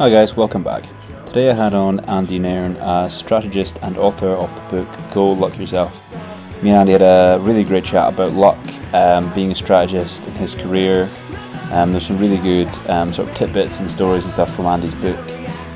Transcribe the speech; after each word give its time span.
Hi 0.00 0.08
guys, 0.08 0.34
welcome 0.34 0.62
back. 0.62 0.82
Today 1.26 1.50
I 1.50 1.52
had 1.52 1.74
on 1.74 2.00
Andy 2.08 2.38
Nairn, 2.38 2.76
a 2.76 3.06
strategist 3.10 3.78
and 3.82 3.98
author 3.98 4.30
of 4.30 4.48
the 4.54 4.82
book 4.82 5.12
Go 5.12 5.30
Luck 5.32 5.58
Yourself. 5.58 5.92
Me 6.62 6.70
and 6.70 6.78
Andy 6.78 6.92
had 6.92 7.02
a 7.02 7.38
really 7.42 7.64
great 7.64 7.84
chat 7.84 8.10
about 8.10 8.32
luck, 8.32 8.56
um, 8.94 9.30
being 9.34 9.52
a 9.52 9.54
strategist 9.54 10.26
in 10.26 10.32
his 10.36 10.54
career. 10.54 11.06
Um, 11.70 11.92
there's 11.92 12.06
some 12.06 12.18
really 12.18 12.38
good 12.38 12.66
um, 12.88 13.12
sort 13.12 13.28
of 13.28 13.34
tidbits 13.34 13.80
and 13.80 13.90
stories 13.90 14.24
and 14.24 14.32
stuff 14.32 14.56
from 14.56 14.64
Andy's 14.64 14.94
book, 14.94 15.20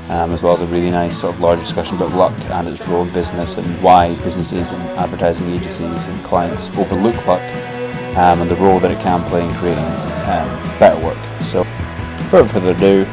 um, 0.09 0.31
as 0.31 0.41
well 0.41 0.55
as 0.55 0.61
a 0.61 0.73
really 0.73 0.89
nice 0.89 1.21
sort 1.21 1.35
of 1.35 1.39
large 1.39 1.59
discussion 1.59 1.95
about 1.97 2.11
luck 2.13 2.33
and 2.49 2.67
its 2.67 2.87
role 2.87 3.03
in 3.03 3.13
business 3.13 3.57
and 3.57 3.67
why 3.83 4.15
businesses 4.23 4.71
and 4.71 4.81
advertising 4.97 5.51
agencies 5.51 6.07
and 6.07 6.23
clients 6.23 6.75
overlook 6.79 7.27
luck 7.27 7.43
um, 8.17 8.41
and 8.41 8.49
the 8.49 8.55
role 8.55 8.79
that 8.79 8.89
it 8.89 8.99
can 9.01 9.21
play 9.29 9.47
in 9.47 9.53
creating 9.53 9.85
um, 9.85 10.79
better 10.79 10.99
work. 11.05 11.17
So, 11.43 11.59
without 12.31 12.49
further 12.49 12.71
ado, 12.71 13.05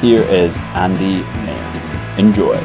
here 0.00 0.22
is 0.22 0.58
Andy 0.74 1.22
Nairn. 1.44 2.18
Enjoy. 2.18 2.56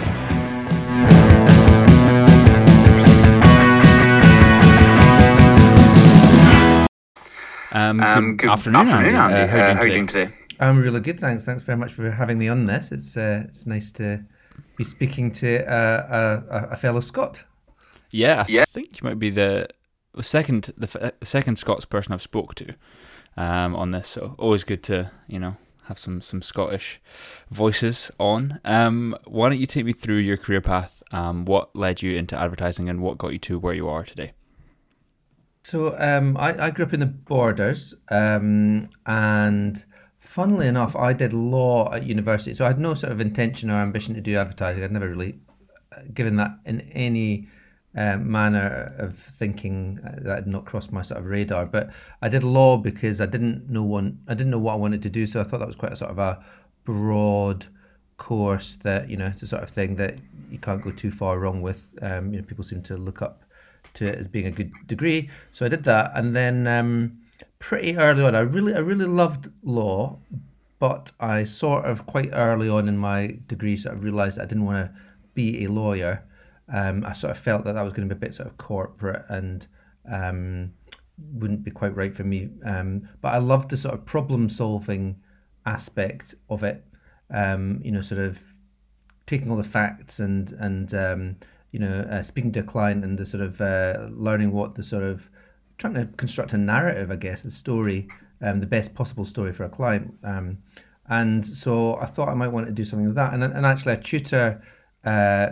Um, 7.72 8.00
Um, 8.02 8.38
good, 8.38 8.50
afternoon, 8.50 8.88
Andy. 8.88 9.14
Uh, 9.16 9.18
how 9.18 9.28
are 9.28 9.30
you 9.30 9.48
doing 9.48 9.76
how 9.76 9.82
are 9.82 9.86
you 9.88 9.92
today? 9.92 9.94
doing 9.94 10.08
today? 10.08 10.36
I'm 10.60 10.80
really 10.80 11.00
good, 11.00 11.20
thanks. 11.20 11.44
Thanks 11.44 11.62
very 11.64 11.78
much 11.78 11.94
for 11.94 12.10
having 12.10 12.38
me 12.40 12.48
on 12.48 12.66
this. 12.66 12.92
It's 12.92 13.16
uh, 13.16 13.44
it's 13.48 13.66
nice 13.68 13.92
to 13.94 14.24
be 14.76 14.84
speaking 14.84 15.32
to 15.34 15.64
uh, 15.72 16.42
a, 16.50 16.58
a 16.74 16.78
fellow 16.78 17.00
Scot. 17.00 17.44
Yeah, 18.12 18.42
I 18.48 18.52
Yeah. 18.52 18.66
think 18.66 19.00
you 19.02 19.08
might 19.08 19.20
be 19.20 19.30
the 19.30 19.68
the 20.16 20.24
second 20.24 20.74
the, 20.78 20.88
f- 20.88 21.14
the 21.20 21.26
second 21.26 21.58
Scots 21.58 21.86
person 21.86 22.12
I've 22.14 22.24
spoke 22.24 22.56
to 22.56 22.74
um, 23.38 23.76
on 23.76 23.92
this. 23.92 24.08
So 24.08 24.36
always 24.40 24.64
good 24.64 24.82
to 24.84 25.12
you 25.28 25.40
know 25.40 25.56
have 25.90 26.00
some 26.00 26.22
some 26.22 26.42
Scottish 26.42 27.02
voices 27.50 28.12
on. 28.20 28.60
Um, 28.64 29.18
why 29.26 29.50
don't 29.50 29.60
you 29.60 29.66
take 29.66 29.86
me 29.86 29.92
through 29.92 30.18
your 30.18 30.38
career 30.38 30.62
path? 30.62 31.04
Um, 31.12 31.46
what 31.46 31.76
led 31.76 32.02
you 32.02 32.16
into 32.16 32.40
advertising 32.40 32.88
and 32.88 33.02
what 33.02 33.18
got 33.18 33.34
you 33.34 33.40
to 33.40 33.60
where 33.60 33.74
you 33.74 33.90
are 33.90 34.04
today? 34.04 34.32
So 35.64 36.00
um, 36.00 36.38
I, 36.38 36.68
I 36.68 36.70
grew 36.70 36.86
up 36.86 36.94
in 36.94 37.00
the 37.00 37.06
Borders, 37.06 37.94
um, 38.10 38.88
and 39.06 39.84
funnily 40.20 40.68
enough, 40.68 40.96
I 40.96 41.12
did 41.12 41.34
law 41.34 41.92
at 41.94 42.04
university. 42.04 42.54
So 42.54 42.66
I 42.66 42.70
had 42.70 42.80
no 42.80 42.94
sort 42.94 43.12
of 43.12 43.20
intention 43.20 43.70
or 43.70 43.80
ambition 43.80 44.14
to 44.16 44.22
do 44.22 44.38
advertising. 44.38 44.84
I'd 44.84 44.92
never 44.92 45.10
really 45.10 45.40
uh, 45.92 46.02
given 46.14 46.38
that 46.38 46.52
in 46.66 46.82
any 46.92 47.48
um, 47.96 48.32
manner 48.32 48.94
of 48.98 49.18
thinking 49.18 50.00
uh, 50.06 50.16
that 50.22 50.36
had 50.36 50.48
not 50.48 50.66
crossed 50.66 50.92
my 50.92 51.02
sort 51.02 51.20
of 51.20 51.26
radar. 51.26 51.66
But 51.66 51.90
I 52.22 52.30
did 52.30 52.44
law 52.44 52.78
because 52.78 53.20
I 53.20 53.26
didn't 53.26 53.70
know 53.70 53.84
one. 53.84 54.20
I 54.28 54.34
didn't 54.34 54.52
know 54.52 54.60
what 54.60 54.74
I 54.74 54.78
wanted 54.78 55.02
to 55.04 55.10
do. 55.10 55.26
So 55.26 55.40
I 55.40 55.44
thought 55.44 55.60
that 55.60 55.68
was 55.68 55.76
quite 55.76 55.94
a 55.94 55.96
sort 55.96 56.12
of 56.12 56.20
a 56.20 56.44
broad 56.86 57.66
course 58.18 58.76
that 58.84 59.10
you 59.10 59.16
know 59.16 59.28
it's 59.28 59.44
a 59.44 59.48
sort 59.48 59.64
of 59.64 59.70
thing 59.70 59.96
that 59.96 60.18
you 60.52 60.58
can't 60.58 60.84
go 60.84 60.92
too 60.92 61.12
far 61.12 61.40
wrong 61.40 61.62
with. 61.62 61.94
Um, 62.02 62.34
you 62.34 62.40
know, 62.40 62.46
people 62.46 62.64
seem 62.64 62.82
to 62.84 62.98
look 62.98 63.22
up 63.22 63.44
to 63.96 64.08
it 64.08 64.16
as 64.16 64.28
being 64.28 64.46
a 64.46 64.52
good 64.52 64.72
degree. 64.88 65.30
So 65.52 65.66
I 65.66 65.70
did 65.70 65.84
that, 65.86 66.12
and 66.14 66.36
then 66.36 66.68
um, 66.68 67.20
pretty 67.60 67.98
early 67.98 68.24
on, 68.24 68.36
I 68.36 68.40
really, 68.40 68.74
I 68.74 68.80
really 68.80 69.06
loved 69.06 69.50
law, 69.64 70.18
but 70.80 71.12
I 71.20 71.44
sort 71.44 71.86
of 71.86 72.06
quite 72.06 72.30
early 72.32 72.70
on 72.70 72.88
in 72.88 72.98
my 72.98 73.38
degree 73.48 73.76
sort 73.78 73.96
of 73.96 74.04
realised 74.04 74.40
I 74.40 74.46
didn't 74.46 74.66
want 74.66 74.86
to 74.86 75.02
be 75.34 75.64
a 75.66 75.68
lawyer. 75.70 76.24
Um, 76.72 77.06
I 77.06 77.14
sort 77.14 77.32
of 77.32 77.38
felt 77.38 77.64
that 77.66 77.74
that 77.74 77.82
was 77.82 77.94
going 77.94 78.08
to 78.08 78.14
be 78.14 78.18
a 78.18 78.28
bit 78.28 78.36
sort 78.36 78.48
of 78.48 78.58
corporate 78.58 79.26
and 79.30 79.66
um, 80.10 80.74
wouldn't 81.34 81.64
be 81.64 81.72
quite 81.72 81.96
right 81.96 82.16
for 82.16 82.24
me. 82.24 82.50
Um, 82.64 83.10
but 83.22 83.34
I 83.34 83.38
loved 83.38 83.70
the 83.70 83.78
sort 83.78 83.96
of 83.96 84.06
problem 84.06 84.50
solving 84.50 85.18
aspect 85.66 86.36
of 86.50 86.64
it. 86.64 86.86
Um, 87.32 87.82
you 87.84 87.92
know, 87.92 88.02
sort 88.02 88.22
of 88.22 88.42
taking 89.28 89.52
all 89.52 89.58
the 89.58 89.64
facts 89.64 90.20
and 90.20 90.52
and 90.54 90.94
um, 90.94 91.36
you 91.72 91.80
know 91.80 92.00
uh, 92.12 92.24
speaking 92.24 92.52
to 92.54 92.62
a 92.62 92.64
client 92.64 93.04
and 93.04 93.18
the 93.18 93.26
sort 93.26 93.44
of 93.44 93.62
uh, 93.62 94.08
learning 94.10 94.52
what 94.52 94.76
the 94.76 94.84
sort 94.84 95.04
of 95.04 95.30
trying 95.78 95.94
to 95.94 96.08
construct 96.18 96.54
a 96.54 96.58
narrative, 96.58 97.10
I 97.10 97.16
guess, 97.16 97.44
the 97.44 97.52
story, 97.52 98.10
um, 98.42 98.60
the 98.60 98.66
best 98.66 98.94
possible 98.94 99.24
story 99.24 99.54
for 99.54 99.64
a 99.64 99.70
client. 99.70 100.14
And 101.10 101.44
so 101.44 101.96
I 101.96 102.06
thought 102.06 102.30
I 102.30 102.36
might 102.36 102.50
want 102.50 102.68
to 102.68 102.72
do 102.72 102.86
something 102.86 103.08
with 103.08 103.16
that. 103.16 103.34
And 103.34 103.44
and 103.44 103.66
actually, 103.66 103.94
a 103.94 103.98
tutor 103.98 104.62
uh, 105.04 105.50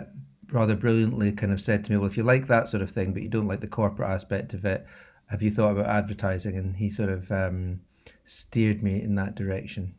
rather 0.52 0.74
brilliantly 0.74 1.32
kind 1.32 1.52
of 1.52 1.60
said 1.60 1.84
to 1.84 1.92
me, 1.92 1.98
"Well, 1.98 2.08
if 2.08 2.16
you 2.16 2.22
like 2.22 2.46
that 2.46 2.68
sort 2.68 2.82
of 2.82 2.90
thing, 2.90 3.12
but 3.12 3.22
you 3.22 3.28
don't 3.28 3.48
like 3.48 3.60
the 3.60 3.66
corporate 3.66 4.10
aspect 4.10 4.54
of 4.54 4.64
it, 4.64 4.86
have 5.26 5.42
you 5.42 5.50
thought 5.50 5.72
about 5.72 5.86
advertising?" 5.86 6.56
And 6.56 6.76
he 6.76 6.88
sort 6.88 7.10
of 7.10 7.30
um, 7.30 7.80
steered 8.24 8.82
me 8.82 9.02
in 9.02 9.14
that 9.16 9.34
direction. 9.34 9.94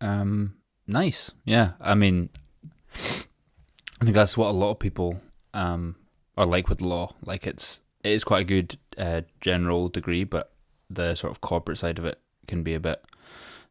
Um, 0.00 0.56
nice. 0.86 1.30
Yeah, 1.44 1.72
I 1.80 1.94
mean, 1.94 2.30
I 2.92 4.04
think 4.04 4.14
that's 4.14 4.36
what 4.36 4.48
a 4.48 4.58
lot 4.58 4.72
of 4.72 4.78
people 4.78 5.20
um 5.54 5.96
are 6.36 6.46
like 6.46 6.68
with 6.68 6.80
law. 6.80 7.14
Like 7.24 7.46
it's 7.46 7.80
it 8.02 8.12
is 8.12 8.24
quite 8.24 8.42
a 8.42 8.44
good 8.44 8.78
uh, 8.98 9.22
general 9.40 9.88
degree, 9.88 10.24
but 10.24 10.52
the 10.90 11.14
sort 11.14 11.30
of 11.30 11.40
corporate 11.40 11.78
side 11.78 11.98
of 11.98 12.04
it 12.04 12.20
can 12.46 12.62
be 12.62 12.74
a 12.74 12.80
bit, 12.80 13.02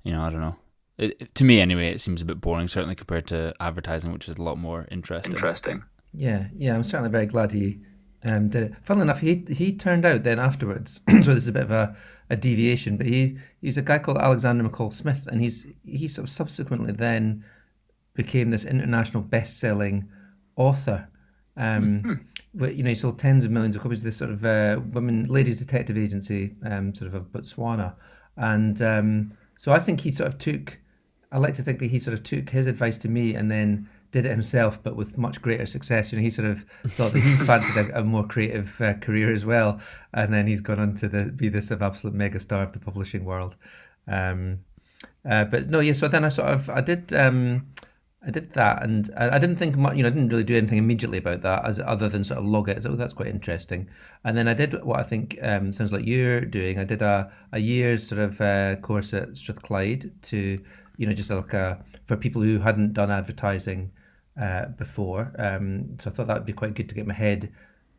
you 0.03 0.11
know, 0.11 0.23
I 0.23 0.29
don't 0.31 0.41
know. 0.41 0.55
It, 0.97 1.15
it- 1.19 1.35
to 1.35 1.43
me, 1.43 1.59
anyway, 1.59 1.89
it 1.89 2.01
seems 2.01 2.21
a 2.21 2.25
bit 2.25 2.39
boring, 2.41 2.67
certainly 2.67 2.95
compared 2.95 3.27
to 3.27 3.53
advertising, 3.59 4.11
which 4.11 4.27
is 4.29 4.37
a 4.37 4.41
lot 4.41 4.57
more 4.57 4.87
interesting. 4.91 5.33
Interesting. 5.33 5.83
Yeah, 6.13 6.47
yeah, 6.55 6.75
I'm 6.75 6.83
certainly 6.83 7.09
very 7.09 7.25
glad 7.25 7.51
he 7.51 7.79
um, 8.23 8.49
did 8.49 8.63
it. 8.63 8.73
Funnily 8.83 9.03
enough, 9.03 9.19
he 9.21 9.43
he 9.49 9.73
turned 9.75 10.05
out 10.05 10.23
then 10.23 10.39
afterwards. 10.39 11.01
so 11.09 11.33
this 11.33 11.43
is 11.43 11.47
a 11.47 11.51
bit 11.51 11.63
of 11.63 11.71
a, 11.71 11.95
a 12.29 12.35
deviation, 12.35 12.97
but 12.97 13.07
he 13.07 13.37
he's 13.61 13.77
a 13.77 13.81
guy 13.81 13.97
called 13.97 14.17
Alexander 14.19 14.63
McCall 14.63 14.93
Smith, 14.93 15.27
and 15.27 15.41
he's 15.41 15.65
he 15.85 16.07
sort 16.07 16.27
of 16.27 16.29
subsequently 16.29 16.91
then 16.93 17.43
became 18.13 18.51
this 18.51 18.63
international 18.63 19.23
best-selling 19.23 20.07
author. 20.55 21.07
Um, 21.57 22.25
where, 22.53 22.71
you 22.71 22.83
know, 22.83 22.89
he 22.89 22.95
sold 22.95 23.17
tens 23.19 23.43
of 23.45 23.51
millions 23.51 23.75
of 23.75 23.81
copies 23.81 23.99
of 23.99 24.03
this 24.05 24.17
sort 24.17 24.29
of 24.31 24.45
uh, 24.45 24.79
women 24.91 25.23
ladies 25.25 25.59
detective 25.59 25.97
agency, 25.97 26.55
um, 26.63 26.93
sort 26.93 27.07
of 27.07 27.15
of 27.15 27.31
Botswana, 27.31 27.95
and 28.37 28.79
um, 28.83 29.33
so 29.57 29.71
I 29.71 29.79
think 29.79 30.01
he 30.01 30.11
sort 30.11 30.27
of 30.27 30.37
took. 30.37 30.77
I 31.33 31.39
like 31.39 31.55
to 31.55 31.63
think 31.63 31.79
that 31.79 31.87
he 31.87 31.99
sort 31.99 32.13
of 32.13 32.23
took 32.23 32.49
his 32.49 32.67
advice 32.67 32.97
to 32.99 33.09
me 33.09 33.33
and 33.33 33.49
then 33.49 33.89
did 34.11 34.27
it 34.27 34.29
himself, 34.29 34.81
but 34.81 34.95
with 34.95 35.17
much 35.17 35.41
greater 35.41 35.65
success. 35.65 36.11
You 36.11 36.19
know, 36.19 36.23
he 36.23 36.29
sort 36.29 36.47
of 36.47 36.63
thought 36.85 37.11
that 37.13 37.19
he 37.19 37.35
fancied 37.45 37.75
a, 37.75 37.99
a 37.99 38.03
more 38.03 38.25
creative 38.25 38.79
uh, 38.79 38.93
career 38.93 39.33
as 39.33 39.43
well, 39.43 39.81
and 40.13 40.31
then 40.31 40.45
he's 40.45 40.61
gone 40.61 40.79
on 40.79 40.93
to 40.95 41.09
the, 41.09 41.25
be 41.25 41.49
this 41.49 41.67
sort 41.69 41.81
of 41.81 41.81
absolute 41.81 42.15
megastar 42.15 42.63
of 42.63 42.73
the 42.73 42.79
publishing 42.79 43.25
world. 43.25 43.55
Um, 44.07 44.59
uh, 45.27 45.45
but 45.45 45.69
no, 45.69 45.79
yeah. 45.79 45.93
So 45.93 46.07
then 46.07 46.23
I 46.23 46.29
sort 46.29 46.49
of 46.49 46.69
I 46.69 46.81
did 46.81 47.11
um, 47.13 47.67
I 48.25 48.31
did 48.31 48.51
that, 48.51 48.83
and 48.83 49.09
I, 49.17 49.35
I 49.35 49.39
didn't 49.39 49.57
think 49.57 49.75
much. 49.75 49.97
You 49.97 50.03
know, 50.03 50.09
I 50.09 50.11
didn't 50.11 50.29
really 50.29 50.43
do 50.43 50.55
anything 50.55 50.77
immediately 50.77 51.17
about 51.17 51.41
that, 51.41 51.65
as 51.65 51.79
other 51.79 52.07
than 52.07 52.23
sort 52.23 52.39
of 52.39 52.45
log 52.45 52.69
it. 52.69 52.77
as, 52.77 52.85
Oh, 52.85 52.95
that's 52.95 53.13
quite 53.13 53.27
interesting. 53.27 53.89
And 54.23 54.37
then 54.37 54.47
I 54.47 54.53
did 54.53 54.83
what 54.83 54.99
I 54.99 55.03
think 55.03 55.37
um, 55.41 55.73
sounds 55.73 55.91
like 55.91 56.05
you're 56.05 56.41
doing. 56.41 56.79
I 56.79 56.83
did 56.83 57.01
a, 57.01 57.31
a 57.51 57.59
year's 57.59 58.05
sort 58.05 58.21
of 58.21 58.39
uh, 58.39 58.75
course 58.77 59.13
at 59.13 59.37
Strathclyde 59.37 60.11
to, 60.23 60.59
you 60.97 61.07
know, 61.07 61.13
just 61.13 61.29
like 61.29 61.53
a, 61.53 61.83
for 62.05 62.17
people 62.17 62.41
who 62.41 62.59
hadn't 62.59 62.93
done 62.93 63.11
advertising 63.11 63.91
uh, 64.41 64.67
before. 64.67 65.31
Um, 65.37 65.97
so 65.99 66.09
I 66.09 66.13
thought 66.13 66.27
that 66.27 66.37
would 66.37 66.45
be 66.45 66.53
quite 66.53 66.73
good 66.73 66.89
to 66.89 66.95
get 66.95 67.07
my 67.07 67.13
head 67.13 67.51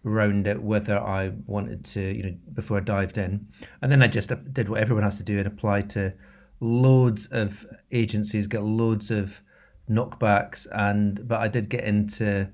around 0.05 0.47
it, 0.47 0.63
whether 0.63 0.99
I 0.99 1.33
wanted 1.47 1.85
to, 1.87 2.01
you 2.01 2.23
know, 2.23 2.35
before 2.53 2.79
I 2.79 2.81
dived 2.81 3.19
in. 3.19 3.47
And 3.81 3.91
then 3.91 4.03
I 4.03 4.07
just 4.07 4.31
did 4.53 4.69
what 4.69 4.81
everyone 4.81 5.05
has 5.05 5.17
to 5.19 5.23
do 5.23 5.39
and 5.39 5.47
applied 5.47 5.91
to 5.91 6.15
loads 6.61 7.27
of 7.27 7.67
agencies, 7.91 8.47
get 8.47 8.63
loads 8.63 9.11
of 9.11 9.41
knockbacks, 9.91 10.67
and 10.73 11.27
but 11.27 11.41
I 11.41 11.49
did 11.49 11.69
get 11.69 11.85
into 11.85 12.51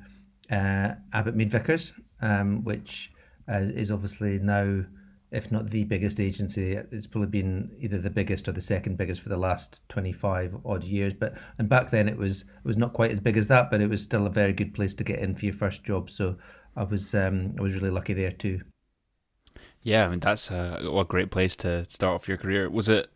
uh, 0.51 0.95
Abbott 1.13 1.37
Mead 1.37 1.51
Vickers, 1.51 1.93
um, 2.21 2.65
which 2.65 3.13
uh, 3.49 3.61
is 3.61 3.91
obviously 3.91 4.39
now, 4.39 4.85
if 5.33 5.53
not 5.53 5.71
the 5.71 5.85
biggest 5.85 6.21
agency, 6.21 6.73
it's 6.73 7.07
probably 7.07 7.29
been 7.29 7.71
either 7.79 7.99
the 7.99 8.11
biggest 8.11 8.49
or 8.49 8.53
the 8.53 8.61
second 8.61 8.97
biggest 8.97 9.21
for 9.21 9.29
the 9.29 9.37
last 9.37 9.89
twenty 9.89 10.13
five 10.13 10.57
odd 10.65 10.83
years. 10.83 11.15
But 11.19 11.35
and 11.59 11.69
back 11.69 11.91
then 11.91 12.09
it 12.09 12.17
was 12.17 12.43
it 12.43 12.65
was 12.65 12.77
not 12.77 12.93
quite 12.93 13.13
as 13.13 13.21
big 13.21 13.37
as 13.37 13.47
that, 13.49 13.71
but 13.71 13.81
it 13.81 13.89
was 13.89 14.03
still 14.03 14.27
a 14.27 14.31
very 14.31 14.53
good 14.53 14.75
place 14.75 14.95
to 14.95 15.05
get 15.05 15.21
in 15.21 15.35
for 15.35 15.45
your 15.45 15.55
first 15.55 15.85
job. 15.85 16.11
So 16.11 16.37
I 16.77 16.85
was 16.85 17.15
um, 17.15 17.55
I 17.59 17.63
was 17.63 17.75
really 17.75 17.91
lucky 17.91 18.15
there 18.15 18.33
too. 18.33 18.61
Yeah, 19.83 20.07
I 20.07 20.09
mean 20.09 20.21
that's 20.21 20.51
a, 20.51 20.81
what 20.85 21.03
a 21.03 21.05
great 21.05 21.31
place 21.31 21.57
to 21.57 21.89
start 21.89 22.15
off 22.15 22.29
your 22.29 22.37
career. 22.37 22.69
Was 22.69 22.89
it? 22.89 23.11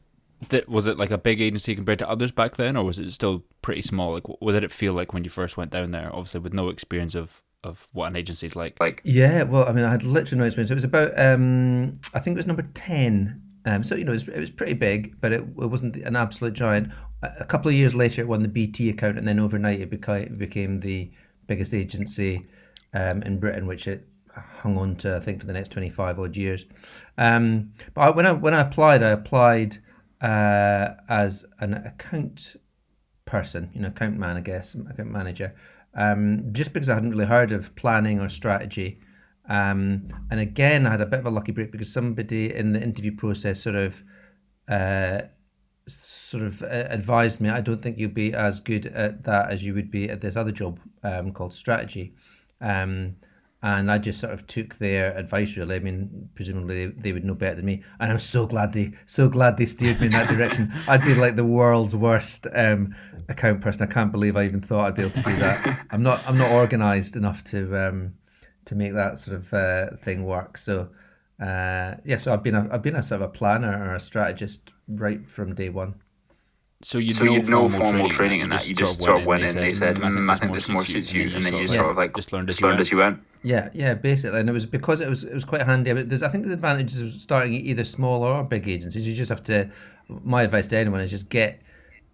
that 0.51 0.69
Was 0.69 0.87
it 0.87 0.99
like 0.99 1.11
a 1.11 1.19
big 1.19 1.41
agency 1.41 1.75
compared 1.75 1.99
to 1.99 2.09
others 2.09 2.31
back 2.31 2.57
then, 2.57 2.77
or 2.77 2.85
was 2.85 2.99
it 2.99 3.11
still 3.13 3.45
pretty 3.61 3.83
small? 3.83 4.13
Like, 4.13 4.29
what 4.29 4.53
did 4.53 4.65
it 4.65 4.71
feel 4.71 4.93
like 4.93 5.13
when 5.13 5.25
you 5.25 5.31
first 5.31 5.57
went 5.57 5.73
down 5.73 5.91
there? 5.91 6.11
Obviously, 6.13 6.41
with 6.41 6.55
no 6.55 6.69
experience 6.69 7.15
of 7.15 7.43
of 7.65 7.89
what 7.93 8.11
an 8.11 8.17
agency's 8.17 8.57
like. 8.57 8.77
Like 8.81 9.01
Yeah, 9.05 9.43
well, 9.45 9.69
I 9.69 9.73
mean, 9.73 9.85
I 9.85 9.91
had 9.91 10.03
literally 10.03 10.41
no 10.41 10.47
experience. 10.47 10.71
It 10.71 10.75
was 10.75 10.85
about, 10.85 11.19
um, 11.19 12.01
I 12.13 12.21
think 12.21 12.35
it 12.35 12.39
was 12.39 12.47
number 12.47 12.69
10. 12.75 13.41
Um, 13.67 13.83
so, 13.83 13.95
you 13.95 14.05
know, 14.05 14.13
it 14.13 14.15
was, 14.15 14.29
it 14.29 14.39
was 14.39 14.51
pretty 14.51 14.75
big, 14.75 15.21
but 15.21 15.33
it, 15.33 15.41
it 15.41 15.71
wasn't 15.71 15.97
an 15.97 16.17
absolute 16.17 16.53
giant. 16.53 16.93
A, 17.23 17.45
couple 17.45 17.71
of 17.71 17.75
years 17.75 17.95
later, 17.95 18.21
it 18.21 18.29
won 18.29 18.43
the 18.43 18.49
BT 18.49 18.91
account, 18.91 19.17
and 19.17 19.27
then 19.27 19.41
overnight 19.41 19.81
it 19.81 19.89
became, 19.89 20.37
became 20.37 20.79
the 20.79 21.11
biggest 21.47 21.73
agency 21.73 22.47
um, 22.93 23.23
in 23.23 23.41
Britain, 23.41 23.67
which 23.67 23.89
it 23.89 24.07
hung 24.35 24.77
on 24.77 24.97
to, 24.97 25.17
I 25.17 25.21
think, 25.21 25.41
for 25.41 25.47
the 25.47 25.53
next 25.53 25.71
25 25.71 26.21
odd 26.21 26.37
years. 26.37 26.67
Um, 27.17 27.73
but 27.95 28.01
I, 28.03 28.11
when, 28.11 28.27
I, 28.27 28.33
when 28.33 28.53
I 28.53 28.61
applied, 28.61 29.03
I 29.03 29.11
applied 29.11 29.79
uh, 30.21 30.91
as 31.09 31.45
an 31.61 31.75
account 31.75 32.57
person, 33.25 33.71
you 33.75 33.81
know, 33.81 33.89
account 33.89 34.19
man, 34.19 34.37
I 34.37 34.41
guess, 34.41 34.75
account 34.75 35.11
manager, 35.11 35.55
um, 35.95 36.53
just 36.53 36.73
because 36.73 36.89
I 36.89 36.95
hadn't 36.95 37.11
really 37.11 37.27
heard 37.27 37.53
of 37.53 37.75
planning 37.77 38.21
or 38.21 38.29
strategy. 38.29 39.01
Um, 39.49 40.09
and 40.31 40.41
again, 40.41 40.87
I 40.87 40.91
had 40.91 41.01
a 41.01 41.07
bit 41.07 41.21
of 41.21 41.27
a 41.27 41.31
lucky 41.31 41.53
break 41.53 41.71
because 41.71 41.93
somebody 41.93 42.55
in 42.55 42.73
the 42.73 42.83
interview 42.83 43.15
process 43.15 43.61
sort 43.61 43.77
of 43.77 44.03
uh, 44.69 45.23
sort 45.87 46.43
of 46.45 46.63
uh, 46.63 46.87
advised 46.89 47.41
me, 47.41 47.51
I 47.51 47.61
don't 47.61 47.83
think 47.83 47.99
you'll 47.99 48.11
be 48.11 48.33
as 48.33 48.61
good 48.61 48.87
at 48.87 49.25
that 49.25 49.51
as 49.51 49.63
you 49.65 49.75
would 49.75 49.91
be 49.91 50.09
at 50.09 50.21
this 50.21 50.37
other 50.37 50.53
job 50.53 50.81
um, 51.03 51.33
called 51.33 51.53
strategy. 51.53 52.15
Um, 52.61 53.17
and 53.65 53.91
I 53.91 53.97
just 53.97 54.21
sort 54.21 54.35
of 54.35 54.47
took 54.47 54.77
their 54.77 55.17
advice. 55.17 55.57
Really, 55.57 55.77
I 55.77 55.79
mean, 55.79 56.29
presumably 56.35 56.87
they, 56.87 57.01
they, 57.01 57.13
would 57.13 57.25
know 57.25 57.33
better 57.33 57.57
than 57.57 57.65
me, 57.65 57.83
and 57.99 58.13
I'm 58.13 58.21
so 58.21 58.47
glad 58.47 58.75
they 58.75 58.93
so 59.07 59.27
glad 59.27 59.57
they 59.57 59.65
steered 59.65 60.01
me 60.01 60.07
in 60.07 60.13
that 60.13 60.29
direction. 60.29 60.71
I'd 60.87 61.01
be 61.01 61.15
like 61.15 61.35
the 61.35 61.47
world's 61.47 61.97
worst 61.97 62.47
um, 62.53 62.95
account 63.31 63.63
person. 63.63 63.83
I 63.83 63.87
can't 63.87 64.13
believe 64.13 64.37
I 64.37 64.45
even 64.45 64.61
thought 64.61 64.87
I'd 64.87 64.95
be 64.95 65.03
able 65.03 65.13
to 65.13 65.23
do 65.23 65.37
that. 65.37 65.87
I'm 65.91 66.03
not 66.03 66.21
I'm 66.29 66.37
not 66.37 66.51
organised 66.51 67.17
enough 67.17 67.43
to 67.45 67.89
um, 67.89 68.15
to 68.67 68.75
make 68.75 68.93
that 68.93 69.19
sort 69.19 69.39
of 69.39 69.55
uh, 69.55 69.97
thing 69.97 70.27
work. 70.27 70.59
So 70.59 70.91
uh, 71.41 71.95
yeah, 72.05 72.19
so 72.19 72.35
I've 72.35 72.43
been 72.43 72.55
a 72.55 72.69
I've 72.71 72.83
been 72.83 72.97
a 72.97 73.03
sort 73.03 73.23
of 73.23 73.31
a 73.31 73.33
planner 73.33 73.83
or 73.83 73.95
a 73.95 74.01
strategist 74.01 74.73
right 74.89 75.27
from 75.27 75.55
day 75.55 75.71
one. 75.71 75.95
So 76.83 76.99
you 76.99 77.13
so 77.13 77.25
know, 77.25 77.41
formal, 77.41 77.71
formal 77.71 78.09
training, 78.11 78.43
in 78.43 78.51
that. 78.51 78.69
You 78.69 78.75
just 78.75 79.03
sort 79.03 79.23
of 79.23 79.27
went 79.27 79.43
in 79.43 79.57
and 79.57 79.59
they 79.59 79.73
said, 79.73 79.97
mm, 79.97 80.31
"I 80.31 80.35
think 80.35 80.53
this 80.53 80.69
more 80.69 80.85
suits 80.85 81.15
you," 81.15 81.35
and 81.35 81.43
then 81.43 81.55
you 81.55 81.63
just 81.63 81.77
sort 81.77 81.91
of 81.91 81.97
like 81.97 82.15
just 82.15 82.31
learned 82.31 82.51
as, 82.51 82.61
learned 82.61 82.79
as 82.79 82.91
you 82.91 82.99
went. 82.99 83.21
Yeah, 83.47 83.69
yeah, 83.75 83.93
basically, 83.93 84.41
and 84.41 84.49
it 84.49 84.53
was 84.53 84.65
because 84.65 85.03
it 85.03 85.09
was 85.09 85.23
it 85.23 85.35
was 85.35 85.45
quite 85.45 85.61
handy. 85.63 85.93
But 85.93 86.09
there's 86.09 86.23
I 86.23 86.29
think 86.29 86.47
the 86.47 86.55
advantages 86.55 87.03
of 87.03 87.13
starting 87.13 87.53
either 87.53 87.85
small 87.85 88.23
or 88.23 88.43
big 88.43 88.67
agencies. 88.67 89.07
You 89.07 89.15
just 89.15 89.29
have 89.29 89.43
to. 89.45 89.71
My 90.09 90.43
advice 90.45 90.67
to 90.69 90.79
anyone 90.79 91.01
is 91.01 91.11
just 91.11 91.29
get 91.29 91.61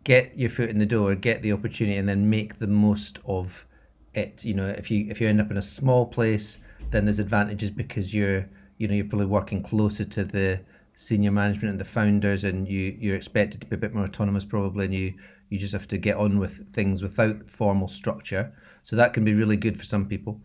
get 0.02 0.36
your 0.36 0.50
foot 0.50 0.70
in 0.70 0.78
the 0.80 0.86
door, 0.86 1.14
get 1.14 1.42
the 1.42 1.52
opportunity, 1.52 1.96
and 1.96 2.08
then 2.08 2.28
make 2.28 2.58
the 2.58 2.66
most 2.66 3.20
of 3.24 3.64
it. 4.12 4.44
You 4.44 4.54
know, 4.54 4.66
if 4.66 4.90
you 4.90 5.06
if 5.08 5.20
you 5.20 5.28
end 5.28 5.40
up 5.40 5.52
in 5.52 5.56
a 5.56 5.62
small 5.62 6.04
place, 6.04 6.58
then 6.90 7.04
there's 7.04 7.20
advantages 7.20 7.70
because 7.70 8.12
you're 8.12 8.48
you 8.78 8.88
know 8.88 8.94
you're 8.94 9.04
probably 9.04 9.26
working 9.26 9.62
closer 9.62 10.04
to 10.04 10.24
the 10.24 10.60
senior 10.96 11.30
management 11.30 11.70
and 11.70 11.80
the 11.80 11.84
founders, 11.84 12.42
and 12.42 12.66
you 12.68 12.96
you're 12.98 13.16
expected 13.16 13.60
to 13.60 13.68
be 13.68 13.76
a 13.76 13.78
bit 13.78 13.94
more 13.94 14.04
autonomous 14.04 14.44
probably, 14.44 14.86
and 14.86 14.94
you 14.94 15.14
you 15.48 15.58
just 15.58 15.72
have 15.74 15.86
to 15.88 15.98
get 15.98 16.16
on 16.16 16.40
with 16.40 16.72
things 16.72 17.02
without 17.02 17.48
formal 17.48 17.86
structure. 17.86 18.52
So 18.82 18.96
that 18.96 19.12
can 19.12 19.24
be 19.24 19.34
really 19.34 19.56
good 19.56 19.78
for 19.78 19.84
some 19.84 20.06
people. 20.06 20.40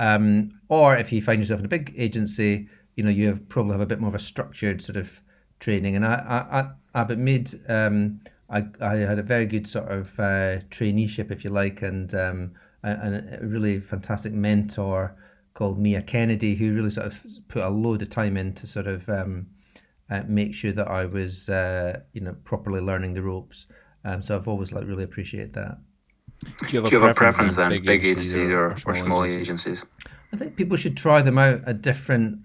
Um, 0.00 0.50
or 0.68 0.96
if 0.96 1.12
you 1.12 1.20
find 1.20 1.40
yourself 1.40 1.60
in 1.60 1.66
a 1.66 1.68
big 1.68 1.94
agency, 1.96 2.68
you 2.96 3.04
know 3.04 3.10
you 3.10 3.26
have 3.28 3.48
probably 3.48 3.72
have 3.72 3.82
a 3.82 3.86
bit 3.86 4.00
more 4.00 4.08
of 4.08 4.14
a 4.14 4.18
structured 4.18 4.82
sort 4.82 4.96
of 4.96 5.20
training. 5.60 5.94
And 5.94 6.04
I 6.06 6.72
I, 6.94 7.00
I 7.00 7.04
but 7.04 7.18
made 7.18 7.60
um, 7.68 8.20
I 8.48 8.64
I 8.80 8.96
had 8.96 9.18
a 9.18 9.22
very 9.22 9.46
good 9.46 9.68
sort 9.68 9.90
of 9.90 10.18
uh, 10.18 10.64
traineeship, 10.70 11.30
if 11.30 11.44
you 11.44 11.50
like, 11.50 11.82
and 11.82 12.14
um, 12.14 12.52
a 12.82 13.38
really 13.42 13.78
fantastic 13.78 14.32
mentor 14.32 15.14
called 15.52 15.78
Mia 15.78 16.00
Kennedy, 16.00 16.54
who 16.54 16.74
really 16.74 16.90
sort 16.90 17.08
of 17.08 17.22
put 17.48 17.62
a 17.62 17.68
load 17.68 18.00
of 18.00 18.08
time 18.08 18.38
in 18.38 18.54
to 18.54 18.66
sort 18.66 18.86
of 18.86 19.06
um, 19.08 19.48
uh, 20.08 20.22
make 20.26 20.54
sure 20.54 20.72
that 20.72 20.88
I 20.88 21.04
was, 21.04 21.48
uh, 21.50 22.00
you 22.12 22.22
know, 22.22 22.36
properly 22.44 22.80
learning 22.80 23.14
the 23.14 23.22
ropes. 23.22 23.66
Um, 24.04 24.22
so 24.22 24.34
I've 24.34 24.48
always 24.48 24.72
like 24.72 24.86
really 24.86 25.04
appreciate 25.04 25.52
that. 25.52 25.78
Do 26.42 26.48
you 26.68 26.80
have, 26.80 26.90
Do 26.90 26.96
you 26.96 27.04
a, 27.04 27.06
have 27.08 27.16
preference 27.16 27.54
a, 27.54 27.56
preference 27.56 27.56
then, 27.56 27.68
big, 27.70 27.86
big 27.86 28.04
agencies, 28.04 28.34
agencies 28.34 28.50
or, 28.50 28.70
or, 28.70 28.76
small, 28.78 28.94
small 28.94 29.24
agencies? 29.24 29.48
agencies? 29.48 29.86
I 30.32 30.36
think 30.36 30.56
people 30.56 30.76
should 30.76 30.96
try 30.96 31.22
them 31.22 31.38
out 31.38 31.62
at 31.66 31.82
different 31.82 32.40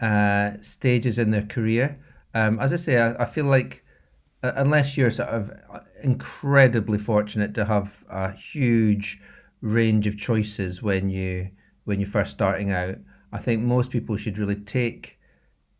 uh, 0.00 0.52
stages 0.60 1.18
in 1.18 1.30
their 1.30 1.42
career. 1.42 1.98
Um, 2.34 2.58
as 2.60 2.72
I 2.72 2.76
say, 2.76 2.98
I, 2.98 3.22
I 3.22 3.24
feel 3.24 3.46
like 3.46 3.84
uh, 4.42 4.52
unless 4.56 4.96
you're 4.96 5.10
sort 5.10 5.28
of 5.28 5.52
incredibly 6.02 6.98
fortunate 6.98 7.54
to 7.54 7.64
have 7.64 8.04
a 8.10 8.32
huge 8.32 9.20
range 9.60 10.06
of 10.06 10.18
choices 10.18 10.82
when 10.82 11.10
you 11.10 11.50
when 11.84 12.00
you're 12.00 12.08
first 12.08 12.32
starting 12.32 12.70
out, 12.70 12.96
I 13.32 13.38
think 13.38 13.62
most 13.62 13.90
people 13.90 14.16
should 14.16 14.38
really 14.38 14.56
take 14.56 15.18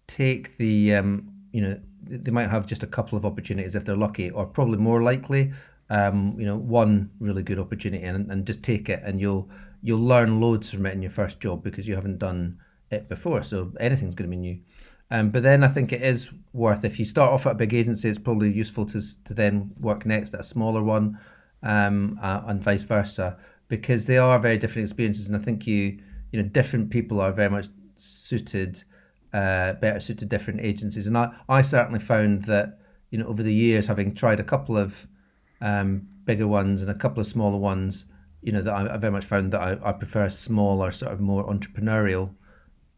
take 0.06 0.56
the 0.56 0.94
um, 0.94 1.32
you 1.53 1.61
know 1.61 1.81
they 2.05 2.31
might 2.31 2.50
have 2.50 2.67
just 2.67 2.82
a 2.82 2.87
couple 2.87 3.17
of 3.17 3.25
opportunities 3.25 3.75
if 3.75 3.85
they're 3.85 3.97
lucky, 3.97 4.31
or 4.31 4.47
probably 4.47 4.79
more 4.79 5.03
likely, 5.03 5.53
um, 5.93 6.35
you 6.39 6.47
know, 6.47 6.56
one 6.56 7.11
really 7.21 7.43
good 7.43 7.59
opportunity 7.59 8.03
and, 8.03 8.31
and 8.31 8.47
just 8.47 8.62
take 8.62 8.89
it, 8.89 9.03
and 9.05 9.21
you'll 9.21 9.50
you'll 9.83 10.00
learn 10.00 10.41
loads 10.41 10.71
from 10.71 10.87
it 10.87 10.94
in 10.94 11.03
your 11.03 11.11
first 11.11 11.39
job 11.39 11.62
because 11.62 11.87
you 11.87 11.94
haven't 11.94 12.19
done 12.19 12.59
it 12.91 13.09
before. 13.09 13.43
So 13.43 13.73
anything's 13.79 14.15
going 14.15 14.31
to 14.31 14.37
be 14.37 14.41
new. 14.41 14.59
Um, 15.11 15.29
but 15.29 15.43
then 15.43 15.62
I 15.62 15.69
think 15.69 15.93
it 15.93 16.00
is 16.00 16.31
worth 16.55 16.85
if 16.85 16.99
you 16.99 17.05
start 17.05 17.31
off 17.31 17.47
at 17.47 17.53
a 17.53 17.56
big 17.56 17.75
agency, 17.75 18.09
it's 18.09 18.19
probably 18.19 18.50
useful 18.50 18.87
to 18.87 19.03
to 19.25 19.35
then 19.35 19.73
work 19.79 20.06
next 20.06 20.33
at 20.33 20.41
a 20.41 20.44
smaller 20.44 20.83
one, 20.83 21.19
um, 21.62 22.19
uh, 22.23 22.41
and 22.47 22.62
vice 22.62 22.85
versa, 22.85 23.37
because 23.69 24.06
they 24.06 24.17
are 24.17 24.39
very 24.39 24.56
different 24.56 24.87
experiences. 24.87 25.29
And 25.29 25.37
I 25.37 25.41
think 25.41 25.67
you 25.67 25.99
you 26.33 26.43
know 26.43 26.49
different 26.49 26.89
people 26.89 27.21
are 27.21 27.33
very 27.33 27.50
much 27.50 27.67
suited 27.97 28.83
uh, 29.35 29.75
better 29.75 30.00
suited 30.00 30.21
to 30.21 30.37
different 30.37 30.61
agencies. 30.61 31.06
And 31.06 31.19
I, 31.19 31.35
I 31.49 31.62
certainly 31.62 32.00
found 32.00 32.43
that, 32.43 32.79
you 33.11 33.19
know, 33.19 33.27
over 33.27 33.43
the 33.43 33.53
years, 33.53 33.87
having 33.87 34.15
tried 34.15 34.41
a 34.41 34.44
couple 34.44 34.77
of 34.77 35.06
um, 35.62 36.09
bigger 36.25 36.47
ones 36.47 36.82
and 36.82 36.91
a 36.91 36.94
couple 36.94 37.20
of 37.20 37.26
smaller 37.26 37.56
ones, 37.56 38.05
you 38.43 38.53
know, 38.53 38.61
that 38.61 38.75
I, 38.75 38.94
I 38.94 38.97
very 38.99 39.12
much 39.12 39.25
found 39.25 39.53
that 39.53 39.61
I, 39.61 39.79
I 39.82 39.93
prefer 39.93 40.25
a 40.25 40.31
smaller, 40.31 40.91
sort 40.91 41.12
of 41.12 41.20
more 41.20 41.47
entrepreneurial 41.47 42.35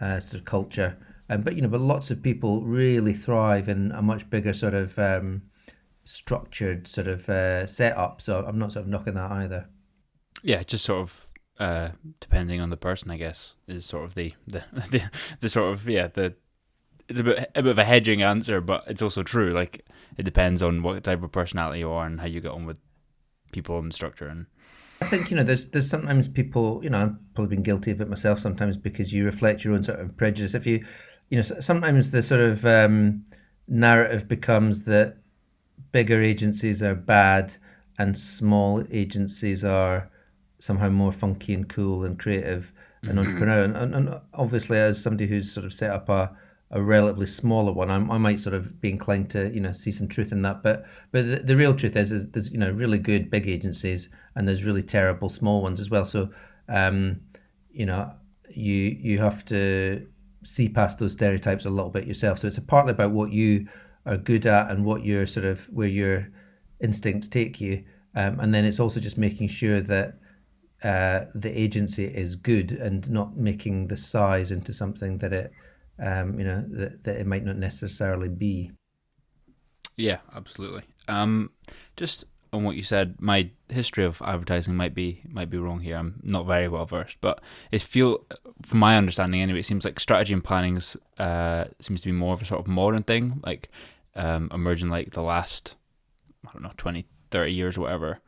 uh, 0.01 0.19
sort 0.19 0.41
of 0.41 0.45
culture. 0.45 0.97
Um, 1.29 1.43
but, 1.43 1.55
you 1.55 1.63
know, 1.63 1.69
but 1.69 1.81
lots 1.81 2.11
of 2.11 2.23
people 2.23 2.63
really 2.63 3.15
thrive 3.15 3.69
in 3.69 3.93
a 3.93 4.03
much 4.03 4.29
bigger 4.29 4.53
sort 4.53 4.75
of 4.75 4.99
um, 4.99 5.43
structured 6.05 6.89
sort 6.89 7.07
of 7.07 7.29
uh, 7.29 7.67
setup. 7.67 8.21
So 8.21 8.45
I'm 8.47 8.59
not 8.59 8.73
sort 8.73 8.85
of 8.85 8.91
knocking 8.91 9.15
that 9.15 9.31
either. 9.31 9.69
Yeah, 10.43 10.63
just 10.63 10.85
sort 10.85 11.01
of 11.01 11.31
uh, 11.59 11.91
depending 12.21 12.61
on 12.61 12.71
the 12.71 12.77
person, 12.77 13.11
I 13.11 13.17
guess, 13.17 13.55
is 13.69 13.87
sort 13.87 14.05
of 14.05 14.15
the 14.15 14.35
the, 14.47 14.65
the, 14.73 15.11
the 15.41 15.49
sort 15.49 15.73
of 15.73 15.89
yeah 15.89 16.09
the 16.09 16.35
it's 17.09 17.19
a 17.19 17.25
bit 17.25 17.51
a 17.55 17.63
bit 17.63 17.71
of 17.71 17.79
a 17.79 17.85
hedging 17.85 18.23
answer, 18.23 18.61
but 18.61 18.85
it's 18.87 19.03
also 19.03 19.23
true. 19.23 19.53
Like 19.53 19.87
it 20.17 20.23
depends 20.23 20.63
on 20.63 20.83
what 20.83 21.03
type 21.05 21.23
of 21.23 21.33
personality 21.33 21.81
you 21.81 21.91
are 21.91 22.07
and 22.07 22.21
how 22.21 22.27
you 22.27 22.41
get 22.41 22.53
on 22.53 22.67
with 22.67 22.79
people 23.53 23.79
and 23.79 23.93
structure. 23.93 24.29
And 24.29 24.47
I 25.01 25.07
think 25.07 25.31
you 25.31 25.37
know 25.37 25.43
there's 25.43 25.67
there's 25.67 25.89
sometimes 25.89 26.29
people 26.29 26.81
you 26.83 26.91
know 26.91 27.03
I've 27.03 27.35
probably 27.35 27.57
been 27.57 27.63
guilty 27.63 27.91
of 27.91 28.01
it 28.01 28.09
myself 28.09 28.39
sometimes 28.39 28.77
because 28.77 29.13
you 29.13 29.25
reflect 29.25 29.65
your 29.65 29.75
own 29.75 29.83
sort 29.83 30.01
of 30.01 30.17
prejudice. 30.17 30.55
If 30.55 30.67
you 30.67 30.85
you 31.31 31.37
know 31.37 31.43
sometimes 31.43 32.11
the 32.11 32.23
sort 32.23 32.41
of 32.41 32.65
um, 32.65 33.25
narrative 33.69 34.29
becomes 34.29 34.85
that 34.85 35.17
bigger 35.93 36.21
agencies 36.21 36.83
are 36.83 36.95
bad 36.95 37.57
and 37.99 38.19
small 38.19 38.85
agencies 38.91 39.65
are 39.65 40.11
somehow 40.59 40.89
more 40.89 41.13
funky 41.13 41.55
and 41.55 41.69
cool 41.69 42.05
and 42.05 42.19
creative 42.19 42.73
and 43.03 43.19
mm-hmm. 43.19 43.43
entrepreneurial. 43.43 43.77
And, 43.77 43.95
and, 43.95 44.21
obviously, 44.33 44.79
as 44.79 45.01
somebody 45.01 45.29
who's 45.29 45.53
sort 45.53 45.67
of 45.67 45.73
set 45.73 45.91
up 45.91 46.09
a, 46.09 46.35
a 46.71 46.83
relatively 46.83 47.27
smaller 47.27 47.73
one, 47.73 47.91
I, 47.91 47.97
I 47.97 48.19
might 48.19 48.41
sort 48.41 48.55
of 48.55 48.81
be 48.81 48.91
inclined 48.91 49.31
to 49.31 49.53
you 49.55 49.61
know 49.61 49.73
see 49.73 49.93
some 49.93 50.09
truth 50.09 50.33
in 50.33 50.43
that. 50.43 50.63
But 50.63 50.85
but 51.13 51.27
the, 51.27 51.37
the 51.37 51.57
real 51.57 51.75
truth 51.75 51.97
is, 51.97 52.13
is 52.13 52.31
there's 52.31 52.51
you 52.51 52.59
know 52.59 52.71
really 52.71 52.99
good 52.99 53.31
big 53.31 53.49
agencies 53.49 54.09
and 54.35 54.47
there's 54.49 54.65
really 54.65 54.83
terrible 54.83 55.29
small 55.29 55.63
ones 55.63 55.81
as 55.81 55.91
well. 55.91 56.05
So 56.05 56.31
um, 56.69 57.21
you 57.71 57.87
know 57.87 58.13
you 58.51 58.97
you 59.01 59.19
have 59.19 59.45
to 59.47 60.07
see 60.43 60.69
past 60.69 60.99
those 60.99 61.13
stereotypes 61.13 61.65
a 61.65 61.71
little 61.71 61.91
bit 61.91 62.07
yourself. 62.07 62.39
So 62.39 62.47
it's 62.49 62.59
partly 62.61 62.93
about 62.93 63.13
what 63.13 63.33
you 63.33 63.67
are 64.07 64.17
good 64.17 64.47
at 64.47 64.71
and 64.71 64.85
what 64.85 65.05
your 65.05 65.27
sort 65.27 65.47
of 65.47 65.65
where 65.67 65.89
your 65.89 66.29
instincts 66.81 67.29
take 67.29 67.61
you. 67.61 67.85
Um, 68.15 68.39
and 68.41 68.55
then 68.55 68.65
it's 68.65 68.81
also 68.81 69.01
just 69.01 69.19
making 69.19 69.49
sure 69.49 69.81
that 69.81 70.19
uh, 70.83 71.27
the 71.35 71.51
agency 71.59 72.05
is 72.05 72.37
good 72.37 72.73
and 72.73 73.11
not 73.11 73.37
making 73.37 73.89
the 73.89 73.97
size 73.97 74.51
into 74.51 74.73
something 74.73 75.19
that 75.19 75.33
it 75.33 75.51
um, 75.99 76.39
you 76.39 76.45
know 76.45 76.65
that, 76.69 77.05
that 77.05 77.21
it 77.21 77.27
might 77.27 77.45
not 77.45 77.57
necessarily 77.57 78.29
be. 78.29 78.73
Yeah 79.97 80.19
absolutely. 80.35 80.83
Um, 81.09 81.51
just 81.97 82.25
on 82.53 82.63
what 82.63 82.77
you 82.77 82.83
said 82.83 83.17
my 83.21 83.51
history 83.69 84.05
of 84.05 84.23
advertising 84.25 84.77
might 84.77 84.95
be 84.95 85.23
might 85.29 85.51
be 85.51 85.59
wrong 85.59 85.81
here. 85.81 85.97
I'm 85.97 86.21
not 86.23 86.47
very 86.47 86.69
well 86.69 86.85
versed 86.85 87.19
but 87.21 87.41
it 87.73 87.83
feel 87.83 88.25
from 88.63 88.79
my 88.79 88.97
understanding 88.97 89.43
anyway 89.43 89.61
it 89.61 89.67
seems 89.67 89.85
like 89.85 89.99
strategy 89.99 90.33
and 90.33 90.43
planning 90.43 90.81
uh, 91.19 91.65
seems 91.81 92.01
to 92.01 92.09
be 92.09 92.13
more 92.13 92.33
of 92.33 92.43
a 92.43 92.45
sort 92.45 92.61
of 92.61 92.69
modern 92.69 93.03
thing 93.03 93.41
like 93.45 93.71
um, 94.15 94.49
emerging 94.55 94.89
like 94.89 95.11
the 95.13 95.23
last 95.23 95.75
i 96.47 96.53
don't 96.53 96.63
know 96.63 96.71
20 96.77 97.07
30 97.35 97.53
years 97.53 97.77
or 97.77 97.81
whatever. 97.83 98.21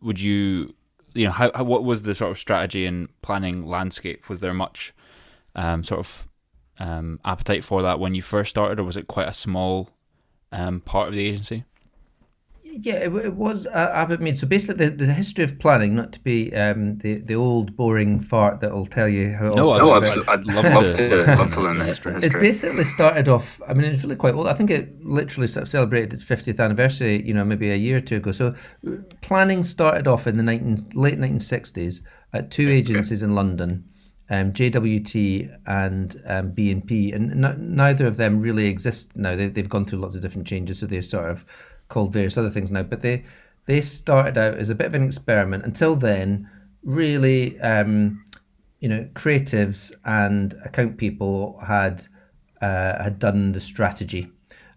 Would 0.00 0.18
you 0.18 0.74
you 1.12 1.26
know, 1.26 1.30
how, 1.30 1.50
how, 1.54 1.64
what 1.64 1.84
was 1.84 2.02
the 2.02 2.14
sort 2.14 2.30
of 2.30 2.38
strategy 2.38 2.86
and 2.86 3.08
planning 3.20 3.66
landscape? 3.66 4.28
Was 4.28 4.40
there 4.40 4.54
much 4.54 4.94
um, 5.54 5.84
sort 5.84 6.00
of 6.00 6.26
um, 6.78 7.20
appetite 7.24 7.64
for 7.64 7.82
that 7.82 7.98
when 7.98 8.14
you 8.14 8.22
first 8.22 8.50
started, 8.50 8.78
or 8.80 8.84
was 8.84 8.96
it 8.96 9.06
quite 9.06 9.28
a 9.28 9.32
small 9.32 9.90
um, 10.52 10.80
part 10.80 11.08
of 11.08 11.14
the 11.14 11.26
agency? 11.26 11.64
Yeah, 12.78 12.96
it, 12.96 13.14
it 13.14 13.34
was 13.34 13.66
uh, 13.66 13.90
Abbott 13.94 14.20
Mead. 14.20 14.38
So 14.38 14.46
basically, 14.46 14.86
the, 14.86 15.06
the 15.06 15.12
history 15.12 15.44
of 15.44 15.58
planning, 15.58 15.94
not 15.94 16.12
to 16.12 16.20
be 16.20 16.54
um, 16.54 16.98
the 16.98 17.20
the 17.20 17.34
old 17.34 17.74
boring 17.74 18.20
fart 18.20 18.60
that 18.60 18.72
will 18.72 18.84
tell 18.84 19.08
you 19.08 19.32
how. 19.32 19.52
It 19.52 19.56
no, 19.56 19.70
all 19.70 19.92
I'd, 19.92 20.28
I'd, 20.28 20.44
love, 20.44 20.64
love 20.64 20.96
to, 20.96 21.24
love 21.38 21.54
to 21.54 21.60
learn 21.60 21.78
the 21.78 21.84
history. 21.84 22.16
It 22.16 22.32
basically 22.32 22.84
started 22.84 23.28
off. 23.28 23.60
I 23.66 23.72
mean, 23.72 23.90
it's 23.90 24.02
really 24.02 24.16
quite 24.16 24.34
old. 24.34 24.46
I 24.46 24.52
think 24.52 24.70
it 24.70 25.02
literally 25.02 25.46
sort 25.46 25.62
of 25.62 25.68
celebrated 25.68 26.12
its 26.12 26.24
50th 26.24 26.62
anniversary. 26.62 27.26
You 27.26 27.32
know, 27.32 27.44
maybe 27.44 27.70
a 27.70 27.76
year 27.76 27.96
or 27.96 28.00
two 28.00 28.16
ago. 28.16 28.32
So, 28.32 28.54
planning 29.22 29.64
started 29.64 30.06
off 30.06 30.26
in 30.26 30.36
the 30.36 30.42
19, 30.42 30.90
late 30.92 31.18
1960s 31.18 32.02
at 32.34 32.50
two 32.50 32.68
agencies 32.68 33.22
in 33.22 33.34
London. 33.34 33.88
Um, 34.28 34.50
JWT 34.52 35.56
and 35.66 36.16
um, 36.26 36.52
BMP, 36.52 37.14
and 37.14 37.44
n- 37.44 37.76
neither 37.76 38.06
of 38.06 38.16
them 38.16 38.40
really 38.40 38.66
exist 38.66 39.16
now. 39.16 39.36
They, 39.36 39.48
they've 39.48 39.68
gone 39.68 39.84
through 39.84 40.00
lots 40.00 40.16
of 40.16 40.20
different 40.20 40.48
changes, 40.48 40.80
so 40.80 40.86
they're 40.86 41.02
sort 41.02 41.30
of 41.30 41.44
called 41.88 42.12
various 42.12 42.36
other 42.36 42.50
things 42.50 42.72
now. 42.72 42.82
But 42.82 43.02
they 43.02 43.24
they 43.66 43.80
started 43.80 44.36
out 44.36 44.56
as 44.56 44.70
a 44.70 44.74
bit 44.74 44.88
of 44.88 44.94
an 44.94 45.04
experiment. 45.04 45.64
Until 45.64 45.94
then, 45.94 46.48
really, 46.82 47.60
um, 47.60 48.24
you 48.80 48.88
know, 48.88 49.08
creatives 49.14 49.92
and 50.04 50.54
account 50.64 50.96
people 50.96 51.60
had 51.64 52.04
uh, 52.60 53.02
had 53.02 53.18
done 53.18 53.52
the 53.52 53.60
strategy, 53.60 54.30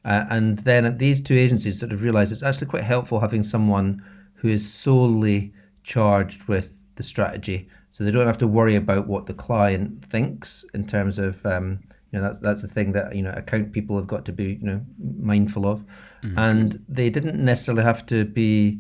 uh, 0.06 0.26
and 0.30 0.60
then 0.60 0.98
these 0.98 1.22
two 1.22 1.36
agencies 1.36 1.80
sort 1.80 1.92
of 1.92 2.04
realised 2.04 2.32
it's 2.32 2.44
actually 2.44 2.68
quite 2.68 2.84
helpful 2.84 3.20
having 3.20 3.44
someone 3.44 4.04
who 4.36 4.48
is 4.48 4.72
solely 4.72 5.54
charged 5.84 6.44
with 6.46 6.86
the 6.96 7.04
strategy, 7.04 7.70
so 7.92 8.04
they 8.04 8.12
don't 8.12 8.28
have 8.28 8.38
to 8.38 8.48
worry 8.48 8.76
about 8.76 9.08
what 9.08 9.26
the 9.26 9.34
client 9.34 10.06
thinks 10.06 10.64
in 10.74 10.86
terms 10.86 11.20
of 11.20 11.46
um, 11.46 11.80
you 12.12 12.20
know 12.20 12.26
that's 12.26 12.40
that's 12.40 12.62
the 12.62 12.68
thing 12.68 12.92
that 12.94 13.16
you 13.16 13.22
know 13.22 13.32
account 13.32 13.72
people 13.72 13.96
have 13.96 14.08
got 14.08 14.26
to 14.26 14.32
be 14.32 14.58
you 14.62 14.66
know 14.66 14.82
mindful 15.20 15.66
of 15.66 15.86
mm-hmm. 16.24 16.38
and 16.38 16.84
they 16.88 17.10
didn't 17.10 17.44
necessarily 17.44 17.84
have 17.84 18.06
to 18.06 18.26
be 18.26 18.80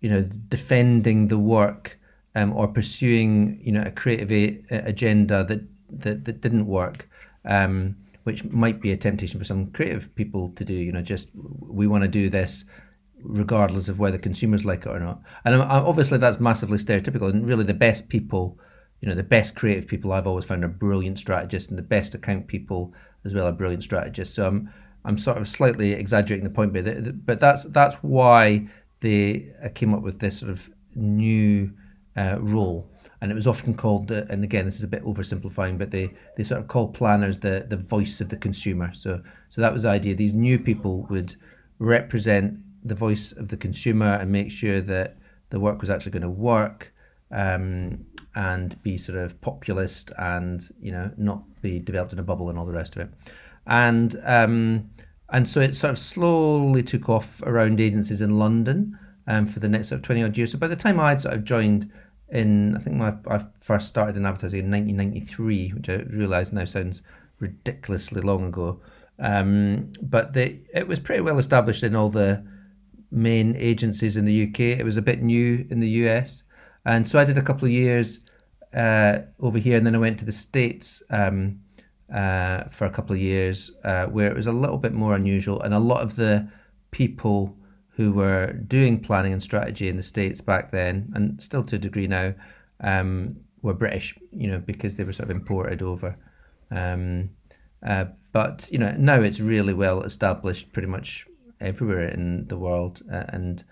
you 0.00 0.08
know 0.08 0.22
defending 0.48 1.28
the 1.28 1.38
work 1.38 1.98
um, 2.34 2.52
or 2.56 2.68
pursuing 2.68 3.60
you 3.62 3.72
know 3.72 3.82
a 3.82 3.90
creative 3.90 4.30
a- 4.32 4.62
agenda 4.70 5.44
that, 5.44 5.60
that 5.90 6.24
that 6.24 6.40
didn't 6.40 6.66
work 6.66 7.08
um, 7.44 7.96
which 8.24 8.44
might 8.44 8.80
be 8.80 8.92
a 8.92 8.96
temptation 8.96 9.38
for 9.38 9.44
some 9.44 9.70
creative 9.72 10.14
people 10.14 10.50
to 10.50 10.64
do 10.64 10.74
you 10.74 10.92
know 10.92 11.02
just 11.02 11.30
we 11.34 11.86
want 11.86 12.02
to 12.02 12.08
do 12.08 12.30
this 12.30 12.64
regardless 13.22 13.88
of 13.88 13.98
whether 13.98 14.18
consumers 14.18 14.64
like 14.64 14.86
it 14.86 14.88
or 14.88 15.00
not 15.00 15.20
and 15.44 15.54
obviously 15.54 16.18
that's 16.18 16.40
massively 16.40 16.78
stereotypical 16.78 17.30
and 17.30 17.48
really 17.48 17.64
the 17.64 17.74
best 17.74 18.08
people 18.08 18.58
you 19.00 19.08
know 19.08 19.14
the 19.14 19.22
best 19.22 19.54
creative 19.54 19.86
people 19.86 20.12
I've 20.12 20.26
always 20.26 20.44
found 20.44 20.64
are 20.64 20.68
brilliant 20.68 21.18
strategists, 21.18 21.68
and 21.68 21.78
the 21.78 21.82
best 21.82 22.14
account 22.14 22.46
people 22.46 22.92
as 23.24 23.34
well 23.34 23.46
are 23.46 23.52
brilliant 23.52 23.82
strategists. 23.82 24.34
So 24.34 24.46
I'm 24.46 24.70
I'm 25.04 25.16
sort 25.16 25.38
of 25.38 25.48
slightly 25.48 25.92
exaggerating 25.92 26.44
the 26.44 26.50
point, 26.50 26.72
but 26.72 27.26
but 27.26 27.40
that's 27.40 27.64
that's 27.64 27.96
why 27.96 28.68
they 29.00 29.48
uh, 29.64 29.68
came 29.74 29.94
up 29.94 30.02
with 30.02 30.20
this 30.20 30.38
sort 30.38 30.52
of 30.52 30.70
new 30.94 31.72
uh, 32.16 32.36
role, 32.40 32.90
and 33.22 33.30
it 33.30 33.34
was 33.34 33.46
often 33.46 33.74
called 33.74 34.08
the. 34.08 34.26
And 34.30 34.44
again, 34.44 34.66
this 34.66 34.76
is 34.76 34.84
a 34.84 34.88
bit 34.88 35.04
oversimplifying, 35.04 35.78
but 35.78 35.90
they 35.90 36.12
they 36.36 36.42
sort 36.42 36.60
of 36.60 36.68
call 36.68 36.88
planners 36.88 37.38
the 37.38 37.66
the 37.68 37.78
voice 37.78 38.20
of 38.20 38.28
the 38.28 38.36
consumer. 38.36 38.92
So 38.92 39.22
so 39.48 39.62
that 39.62 39.72
was 39.72 39.84
the 39.84 39.88
idea. 39.88 40.14
These 40.14 40.34
new 40.34 40.58
people 40.58 41.06
would 41.08 41.36
represent 41.78 42.58
the 42.84 42.94
voice 42.94 43.32
of 43.32 43.48
the 43.48 43.56
consumer 43.56 44.18
and 44.20 44.30
make 44.30 44.50
sure 44.50 44.80
that 44.80 45.16
the 45.50 45.60
work 45.60 45.80
was 45.80 45.90
actually 45.90 46.12
going 46.12 46.22
to 46.22 46.30
work. 46.30 46.92
Um, 47.32 48.06
and 48.34 48.80
be 48.82 48.96
sort 48.96 49.18
of 49.18 49.40
populist 49.40 50.12
and 50.18 50.68
you 50.80 50.92
know 50.92 51.10
not 51.16 51.42
be 51.62 51.78
developed 51.78 52.12
in 52.12 52.18
a 52.18 52.22
bubble 52.22 52.48
and 52.48 52.58
all 52.58 52.66
the 52.66 52.72
rest 52.72 52.96
of 52.96 53.02
it 53.02 53.10
and 53.66 54.16
um, 54.24 54.90
and 55.30 55.48
so 55.48 55.60
it 55.60 55.74
sort 55.76 55.90
of 55.90 55.98
slowly 55.98 56.82
took 56.82 57.08
off 57.08 57.42
around 57.42 57.80
agencies 57.80 58.20
in 58.20 58.38
London 58.38 58.98
um, 59.26 59.46
for 59.46 59.60
the 59.60 59.68
next 59.68 59.88
sort 59.88 60.00
of 60.00 60.04
20 60.04 60.22
odd 60.22 60.38
years 60.38 60.52
so 60.52 60.58
by 60.58 60.68
the 60.68 60.76
time 60.76 61.00
I'd 61.00 61.20
sort 61.20 61.34
of 61.34 61.44
joined 61.44 61.90
in 62.30 62.76
I 62.76 62.80
think 62.80 62.96
my, 62.96 63.14
I 63.28 63.44
first 63.60 63.88
started 63.88 64.16
in 64.16 64.26
advertising 64.26 64.60
in 64.60 64.70
1993 64.70 65.70
which 65.70 65.88
I 65.88 65.94
realise 66.14 66.52
now 66.52 66.64
sounds 66.64 67.02
ridiculously 67.40 68.22
long 68.22 68.44
ago 68.46 68.80
um, 69.18 69.92
but 70.00 70.32
the, 70.32 70.60
it 70.72 70.86
was 70.86 70.98
pretty 70.98 71.20
well 71.20 71.38
established 71.38 71.82
in 71.82 71.94
all 71.94 72.08
the 72.08 72.44
main 73.10 73.56
agencies 73.56 74.16
in 74.16 74.24
the 74.24 74.48
UK 74.48 74.60
it 74.60 74.84
was 74.84 74.96
a 74.96 75.02
bit 75.02 75.22
new 75.22 75.66
in 75.70 75.80
the 75.80 75.88
US 75.88 76.42
and 76.84 77.08
so 77.08 77.18
I 77.18 77.24
did 77.24 77.38
a 77.38 77.42
couple 77.42 77.66
of 77.66 77.72
years 77.72 78.20
uh, 78.74 79.20
over 79.40 79.58
here, 79.58 79.76
and 79.76 79.86
then 79.86 79.94
I 79.94 79.98
went 79.98 80.18
to 80.20 80.24
the 80.24 80.32
States 80.32 81.02
um, 81.10 81.60
uh, 82.12 82.64
for 82.64 82.86
a 82.86 82.90
couple 82.90 83.14
of 83.14 83.20
years, 83.20 83.70
uh, 83.84 84.06
where 84.06 84.28
it 84.28 84.36
was 84.36 84.46
a 84.46 84.52
little 84.52 84.78
bit 84.78 84.92
more 84.92 85.14
unusual, 85.14 85.60
and 85.62 85.74
a 85.74 85.78
lot 85.78 86.02
of 86.02 86.16
the 86.16 86.48
people 86.90 87.56
who 87.90 88.12
were 88.12 88.52
doing 88.52 88.98
planning 88.98 89.32
and 89.32 89.42
strategy 89.42 89.88
in 89.88 89.96
the 89.96 90.02
States 90.02 90.40
back 90.40 90.70
then, 90.70 91.10
and 91.14 91.40
still 91.42 91.64
to 91.64 91.76
a 91.76 91.78
degree 91.78 92.06
now, 92.06 92.34
um, 92.80 93.36
were 93.62 93.74
British, 93.74 94.16
you 94.32 94.50
know, 94.50 94.58
because 94.58 94.96
they 94.96 95.04
were 95.04 95.12
sort 95.12 95.28
of 95.28 95.36
imported 95.36 95.82
over. 95.82 96.16
Um, 96.70 97.30
uh, 97.84 98.06
but 98.32 98.68
you 98.70 98.78
know, 98.78 98.94
now 98.96 99.20
it's 99.20 99.40
really 99.40 99.74
well 99.74 100.02
established, 100.02 100.72
pretty 100.72 100.88
much 100.88 101.26
everywhere 101.60 102.08
in 102.08 102.46
the 102.48 102.56
world, 102.56 103.02
uh, 103.12 103.24
and 103.28 103.64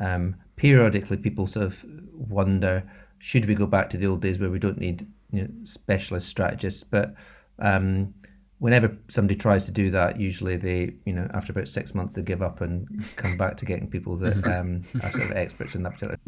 um, 0.00 0.36
periodically 0.56 1.16
people 1.16 1.46
sort 1.46 1.66
of 1.66 1.84
wonder 2.12 2.82
should 3.18 3.46
we 3.46 3.54
go 3.54 3.66
back 3.66 3.88
to 3.90 3.96
the 3.96 4.06
old 4.06 4.20
days 4.20 4.38
where 4.38 4.50
we 4.50 4.58
don't 4.58 4.78
need 4.78 5.06
you 5.30 5.42
know, 5.42 5.48
specialist 5.64 6.28
strategists? 6.28 6.84
But 6.84 7.14
um, 7.58 8.12
whenever 8.58 8.96
somebody 9.08 9.38
tries 9.38 9.66
to 9.66 9.72
do 9.72 9.90
that 9.90 10.18
usually 10.18 10.56
they 10.56 10.94
you 11.04 11.12
know 11.12 11.28
after 11.34 11.52
about 11.52 11.68
six 11.68 11.94
months 11.94 12.14
they 12.14 12.22
give 12.22 12.40
up 12.42 12.60
and 12.60 13.04
come 13.16 13.36
back 13.36 13.56
to 13.56 13.64
getting 13.64 13.90
people 13.90 14.16
that 14.16 14.42
um, 14.46 14.82
are 15.02 15.10
sort 15.12 15.24
of 15.24 15.32
experts 15.32 15.74
in 15.74 15.82
that 15.82 15.92
particular 15.92 16.18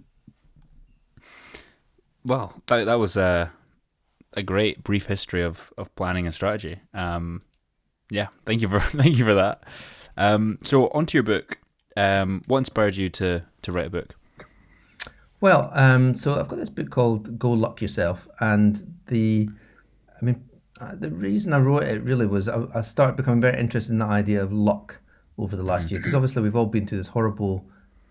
well 2.25 2.52
that, 2.66 2.85
that 2.85 2.99
was 2.99 3.16
a, 3.16 3.50
a 4.35 4.42
great 4.42 4.82
brief 4.85 5.06
history 5.06 5.42
of, 5.42 5.73
of 5.78 5.94
planning 5.94 6.26
and 6.26 6.35
strategy. 6.35 6.78
Um, 6.92 7.42
yeah 8.11 8.26
thank 8.44 8.61
you 8.61 8.68
for 8.68 8.80
thank 9.02 9.16
you 9.16 9.25
for 9.25 9.35
that 9.35 9.62
um, 10.16 10.58
so 10.62 10.88
onto 10.88 11.18
your 11.18 11.23
book 11.23 11.58
um, 11.96 12.42
what 12.46 12.58
inspired 12.58 12.96
you 12.96 13.08
to 13.11 13.44
to 13.62 13.73
write 13.73 13.87
a 13.87 13.90
book? 13.90 14.14
Well, 15.40 15.70
um, 15.75 16.14
so 16.14 16.38
I've 16.38 16.49
got 16.49 16.58
this 16.58 16.70
book 16.70 16.90
called 16.90 17.38
Go 17.38 17.50
Luck 17.50 17.82
Yourself, 17.82 18.28
and 18.40 18.96
the, 19.06 19.49
I 20.20 20.25
mean, 20.25 20.44
uh, 20.80 20.94
the 20.94 21.11
reason 21.11 21.52
I 21.52 21.58
wrote 21.58 21.82
it 21.82 22.02
really 22.02 22.26
was 22.26 22.49
I, 22.49 22.64
I 22.75 22.80
started 22.80 23.16
becoming 23.16 23.40
very 23.40 23.58
interested 23.58 23.92
in 23.92 23.99
the 23.99 24.06
idea 24.06 24.42
of 24.42 24.52
luck 24.52 25.00
over 25.38 25.54
the 25.54 25.62
last 25.62 25.90
year 25.90 26.00
because 26.00 26.11
mm-hmm. 26.11 26.16
obviously 26.16 26.42
we've 26.42 26.56
all 26.56 26.66
been 26.66 26.87
through 26.87 26.99
this 26.99 27.08
horrible 27.08 27.66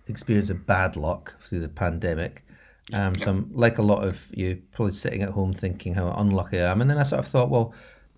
experience 0.07 0.51
of 0.51 0.67
bad 0.67 0.95
luck 0.95 1.35
through 1.41 1.62
the 1.62 1.69
pandemic. 1.69 2.45
Um, 2.93 3.15
so 3.15 3.31
I'm 3.31 3.50
like 3.51 3.79
a 3.79 3.81
lot 3.81 4.03
of 4.03 4.29
you, 4.31 4.62
probably 4.71 4.93
sitting 4.93 5.24
at 5.24 5.29
home 5.29 5.51
thinking 5.53 5.95
how 5.95 6.13
unlucky 6.17 6.59
I 6.59 6.71
am, 6.71 6.81
and 6.81 6.89
then 6.89 7.00
I 7.00 7.03
sort 7.03 7.19
of 7.19 7.27
thought, 7.27 7.50
well, 7.50 7.74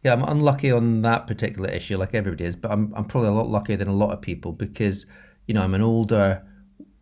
yeah, 0.08 0.14
I'm 0.14 0.24
unlucky 0.24 0.72
on 0.72 1.02
that 1.02 1.28
particular 1.28 1.70
issue, 1.70 1.98
like 1.98 2.16
everybody 2.16 2.46
is, 2.46 2.56
but 2.56 2.72
I'm 2.72 2.94
I'm 2.96 3.04
probably 3.04 3.28
a 3.28 3.34
lot 3.34 3.50
luckier 3.50 3.76
than 3.76 3.90
a 3.90 3.94
lot 3.94 4.12
of 4.12 4.22
people 4.22 4.54
because 4.54 5.06
you 5.48 5.54
know 5.54 5.62
I'm 5.62 5.74
an 5.74 5.82
older 5.82 6.44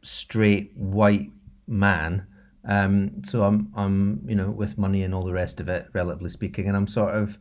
straight 0.01 0.75
white 0.75 1.31
man. 1.67 2.25
Um, 2.67 3.21
so 3.23 3.43
I'm 3.43 3.71
I'm 3.75 4.25
you 4.27 4.33
know 4.33 4.49
with 4.49 4.79
money 4.79 5.03
and 5.03 5.13
all 5.13 5.23
the 5.23 5.33
rest 5.33 5.59
of 5.59 5.69
it, 5.69 5.87
relatively 5.93 6.31
speaking, 6.31 6.67
and 6.67 6.75
I'm 6.75 6.87
sort 6.87 7.13
of 7.13 7.37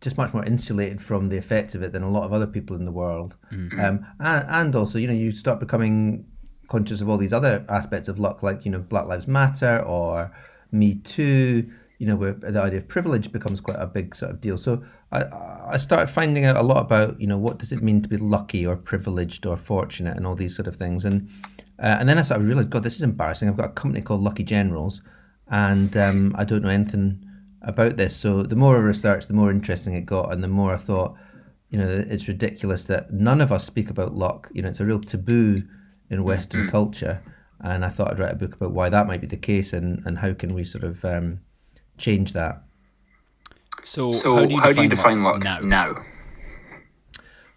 just 0.00 0.16
much 0.16 0.32
more 0.32 0.44
insulated 0.46 1.02
from 1.02 1.28
the 1.28 1.36
effects 1.36 1.74
of 1.74 1.82
it 1.82 1.92
than 1.92 2.02
a 2.02 2.08
lot 2.08 2.24
of 2.24 2.32
other 2.32 2.46
people 2.46 2.74
in 2.74 2.86
the 2.86 2.92
world. 2.92 3.36
Mm-hmm. 3.52 3.80
Um, 3.80 4.06
and, 4.20 4.46
and 4.48 4.76
also, 4.76 4.98
you 4.98 5.08
know, 5.08 5.12
you 5.12 5.32
start 5.32 5.60
becoming 5.60 6.24
conscious 6.68 7.02
of 7.02 7.10
all 7.10 7.18
these 7.18 7.34
other 7.34 7.66
aspects 7.68 8.08
of 8.08 8.18
luck, 8.18 8.42
like 8.42 8.64
you 8.64 8.70
know, 8.70 8.78
Black 8.78 9.04
Lives 9.04 9.28
Matter 9.28 9.80
or 9.80 10.32
Me 10.72 10.94
Too. 10.94 11.70
You 11.98 12.06
know, 12.06 12.16
where 12.16 12.32
the 12.32 12.62
idea 12.62 12.78
of 12.78 12.88
privilege 12.88 13.32
becomes 13.32 13.60
quite 13.60 13.78
a 13.78 13.86
big 13.86 14.14
sort 14.14 14.30
of 14.30 14.40
deal. 14.40 14.56
So 14.56 14.84
I 15.10 15.24
I 15.74 15.76
started 15.76 16.08
finding 16.08 16.44
out 16.44 16.56
a 16.56 16.62
lot 16.62 16.78
about 16.78 17.20
you 17.20 17.26
know 17.26 17.38
what 17.38 17.58
does 17.58 17.72
it 17.72 17.82
mean 17.82 18.02
to 18.02 18.08
be 18.08 18.16
lucky 18.16 18.64
or 18.64 18.76
privileged 18.76 19.46
or 19.46 19.56
fortunate 19.56 20.16
and 20.16 20.26
all 20.26 20.36
these 20.36 20.54
sort 20.54 20.68
of 20.68 20.76
things 20.76 21.04
and 21.04 21.28
uh, 21.80 21.96
and 22.00 22.08
then 22.08 22.18
I 22.18 22.22
started 22.22 22.46
realized, 22.46 22.70
God, 22.70 22.82
this 22.82 22.96
is 22.96 23.02
embarrassing. 23.02 23.48
I've 23.48 23.56
got 23.56 23.70
a 23.70 23.72
company 23.72 24.02
called 24.02 24.22
Lucky 24.22 24.42
Generals, 24.42 25.00
and 25.48 25.96
um, 25.96 26.34
I 26.36 26.44
don't 26.44 26.62
know 26.62 26.70
anything 26.70 27.24
about 27.62 27.96
this. 27.96 28.16
So 28.16 28.42
the 28.42 28.56
more 28.56 28.76
I 28.76 28.80
researched, 28.80 29.28
the 29.28 29.34
more 29.34 29.50
interesting 29.50 29.94
it 29.94 30.06
got, 30.06 30.32
and 30.32 30.42
the 30.42 30.48
more 30.48 30.74
I 30.74 30.76
thought, 30.76 31.16
you 31.70 31.78
know, 31.78 31.88
it's 31.88 32.26
ridiculous 32.26 32.84
that 32.84 33.12
none 33.12 33.40
of 33.40 33.52
us 33.52 33.64
speak 33.64 33.90
about 33.90 34.14
luck. 34.14 34.50
You 34.52 34.62
know, 34.62 34.68
it's 34.68 34.80
a 34.80 34.84
real 34.84 35.00
taboo 35.00 35.62
in 36.10 36.24
Western 36.24 36.62
mm-hmm. 36.62 36.70
culture, 36.70 37.22
and 37.60 37.84
I 37.84 37.90
thought 37.90 38.10
I'd 38.10 38.18
write 38.18 38.32
a 38.32 38.36
book 38.36 38.54
about 38.54 38.72
why 38.72 38.88
that 38.88 39.06
might 39.06 39.20
be 39.20 39.26
the 39.28 39.36
case 39.36 39.72
and 39.72 40.04
and 40.04 40.18
how 40.18 40.34
can 40.34 40.54
we 40.54 40.64
sort 40.64 40.84
of 40.84 41.04
um, 41.04 41.40
change 41.98 42.32
that. 42.32 42.62
So, 43.84 44.12
so 44.12 44.34
how 44.36 44.46
do 44.46 44.54
you 44.54 44.60
how 44.60 44.68
define, 44.68 44.74
do 44.74 44.82
you 44.82 44.88
define 44.88 45.22
luck, 45.22 45.44
luck 45.44 45.62
now? 45.62 45.88
now? 45.90 46.02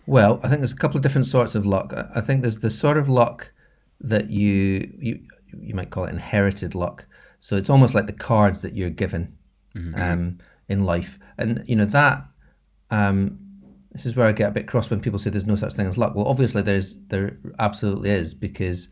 Well, 0.06 0.40
I 0.44 0.48
think 0.48 0.62
there's 0.62 0.74
a 0.74 0.78
couple 0.78 0.98
of 0.98 1.04
different 1.04 1.28
sorts 1.28 1.56
of 1.56 1.66
luck. 1.66 1.94
I 2.16 2.22
think 2.22 2.42
there's 2.42 2.60
the 2.60 2.70
sort 2.70 2.98
of 2.98 3.08
luck 3.08 3.52
that 4.00 4.30
you 4.30 4.92
you 4.98 5.20
you 5.60 5.76
might 5.76 5.90
call 5.90 6.06
it 6.06 6.10
inherited 6.10 6.76
luck. 6.76 7.06
So 7.40 7.56
it's 7.56 7.70
almost 7.70 7.96
like 7.96 8.06
the 8.06 8.14
cards 8.14 8.62
that 8.62 8.76
you're 8.76 8.90
given 8.90 9.36
mm-hmm. 9.76 10.00
um, 10.00 10.38
in 10.70 10.86
life, 10.86 11.20
and 11.38 11.64
you 11.68 11.76
know 11.76 11.86
that. 11.86 12.26
Um, 12.90 13.38
this 13.92 14.06
is 14.06 14.16
where 14.16 14.28
I 14.28 14.32
get 14.32 14.50
a 14.50 14.54
bit 14.54 14.68
cross 14.68 14.90
when 14.90 15.02
people 15.02 15.20
say 15.20 15.30
there's 15.30 15.48
no 15.48 15.56
such 15.56 15.74
thing 15.74 15.88
as 15.88 15.98
luck. 15.98 16.16
Well, 16.16 16.28
obviously 16.28 16.62
there's 16.62 16.98
there 17.08 17.38
absolutely 17.60 18.10
is 18.10 18.34
because 18.34 18.90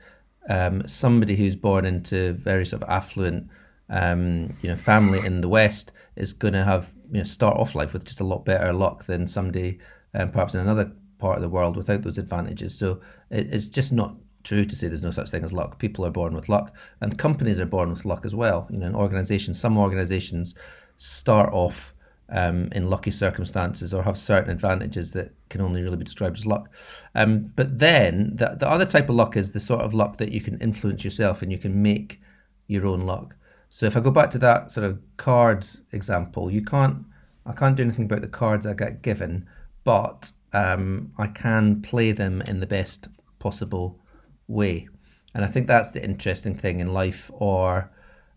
um, 0.50 0.88
somebody 0.88 1.36
who's 1.36 1.56
born 1.56 1.86
into 1.86 2.34
very 2.34 2.66
sort 2.66 2.84
of 2.84 2.90
affluent, 2.90 3.48
um, 3.90 4.54
you 4.62 4.70
know, 4.70 4.76
family 4.76 5.26
in 5.26 5.42
the 5.42 5.50
West 5.50 5.92
is 6.16 6.34
going 6.34 6.54
to 6.54 6.64
have 6.64 6.94
you 7.12 7.20
know 7.20 7.24
start 7.24 7.58
off 7.58 7.76
life 7.76 7.94
with 7.94 8.06
just 8.06 8.20
a 8.20 8.26
lot 8.26 8.46
better 8.46 8.72
luck 8.72 9.06
than 9.06 9.26
somebody 9.26 9.80
um, 10.14 10.32
perhaps 10.32 10.54
in 10.54 10.62
another 10.62 10.92
part 11.18 11.38
of 11.38 11.42
the 11.42 11.50
world 11.50 11.76
without 11.76 12.02
those 12.02 12.18
advantages. 12.18 12.78
So 12.78 13.02
it, 13.30 13.54
it's 13.54 13.68
just 13.68 13.92
not 13.92 14.16
true 14.44 14.66
to 14.66 14.76
say 14.76 14.88
there's 14.88 15.04
no 15.04 15.12
such 15.12 15.30
thing 15.30 15.44
as 15.44 15.54
luck. 15.54 15.80
People 15.80 16.06
are 16.06 16.12
born 16.12 16.34
with 16.34 16.50
luck, 16.50 16.76
and 17.02 17.18
companies 17.18 17.60
are 17.60 17.66
born 17.66 17.90
with 17.90 18.06
luck 18.06 18.26
as 18.26 18.34
well. 18.34 18.68
You 18.70 18.78
know, 18.78 18.88
in 18.88 18.96
organizations, 18.96 19.60
some 19.60 19.78
organizations 19.78 20.56
start 20.98 21.52
off 21.54 21.94
um, 22.30 22.70
in 22.72 22.90
lucky 22.90 23.12
circumstances 23.12 23.94
or 23.94 24.04
have 24.04 24.18
certain 24.18 24.52
advantages 24.52 25.12
that 25.12 25.34
can 25.50 25.62
only 25.62 25.82
really 25.82 25.98
be 25.98 26.04
described 26.04 26.38
as 26.38 26.46
luck. 26.46 26.70
Um, 27.16 27.52
but 27.56 27.80
then 27.80 28.36
the, 28.36 28.56
the 28.60 28.70
other 28.70 28.86
type 28.86 29.10
of 29.10 29.16
luck 29.16 29.36
is 29.36 29.52
the 29.52 29.60
sort 29.60 29.82
of 29.82 29.94
luck 29.94 30.18
that 30.18 30.32
you 30.32 30.42
can 30.42 30.60
influence 30.60 31.04
yourself 31.04 31.42
and 31.42 31.52
you 31.52 31.58
can 31.58 31.82
make 31.82 32.22
your 32.68 32.86
own 32.86 33.02
luck. 33.02 33.36
So 33.70 33.86
if 33.86 33.96
I 33.96 34.00
go 34.00 34.12
back 34.12 34.32
to 34.32 34.40
that 34.40 34.72
sort 34.72 34.86
of 34.86 35.00
cards 35.18 35.82
example, 35.92 36.52
you 36.52 36.64
can't, 36.64 37.06
I 37.46 37.54
can't 37.54 37.76
do 37.76 37.84
anything 37.84 38.06
about 38.06 38.22
the 38.22 38.28
cards 38.28 38.66
I 38.66 38.74
get 38.74 39.02
given, 39.02 39.48
but 39.84 40.32
um, 40.54 41.14
I 41.18 41.28
can 41.28 41.82
play 41.82 42.12
them 42.12 42.42
in 42.42 42.60
the 42.60 42.68
best 42.68 43.08
possible 43.38 44.00
way. 44.48 44.90
And 45.34 45.46
I 45.46 45.48
think 45.48 45.68
that's 45.68 45.92
the 45.92 46.04
interesting 46.04 46.56
thing 46.56 46.80
in 46.80 46.94
life 46.94 47.30
or 47.34 47.92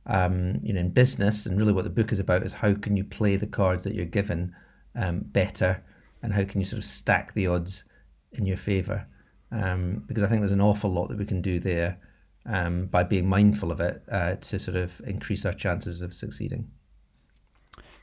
um, 0.07 0.61
you 0.63 0.73
know 0.73 0.81
in 0.81 0.91
business 0.91 1.47
and 1.47 1.59
really 1.59 1.73
what 1.73 1.85
the 1.85 1.91
book 1.91 2.13
is 2.13 2.19
about 2.19 2.43
is 2.43 2.53
how 2.53 2.75
can 2.75 2.97
you 2.97 3.05
play 3.05 3.37
the 3.37 3.47
cards 3.47 3.85
that 3.85 3.95
you're 3.95 4.05
given 4.05 4.55
um, 4.97 5.21
better 5.21 5.83
and 6.23 6.33
how 6.33 6.45
can 6.45 6.61
you 6.61 6.65
sort 6.65 6.79
of 6.79 6.85
stack 6.85 7.33
the 7.35 7.47
odds 7.47 7.85
in 8.33 8.45
your 8.45 8.57
favor 8.57 9.07
um, 9.53 10.03
because 10.07 10.23
I 10.23 10.27
think 10.27 10.41
there's 10.41 10.53
an 10.53 10.61
awful 10.61 10.91
lot 10.91 11.09
that 11.09 11.19
we 11.19 11.25
can 11.25 11.41
do 11.41 11.61
there 11.61 11.99
um, 12.47 12.87
by 12.87 13.03
being 13.03 13.29
mindful 13.29 13.71
of 13.71 13.81
it 13.81 14.03
uh, 14.11 14.35
to 14.37 14.59
sort 14.59 14.77
of 14.77 15.01
increase 15.07 15.45
our 15.45 15.53
chances 15.53 16.03
of 16.03 16.15
succeeding. 16.15 16.71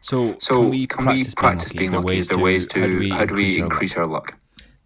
So, 0.01 0.38
so 0.39 0.62
can 0.62 0.69
we 0.69 0.88
can 0.88 1.03
practice, 1.03 1.27
we 1.27 1.34
practice 1.34 1.72
being 1.74 1.91
lucky? 1.91 2.19
Is 2.19 2.29
there 2.29 2.38
ways 2.38 2.67
to, 2.67 2.79
how 2.79 2.88
do 2.88 3.00
we, 3.00 3.10
how 3.10 3.25
do 3.25 3.36
we 3.36 3.60
increase, 3.60 3.98
our, 3.98 4.05
luck? 4.05 4.38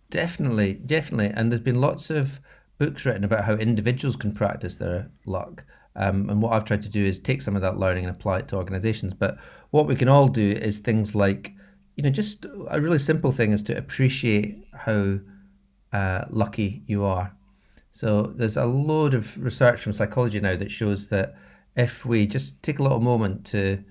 Definitely, 0.10 0.74
definitely. 0.74 1.28
And 1.28 1.52
there's 1.52 1.62
been 1.62 1.80
lots 1.80 2.10
of 2.10 2.40
books 2.80 3.06
written 3.06 3.24
about 3.24 3.46
how 3.46 3.54
individuals 3.54 4.16
can 4.16 4.34
practice 4.34 4.78
their 4.78 5.12
luck. 5.26 5.64
Um, 5.96 6.30
and 6.30 6.42
what 6.42 6.54
I've 6.54 6.66
tried 6.66 6.82
to 6.84 6.90
do 6.90 7.06
is 7.06 7.20
take 7.20 7.44
some 7.44 7.56
of 7.56 7.62
that 7.62 7.78
learning 7.78 8.06
and 8.06 8.16
apply 8.16 8.40
it 8.40 8.48
to 8.48 8.56
organizations. 8.56 9.14
But 9.14 9.38
what 9.70 9.86
we 9.86 9.96
can 9.96 10.08
all 10.08 10.28
do 10.28 10.52
is 10.52 10.80
things 10.80 11.14
like, 11.14 11.54
you 11.96 12.04
know, 12.04 12.10
just 12.10 12.46
a 12.70 12.82
really 12.82 12.98
simple 12.98 13.32
thing 13.32 13.52
is 13.52 13.62
to 13.64 13.78
appreciate 13.78 14.66
how 14.74 15.20
uh, 15.92 16.26
lucky 16.32 16.82
you 16.88 17.04
are. 17.04 17.36
So 17.94 18.24
there's 18.24 18.58
a 18.58 18.66
load 18.66 19.14
of 19.14 19.38
research 19.38 19.80
from 19.80 19.94
psychology 19.94 20.40
now 20.40 20.56
that 20.56 20.72
shows 20.72 21.10
that 21.10 21.36
if 21.76 22.06
we 22.06 22.26
just 22.26 22.62
take 22.64 22.80
a 22.80 22.84
little 22.84 23.00
moment 23.00 23.46
to 23.48 23.84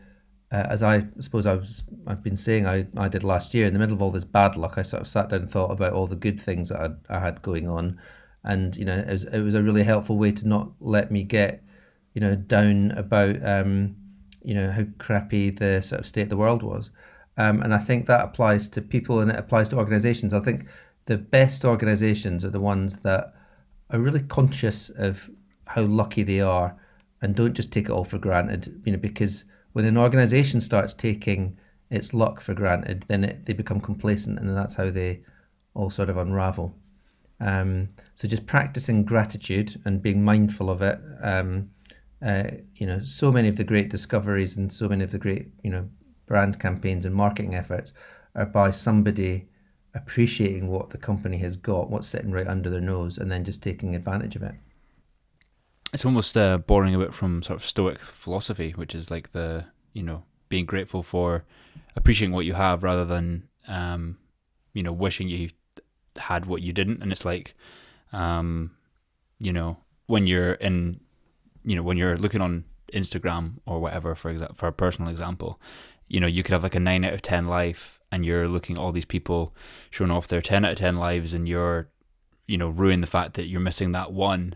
uh, 0.53 0.67
as 0.69 0.83
I 0.83 1.07
suppose 1.21 1.47
I 1.47 1.55
was, 1.55 1.83
I've 2.07 2.23
been 2.23 2.37
saying 2.37 2.67
I, 2.67 2.87
I 2.97 3.09
did 3.09 3.25
last 3.25 3.55
year, 3.55 3.67
in 3.67 3.73
the 3.73 3.79
middle 3.79 3.95
of 3.95 4.03
all 4.03 4.11
this 4.11 4.25
bad 4.25 4.55
luck, 4.55 4.75
I 4.77 4.83
sort 4.83 5.01
of 5.01 5.09
sat 5.09 5.31
down 5.31 5.43
and 5.43 5.51
thought 5.51 5.71
about 5.71 5.95
all 5.95 6.07
the 6.07 6.15
good 6.15 6.39
things 6.39 6.69
that 6.69 6.81
I'd, 6.81 6.97
I 7.09 7.21
had 7.21 7.41
going 7.41 7.69
on, 7.69 7.99
and 8.45 8.77
you 8.77 8.85
know 8.85 8.99
it 8.99 9.09
was, 9.09 9.25
it 9.25 9.41
was 9.41 9.55
a 9.55 9.63
really 9.63 9.83
helpful 9.83 10.19
way 10.19 10.31
to 10.33 10.47
not 10.47 10.73
let 10.79 11.11
me 11.11 11.23
get, 11.23 11.63
you 12.13 12.21
know, 12.21 12.37
down 12.37 12.91
about 12.91 13.43
um, 13.43 13.97
you 14.43 14.55
know 14.55 14.71
how 14.71 14.85
crappy 14.99 15.49
the 15.49 15.81
sort 15.81 16.01
of 16.01 16.07
state 16.07 16.25
of 16.25 16.29
the 16.29 16.37
world 16.37 16.63
was, 16.63 16.91
um, 17.39 17.63
and 17.63 17.73
I 17.73 17.79
think 17.79 18.05
that 18.07 18.23
applies 18.23 18.69
to 18.71 18.83
people 18.83 19.21
and 19.21 19.31
it 19.31 19.39
applies 19.39 19.71
to 19.71 19.79
organisations. 19.79 20.35
I 20.35 20.41
think 20.41 20.67
the 21.07 21.17
best 21.17 21.65
organisations 21.65 22.45
are 22.45 22.51
the 22.51 22.61
ones 22.61 22.97
that 22.99 23.33
are 23.93 24.01
really 24.01 24.23
conscious 24.23 24.89
of 24.91 25.31
how 25.67 25.83
lucky 25.83 26.23
they 26.23 26.41
are, 26.41 26.77
and 27.21 27.37
don't 27.37 27.55
just 27.55 27.73
take 27.73 27.85
it 27.85 27.93
all 27.93 28.05
for 28.05 28.19
granted. 28.19 28.83
You 28.85 28.93
know 28.93 28.99
because 28.99 29.45
when 29.73 29.85
an 29.85 29.97
organization 29.97 30.61
starts 30.61 30.95
taking 30.95 31.59
its 31.91 32.15
luck 32.15 32.41
for 32.41 32.55
granted, 32.55 33.05
then 33.09 33.25
it, 33.25 33.47
they 33.47 33.53
become 33.53 33.81
complacent, 33.81 34.39
and 34.39 34.57
that's 34.57 34.75
how 34.75 34.91
they 34.91 35.21
all 35.75 35.91
sort 35.91 36.11
of 36.11 36.17
unravel. 36.17 36.75
Um, 37.41 37.89
so 38.15 38.29
just 38.29 38.47
practicing 38.47 39.05
gratitude 39.05 39.81
and 39.85 40.03
being 40.03 40.25
mindful 40.25 40.71
of 40.71 40.81
it. 40.81 40.99
Um, 41.23 41.71
uh, 42.25 42.45
you 42.77 42.87
know, 42.87 43.01
so 43.05 43.33
many 43.33 43.49
of 43.49 43.57
the 43.57 43.65
great 43.65 43.91
discoveries 43.91 44.57
and 44.57 44.73
so 44.73 44.89
many 44.89 45.03
of 45.03 45.11
the 45.11 45.19
great, 45.19 45.49
you 45.65 45.71
know, 45.71 45.89
brand 46.27 46.61
campaigns 46.61 47.05
and 47.05 47.15
marketing 47.15 47.55
efforts 47.55 47.93
are 48.37 48.47
by 48.47 48.71
somebody 48.71 49.49
appreciating 49.95 50.69
what 50.69 50.91
the 50.91 50.99
company 50.99 51.39
has 51.39 51.57
got, 51.57 51.91
what's 51.91 52.09
sitting 52.09 52.31
right 52.31 52.47
under 52.47 52.71
their 52.71 52.81
nose, 52.81 53.19
and 53.19 53.31
then 53.31 53.45
just 53.45 53.63
taking 53.63 53.95
advantage 53.95 54.37
of 54.37 54.43
it 54.43 54.55
it's 55.93 56.05
almost 56.05 56.37
uh, 56.37 56.59
borrowing 56.59 56.95
a 56.95 56.99
bit 56.99 57.13
from 57.13 57.43
sort 57.43 57.61
of 57.61 57.67
Stoic 57.67 57.99
philosophy, 57.99 58.73
which 58.73 58.95
is 58.95 59.11
like 59.11 59.33
the 59.33 59.67
you 59.93 60.03
know 60.03 60.25
being 60.49 60.65
grateful 60.65 61.03
for 61.03 61.45
appreciating 61.97 62.35
what 62.35 62.47
you 62.47 62.55
have 62.55 62.83
rather 62.83 63.05
than 63.05 63.49
um, 63.69 64.19
you 64.73 64.83
know 64.83 64.93
wishing 64.93 65.29
you 65.29 65.51
had 66.17 66.47
what 66.47 66.63
you 66.63 66.73
didn't. 66.73 67.03
And 67.03 67.13
it's 67.13 67.25
like 67.25 67.55
um, 68.13 68.73
you 69.39 69.53
know 69.53 69.77
when 70.07 70.27
you're 70.27 70.55
in 70.55 71.01
you 71.65 71.77
know 71.77 71.83
when 71.83 71.99
you're 71.99 72.17
looking 72.17 72.41
on 72.41 72.65
Instagram 72.93 73.55
or 73.67 73.81
whatever 73.81 74.15
for 74.15 74.31
example 74.31 74.57
for 74.57 74.69
a 74.69 74.73
personal 74.73 75.11
example, 75.11 75.61
you 76.13 76.21
know 76.21 76.29
you 76.29 76.43
could 76.43 76.53
have 76.53 76.63
like 76.63 76.77
a 76.77 76.81
nine 76.81 77.05
out 77.05 77.15
of 77.15 77.23
ten 77.23 77.45
life, 77.45 78.01
and 78.13 78.25
you're 78.25 78.47
looking 78.47 78.77
at 78.77 78.83
all 78.83 78.93
these 78.93 79.05
people 79.05 79.55
showing 79.91 80.11
off 80.11 80.29
their 80.29 80.43
ten 80.43 80.65
out 80.65 80.73
of 80.73 80.79
ten 80.79 80.95
lives, 80.95 81.35
and 81.35 81.49
you're 81.49 81.89
you 82.47 82.59
know 82.59 82.69
ruin 82.69 83.01
the 83.01 83.07
fact 83.07 83.35
that 83.35 83.47
you're 83.47 83.61
missing 83.61 83.93
that 83.93 84.13
one 84.13 84.55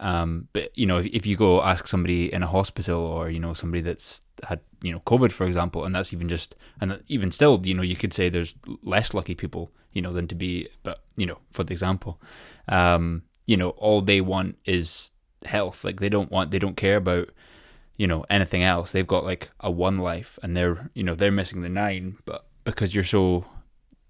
um, 0.00 0.48
but 0.54 0.76
you 0.76 0.86
know, 0.86 0.98
if, 0.98 1.06
if 1.06 1.26
you 1.26 1.36
go 1.36 1.62
ask 1.62 1.86
somebody 1.86 2.32
in 2.32 2.42
a 2.42 2.46
hospital 2.46 3.02
or 3.02 3.28
you 3.28 3.38
know 3.38 3.52
somebody 3.52 3.82
that's 3.82 4.22
had 4.48 4.60
you 4.82 4.92
know 4.92 5.00
COVID, 5.00 5.30
for 5.30 5.46
example, 5.46 5.84
and 5.84 5.94
that's 5.94 6.12
even 6.12 6.28
just 6.28 6.56
and 6.80 7.02
even 7.06 7.30
still, 7.30 7.60
you 7.64 7.74
know, 7.74 7.82
you 7.82 7.96
could 7.96 8.14
say 8.14 8.28
there's 8.28 8.54
less 8.82 9.12
lucky 9.12 9.34
people, 9.34 9.70
you 9.92 10.00
know, 10.00 10.10
than 10.10 10.26
to 10.28 10.34
be. 10.34 10.68
But 10.82 11.02
you 11.16 11.26
know, 11.26 11.38
for 11.50 11.64
the 11.64 11.72
example, 11.72 12.18
um, 12.66 13.22
you 13.46 13.58
know, 13.58 13.70
all 13.70 14.00
they 14.00 14.22
want 14.22 14.56
is 14.64 15.10
health. 15.44 15.84
Like 15.84 16.00
they 16.00 16.08
don't 16.08 16.30
want, 16.30 16.50
they 16.50 16.58
don't 16.58 16.78
care 16.78 16.96
about 16.96 17.28
you 18.00 18.06
know 18.06 18.24
anything 18.30 18.62
else. 18.62 18.92
They've 18.92 19.06
got 19.06 19.24
like 19.24 19.50
a 19.60 19.70
one 19.70 19.98
life, 19.98 20.38
and 20.42 20.56
they're 20.56 20.88
you 20.94 21.02
know 21.02 21.14
they're 21.14 21.30
missing 21.30 21.60
the 21.60 21.68
nine, 21.68 22.16
but 22.24 22.46
because 22.64 22.94
you're 22.94 23.04
so 23.04 23.44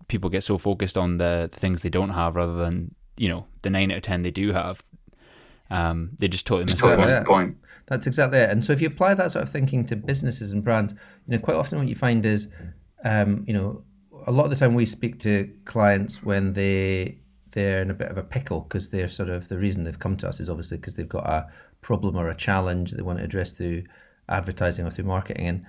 people 0.06 0.30
get 0.30 0.44
so 0.44 0.58
focused 0.58 0.96
on 0.96 1.18
the, 1.18 1.48
the 1.50 1.58
things 1.58 1.82
they 1.82 1.88
don't 1.88 2.10
have 2.10 2.36
rather 2.36 2.54
than 2.54 2.94
you 3.16 3.28
know 3.28 3.46
the 3.62 3.70
nine 3.70 3.90
out 3.90 3.96
of 3.96 4.02
ten 4.04 4.22
they 4.22 4.30
do 4.30 4.52
have 4.52 4.84
um, 5.70 6.10
they 6.18 6.28
just 6.28 6.46
totally 6.46 6.66
missed 6.66 6.78
totally 6.78 7.12
the 7.12 7.24
point. 7.24 7.56
That's 7.86 8.06
exactly 8.06 8.38
it. 8.38 8.50
And 8.50 8.64
so 8.64 8.72
if 8.72 8.80
you 8.80 8.86
apply 8.86 9.14
that 9.14 9.32
sort 9.32 9.42
of 9.42 9.50
thinking 9.50 9.84
to 9.86 9.96
businesses 9.96 10.52
and 10.52 10.62
brands, 10.62 10.92
you 11.26 11.36
know, 11.36 11.42
quite 11.42 11.56
often 11.56 11.78
what 11.78 11.88
you 11.88 11.96
find 11.96 12.24
is, 12.24 12.46
um, 13.04 13.44
you 13.48 13.52
know, 13.52 13.82
a 14.24 14.30
lot 14.30 14.44
of 14.44 14.50
the 14.50 14.56
time 14.56 14.74
we 14.74 14.86
speak 14.86 15.18
to 15.20 15.52
clients 15.64 16.22
when 16.22 16.52
they 16.52 17.18
they're 17.52 17.82
in 17.82 17.90
a 17.90 17.94
bit 17.94 18.08
of 18.08 18.16
a 18.16 18.22
pickle 18.22 18.60
because 18.60 18.90
they're 18.90 19.08
sort 19.08 19.28
of 19.28 19.48
the 19.48 19.58
reason 19.58 19.82
they've 19.82 19.98
come 19.98 20.16
to 20.16 20.28
us 20.28 20.38
is 20.38 20.48
obviously 20.48 20.76
because 20.76 20.94
they've 20.94 21.08
got 21.08 21.26
a 21.26 21.48
problem 21.80 22.16
or 22.16 22.28
a 22.28 22.34
challenge 22.34 22.92
they 22.92 23.02
want 23.02 23.18
to 23.18 23.24
address 23.24 23.52
through 23.52 23.84
advertising 24.28 24.86
or 24.86 24.90
through 24.90 25.04
marketing. 25.04 25.46
And 25.46 25.66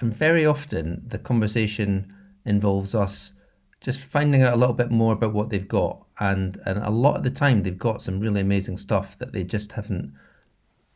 and 0.00 0.12
very 0.12 0.44
often 0.44 1.02
the 1.06 1.18
conversation 1.18 2.12
involves 2.44 2.94
us 2.94 3.32
just 3.80 4.04
finding 4.04 4.42
out 4.42 4.54
a 4.54 4.56
little 4.56 4.74
bit 4.74 4.90
more 4.90 5.14
about 5.14 5.32
what 5.32 5.50
they've 5.50 5.68
got. 5.68 6.04
And 6.18 6.60
and 6.66 6.78
a 6.78 6.90
lot 6.90 7.16
of 7.16 7.22
the 7.22 7.30
time 7.30 7.62
they've 7.62 7.78
got 7.78 8.02
some 8.02 8.20
really 8.20 8.40
amazing 8.40 8.76
stuff 8.76 9.16
that 9.18 9.32
they 9.32 9.44
just 9.44 9.72
haven't 9.72 10.12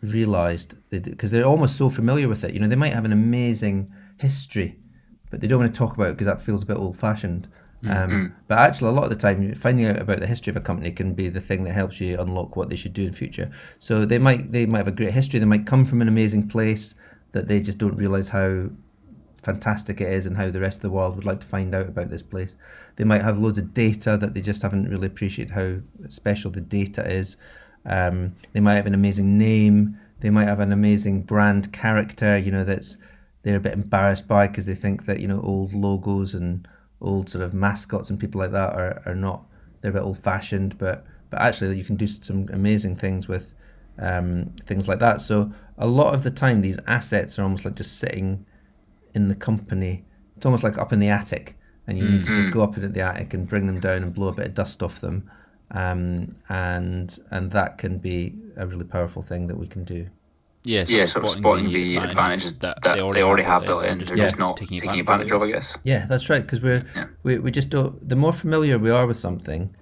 realized 0.02 0.76
because 0.90 1.30
they 1.30 1.38
they're 1.38 1.46
almost 1.46 1.76
so 1.76 1.90
familiar 1.90 2.28
with 2.28 2.44
it. 2.44 2.54
You 2.54 2.60
know 2.60 2.68
they 2.68 2.76
might 2.76 2.94
have 2.94 3.04
an 3.04 3.12
amazing 3.12 3.90
history 4.18 4.80
but 5.30 5.40
they 5.40 5.46
don't 5.46 5.60
want 5.60 5.72
to 5.72 5.78
talk 5.78 5.94
about 5.94 6.08
it 6.08 6.12
because 6.16 6.26
that 6.26 6.42
feels 6.42 6.64
a 6.64 6.66
bit 6.66 6.76
old 6.76 6.98
fashioned 6.98 7.48
um, 7.84 8.10
mm-hmm. 8.10 8.26
but 8.46 8.58
actually 8.58 8.88
a 8.88 8.92
lot 8.92 9.04
of 9.04 9.10
the 9.10 9.16
time 9.16 9.54
finding 9.54 9.86
out 9.86 10.00
about 10.00 10.20
the 10.20 10.26
history 10.26 10.50
of 10.50 10.56
a 10.56 10.60
company 10.60 10.90
can 10.90 11.14
be 11.14 11.28
the 11.28 11.40
thing 11.40 11.64
that 11.64 11.72
helps 11.72 12.00
you 12.00 12.18
unlock 12.20 12.54
what 12.56 12.68
they 12.68 12.76
should 12.76 12.92
do 12.92 13.06
in 13.06 13.12
future 13.12 13.50
so 13.78 14.04
they 14.04 14.18
might 14.18 14.52
they 14.52 14.66
might 14.66 14.78
have 14.78 14.88
a 14.88 14.92
great 14.92 15.12
history 15.12 15.40
they 15.40 15.46
might 15.46 15.66
come 15.66 15.84
from 15.84 16.02
an 16.02 16.08
amazing 16.08 16.46
place 16.46 16.94
that 17.32 17.46
they 17.46 17.60
just 17.60 17.78
don't 17.78 17.96
realize 17.96 18.28
how 18.28 18.68
fantastic 19.42 20.00
it 20.00 20.12
is 20.12 20.26
and 20.26 20.36
how 20.36 20.50
the 20.50 20.60
rest 20.60 20.78
of 20.78 20.82
the 20.82 20.90
world 20.90 21.16
would 21.16 21.24
like 21.24 21.40
to 21.40 21.46
find 21.46 21.74
out 21.74 21.88
about 21.88 22.10
this 22.10 22.22
place. 22.22 22.56
They 22.96 23.04
might 23.04 23.22
have 23.22 23.38
loads 23.38 23.58
of 23.58 23.72
data 23.72 24.16
that 24.16 24.34
they 24.34 24.40
just 24.40 24.62
haven't 24.62 24.88
really 24.88 25.06
appreciated 25.06 25.54
how 25.54 25.76
special 26.08 26.50
the 26.50 26.60
data 26.60 27.06
is. 27.08 27.36
Um, 27.86 28.36
they 28.52 28.60
might 28.60 28.74
have 28.74 28.86
an 28.86 28.94
amazing 28.94 29.38
name. 29.38 29.98
They 30.20 30.30
might 30.30 30.48
have 30.48 30.60
an 30.60 30.72
amazing 30.72 31.22
brand 31.22 31.72
character, 31.72 32.36
you 32.36 32.50
know, 32.50 32.64
that's 32.64 32.98
they're 33.42 33.56
a 33.56 33.60
bit 33.60 33.72
embarrassed 33.72 34.28
by 34.28 34.46
because 34.46 34.66
they 34.66 34.74
think 34.74 35.06
that, 35.06 35.20
you 35.20 35.26
know, 35.26 35.40
old 35.40 35.72
logos 35.72 36.34
and 36.34 36.68
old 37.00 37.30
sort 37.30 37.44
of 37.44 37.54
mascots 37.54 38.10
and 38.10 38.18
people 38.18 38.40
like 38.40 38.52
that 38.52 38.74
are, 38.74 39.02
are 39.06 39.14
not, 39.14 39.46
they're 39.80 39.90
a 39.90 39.94
bit 39.94 40.02
old 40.02 40.18
fashioned, 40.18 40.78
but, 40.78 41.04
but 41.30 41.40
actually 41.40 41.76
you 41.76 41.84
can 41.84 41.96
do 41.96 42.06
some 42.06 42.48
amazing 42.52 42.96
things 42.96 43.28
with 43.28 43.54
um, 43.98 44.54
things 44.64 44.88
like 44.88 44.98
that. 44.98 45.20
So 45.20 45.52
a 45.78 45.86
lot 45.86 46.14
of 46.14 46.22
the 46.22 46.30
time, 46.30 46.60
these 46.60 46.78
assets 46.86 47.38
are 47.38 47.42
almost 47.42 47.64
like 47.64 47.74
just 47.74 47.98
sitting 47.98 48.46
in 49.14 49.28
the 49.28 49.34
company. 49.34 50.04
It's 50.36 50.46
almost 50.46 50.64
like 50.64 50.78
up 50.78 50.92
in 50.92 50.98
the 50.98 51.08
attic, 51.08 51.56
and 51.86 51.98
you 51.98 52.04
mm-hmm. 52.04 52.16
need 52.16 52.24
to 52.24 52.34
just 52.34 52.48
mm-hmm. 52.48 52.52
go 52.52 52.62
up 52.62 52.76
into 52.76 52.88
the 52.88 53.00
attic 53.00 53.34
and 53.34 53.48
bring 53.48 53.66
them 53.66 53.80
down 53.80 54.02
and 54.02 54.14
blow 54.14 54.28
a 54.28 54.32
bit 54.32 54.46
of 54.46 54.54
dust 54.54 54.82
off 54.82 55.00
them, 55.00 55.30
um, 55.70 56.36
and 56.48 57.18
and 57.30 57.50
that 57.52 57.78
can 57.78 57.98
be 57.98 58.36
a 58.56 58.66
really 58.66 58.84
powerful 58.84 59.22
thing 59.22 59.46
that 59.48 59.58
we 59.58 59.66
can 59.66 59.84
do. 59.84 60.08
Yeah, 60.62 60.84
so 60.84 60.92
yeah, 60.92 61.04
sort 61.06 61.24
of 61.24 61.30
spotting 61.30 61.70
the, 61.70 61.96
advantages 61.96 62.58
that, 62.58 62.82
that 62.82 62.94
they 62.94 63.00
already, 63.00 63.20
they 63.20 63.24
already 63.24 63.42
have 63.44 63.64
built 63.64 63.84
in. 63.84 63.98
They're 63.98 64.16
yeah. 64.16 64.24
just 64.24 64.38
not 64.38 64.58
taking 64.58 64.76
advantage, 64.76 65.00
advantage 65.00 65.32
of, 65.32 65.42
I 65.42 65.50
guess. 65.50 65.76
Yeah, 65.84 66.04
that's 66.06 66.28
right. 66.28 66.42
Because 66.42 66.60
we're 66.60 66.84
yeah. 66.94 67.06
we, 67.22 67.38
we 67.38 67.50
just 67.50 67.70
don't. 67.70 68.06
The 68.06 68.16
more 68.16 68.34
familiar 68.34 68.78
we 68.78 68.90
are 68.90 69.06
with 69.06 69.16
something, 69.16 69.74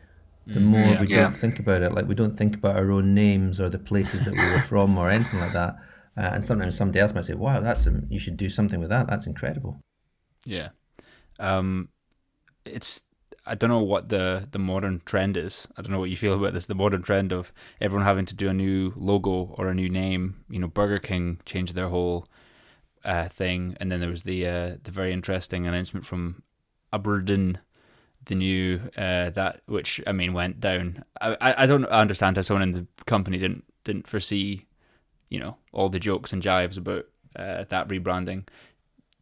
the 0.46 0.60
mm, 0.60 0.64
more 0.64 0.80
yeah. 0.80 1.00
we 1.00 1.06
don't 1.06 1.36
think 1.36 1.58
about 1.58 1.82
it. 1.82 1.92
Like 1.92 2.06
we 2.06 2.14
don't 2.14 2.36
think 2.36 2.54
about 2.54 2.76
our 2.76 2.92
own 2.92 3.12
names 3.12 3.60
or 3.60 3.68
the 3.68 3.78
places 3.78 4.22
that 4.22 4.34
we 4.34 4.50
were 4.50 4.62
from 4.68 4.96
or 4.96 5.10
anything 5.10 5.40
like 5.40 5.52
that. 5.52 5.76
Uh, 6.16 6.30
and 6.32 6.46
sometimes 6.46 6.76
somebody 6.76 7.00
else 7.00 7.12
might 7.12 7.24
say, 7.24 7.34
"Wow, 7.34 7.60
that's 7.60 7.86
a, 7.88 8.00
you 8.08 8.20
should 8.20 8.36
do 8.36 8.48
something 8.48 8.78
with 8.78 8.90
that. 8.90 9.08
That's 9.08 9.26
incredible." 9.26 9.80
Yeah, 10.46 10.68
um, 11.40 11.88
it's 12.64 13.02
I 13.48 13.54
don't 13.54 13.70
know 13.70 13.82
what 13.82 14.10
the 14.10 14.46
the 14.50 14.58
modern 14.58 15.00
trend 15.04 15.36
is. 15.36 15.66
I 15.76 15.82
don't 15.82 15.90
know 15.90 15.98
what 15.98 16.10
you 16.10 16.16
feel 16.16 16.34
about 16.34 16.54
this. 16.54 16.66
The 16.66 16.74
modern 16.74 17.02
trend 17.02 17.32
of 17.32 17.52
everyone 17.80 18.06
having 18.06 18.26
to 18.26 18.34
do 18.34 18.48
a 18.48 18.54
new 18.54 18.92
logo 18.96 19.54
or 19.56 19.68
a 19.68 19.74
new 19.74 19.88
name. 19.88 20.44
You 20.50 20.58
know, 20.60 20.68
Burger 20.68 20.98
King 20.98 21.40
changed 21.46 21.74
their 21.74 21.88
whole 21.88 22.26
uh, 23.04 23.28
thing, 23.28 23.76
and 23.80 23.90
then 23.90 24.00
there 24.00 24.10
was 24.10 24.24
the 24.24 24.46
uh, 24.46 24.76
the 24.82 24.90
very 24.90 25.12
interesting 25.12 25.66
announcement 25.66 26.04
from 26.04 26.42
Aberdeen, 26.92 27.58
the 28.26 28.34
new 28.34 28.80
uh, 28.96 29.30
that 29.30 29.62
which 29.66 30.00
I 30.06 30.12
mean 30.12 30.34
went 30.34 30.60
down. 30.60 31.04
I 31.20 31.62
I 31.62 31.66
don't 31.66 31.86
understand 31.86 32.36
how 32.36 32.42
someone 32.42 32.62
in 32.62 32.72
the 32.72 32.86
company 33.06 33.38
didn't 33.38 33.64
didn't 33.84 34.06
foresee, 34.06 34.66
you 35.30 35.40
know, 35.40 35.56
all 35.72 35.88
the 35.88 35.98
jokes 35.98 36.32
and 36.32 36.42
jives 36.42 36.76
about 36.76 37.06
uh, 37.34 37.64
that 37.68 37.88
rebranding. 37.88 38.46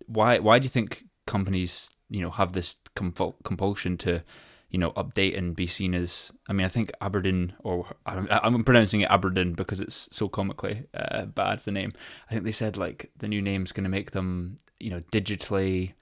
Why 0.07 0.41
why 0.41 0.59
do 0.59 0.65
you 0.65 0.71
think 0.71 1.05
companies 1.27 1.91
you 2.09 2.21
know 2.21 2.31
have 2.31 2.53
this 2.53 2.77
compul- 2.96 3.37
compulsion 3.44 3.96
to 3.98 4.22
you 4.70 4.78
know 4.78 4.90
update 4.92 5.37
and 5.38 5.54
be 5.54 5.66
seen 5.66 5.94
as 5.94 6.32
I 6.48 6.52
mean 6.52 6.64
I 6.64 6.68
think 6.68 6.90
Aberdeen 7.00 7.52
or 7.61 7.87
I'm, 8.04 8.26
I'm 8.30 8.64
pronouncing 8.64 9.02
it 9.02 9.11
Aberdeen 9.11 9.52
because 9.52 9.80
it's 9.80 10.09
so 10.11 10.28
comically 10.28 10.85
uh, 10.94 11.26
bad 11.26 11.61
the 11.61 11.72
name. 11.72 11.92
I 12.28 12.32
think 12.32 12.44
they 12.44 12.52
said 12.52 12.76
like 12.76 13.11
the 13.16 13.28
new 13.28 13.40
name's 13.40 13.72
going 13.72 13.85
to 13.85 13.90
make 13.90 14.11
them 14.11 14.56
you 14.80 14.90
know 14.90 15.00
digitally 15.12 15.92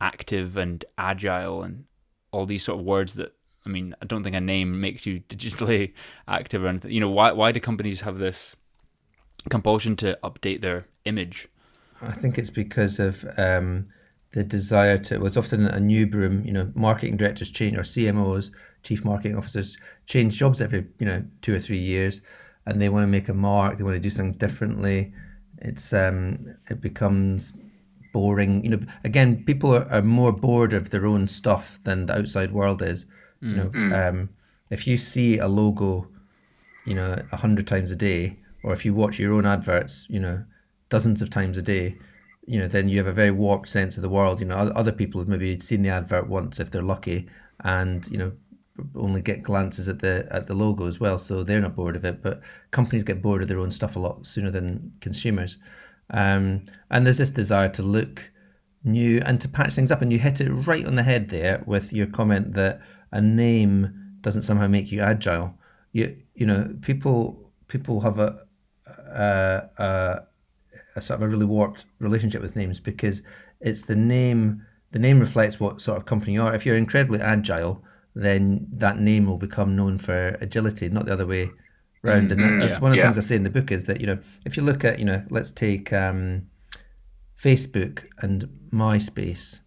active 0.00 0.56
and 0.56 0.84
agile 0.98 1.62
and 1.62 1.84
all 2.32 2.46
these 2.46 2.64
sort 2.64 2.80
of 2.80 2.84
words 2.84 3.14
that 3.14 3.34
I 3.66 3.68
mean 3.68 3.94
I 4.00 4.06
don't 4.06 4.22
think 4.22 4.36
a 4.36 4.40
name 4.40 4.80
makes 4.80 5.06
you 5.06 5.20
digitally 5.28 5.92
active 6.26 6.64
or 6.64 6.68
anything. 6.68 6.92
You 6.92 7.00
know 7.00 7.10
why 7.10 7.32
why 7.32 7.52
do 7.52 7.60
companies 7.60 8.00
have 8.00 8.18
this 8.18 8.56
compulsion 9.50 9.96
to 9.96 10.18
update 10.24 10.62
their 10.62 10.86
image? 11.04 11.48
I 12.02 12.12
think 12.12 12.38
it's 12.38 12.50
because 12.50 12.98
of 12.98 13.24
um, 13.36 13.88
the 14.34 14.42
desire 14.42 14.98
to 14.98 15.18
was 15.18 15.36
often 15.36 15.64
a 15.64 15.78
new 15.78 16.06
broom. 16.08 16.44
You 16.44 16.52
know, 16.52 16.72
marketing 16.74 17.16
directors 17.16 17.50
change 17.50 17.76
or 17.76 17.82
CMOs, 17.82 18.50
chief 18.82 19.04
marketing 19.04 19.38
officers 19.38 19.78
change 20.06 20.36
jobs 20.36 20.60
every 20.60 20.86
you 20.98 21.06
know 21.06 21.24
two 21.40 21.54
or 21.54 21.60
three 21.60 21.78
years, 21.78 22.20
and 22.66 22.80
they 22.80 22.88
want 22.88 23.04
to 23.04 23.08
make 23.08 23.28
a 23.28 23.34
mark. 23.34 23.78
They 23.78 23.84
want 23.84 23.94
to 23.94 24.00
do 24.00 24.10
things 24.10 24.36
differently. 24.36 25.12
It's 25.58 25.92
um, 25.92 26.56
it 26.68 26.80
becomes 26.80 27.52
boring. 28.12 28.64
You 28.64 28.70
know, 28.70 28.80
again, 29.04 29.44
people 29.44 29.72
are, 29.72 29.88
are 29.88 30.02
more 30.02 30.32
bored 30.32 30.72
of 30.72 30.90
their 30.90 31.06
own 31.06 31.28
stuff 31.28 31.78
than 31.84 32.06
the 32.06 32.18
outside 32.18 32.52
world 32.52 32.82
is. 32.82 33.06
Mm. 33.40 33.50
You 33.50 33.56
know, 33.56 33.68
mm. 33.68 34.08
um, 34.08 34.30
if 34.70 34.84
you 34.88 34.96
see 34.96 35.38
a 35.38 35.46
logo, 35.46 36.08
you 36.84 36.94
know, 36.94 37.22
a 37.30 37.36
hundred 37.36 37.68
times 37.68 37.92
a 37.92 37.96
day, 37.96 38.40
or 38.64 38.72
if 38.72 38.84
you 38.84 38.94
watch 38.94 39.20
your 39.20 39.32
own 39.32 39.46
adverts, 39.46 40.08
you 40.10 40.18
know, 40.18 40.42
dozens 40.88 41.22
of 41.22 41.30
times 41.30 41.56
a 41.56 41.62
day 41.62 41.96
you 42.46 42.58
know, 42.58 42.68
then 42.68 42.88
you 42.88 42.98
have 42.98 43.06
a 43.06 43.12
very 43.12 43.30
warped 43.30 43.68
sense 43.68 43.96
of 43.96 44.02
the 44.02 44.08
world. 44.08 44.40
You 44.40 44.46
know, 44.46 44.56
other 44.56 44.92
people 44.92 45.20
have 45.20 45.28
maybe 45.28 45.58
seen 45.60 45.82
the 45.82 45.88
advert 45.88 46.28
once 46.28 46.60
if 46.60 46.70
they're 46.70 46.82
lucky, 46.82 47.28
and 47.62 48.06
you 48.08 48.18
know, 48.18 48.32
only 48.94 49.22
get 49.22 49.42
glances 49.42 49.88
at 49.88 50.00
the 50.00 50.26
at 50.30 50.46
the 50.46 50.54
logo 50.54 50.86
as 50.86 51.00
well, 51.00 51.18
so 51.18 51.42
they're 51.42 51.60
not 51.60 51.76
bored 51.76 51.96
of 51.96 52.04
it. 52.04 52.22
But 52.22 52.40
companies 52.70 53.04
get 53.04 53.22
bored 53.22 53.42
of 53.42 53.48
their 53.48 53.60
own 53.60 53.70
stuff 53.70 53.96
a 53.96 54.00
lot 54.00 54.26
sooner 54.26 54.50
than 54.50 54.92
consumers, 55.00 55.56
um, 56.10 56.62
and 56.90 57.06
there's 57.06 57.18
this 57.18 57.30
desire 57.30 57.68
to 57.70 57.82
look 57.82 58.30
new 58.82 59.22
and 59.24 59.40
to 59.40 59.48
patch 59.48 59.74
things 59.74 59.90
up. 59.90 60.02
And 60.02 60.12
you 60.12 60.18
hit 60.18 60.40
it 60.40 60.50
right 60.50 60.86
on 60.86 60.96
the 60.96 61.02
head 61.02 61.28
there 61.30 61.62
with 61.66 61.92
your 61.92 62.06
comment 62.06 62.54
that 62.54 62.80
a 63.12 63.20
name 63.20 64.16
doesn't 64.20 64.42
somehow 64.42 64.66
make 64.68 64.92
you 64.92 65.00
agile. 65.00 65.54
You 65.92 66.16
you 66.34 66.46
know, 66.46 66.76
people 66.82 67.52
people 67.68 68.00
have 68.00 68.18
a, 68.18 68.40
a, 68.86 69.62
a 69.78 70.22
a 70.96 71.02
sort 71.02 71.20
of 71.20 71.22
a 71.22 71.28
really 71.28 71.44
warped 71.44 71.84
relationship 72.00 72.42
with 72.42 72.56
names 72.56 72.80
because 72.80 73.22
it's 73.60 73.82
the 73.82 73.96
name. 73.96 74.64
The 74.92 74.98
name 75.00 75.18
reflects 75.18 75.58
what 75.58 75.80
sort 75.80 75.98
of 75.98 76.06
company 76.06 76.34
you 76.34 76.42
are. 76.42 76.54
If 76.54 76.64
you're 76.64 76.76
incredibly 76.76 77.20
agile, 77.20 77.82
then 78.14 78.66
that 78.72 79.00
name 79.00 79.26
will 79.26 79.38
become 79.38 79.74
known 79.74 79.98
for 79.98 80.38
agility, 80.40 80.88
not 80.88 81.06
the 81.06 81.12
other 81.12 81.26
way 81.26 81.50
round. 82.02 82.30
Mm-hmm. 82.30 82.42
And 82.42 82.62
that's 82.62 82.74
yeah. 82.74 82.78
one 82.78 82.92
of 82.92 82.96
the 82.96 82.98
yeah. 82.98 83.06
things 83.06 83.18
I 83.18 83.22
say 83.22 83.36
in 83.36 83.42
the 83.42 83.50
book 83.50 83.72
is 83.72 83.84
that 83.84 84.00
you 84.00 84.06
know 84.06 84.18
if 84.44 84.56
you 84.56 84.62
look 84.62 84.84
at 84.84 84.98
you 84.98 85.04
know 85.04 85.24
let's 85.30 85.50
take 85.50 85.92
um, 85.92 86.46
Facebook 87.36 88.06
and 88.18 88.48
MySpace. 88.72 89.60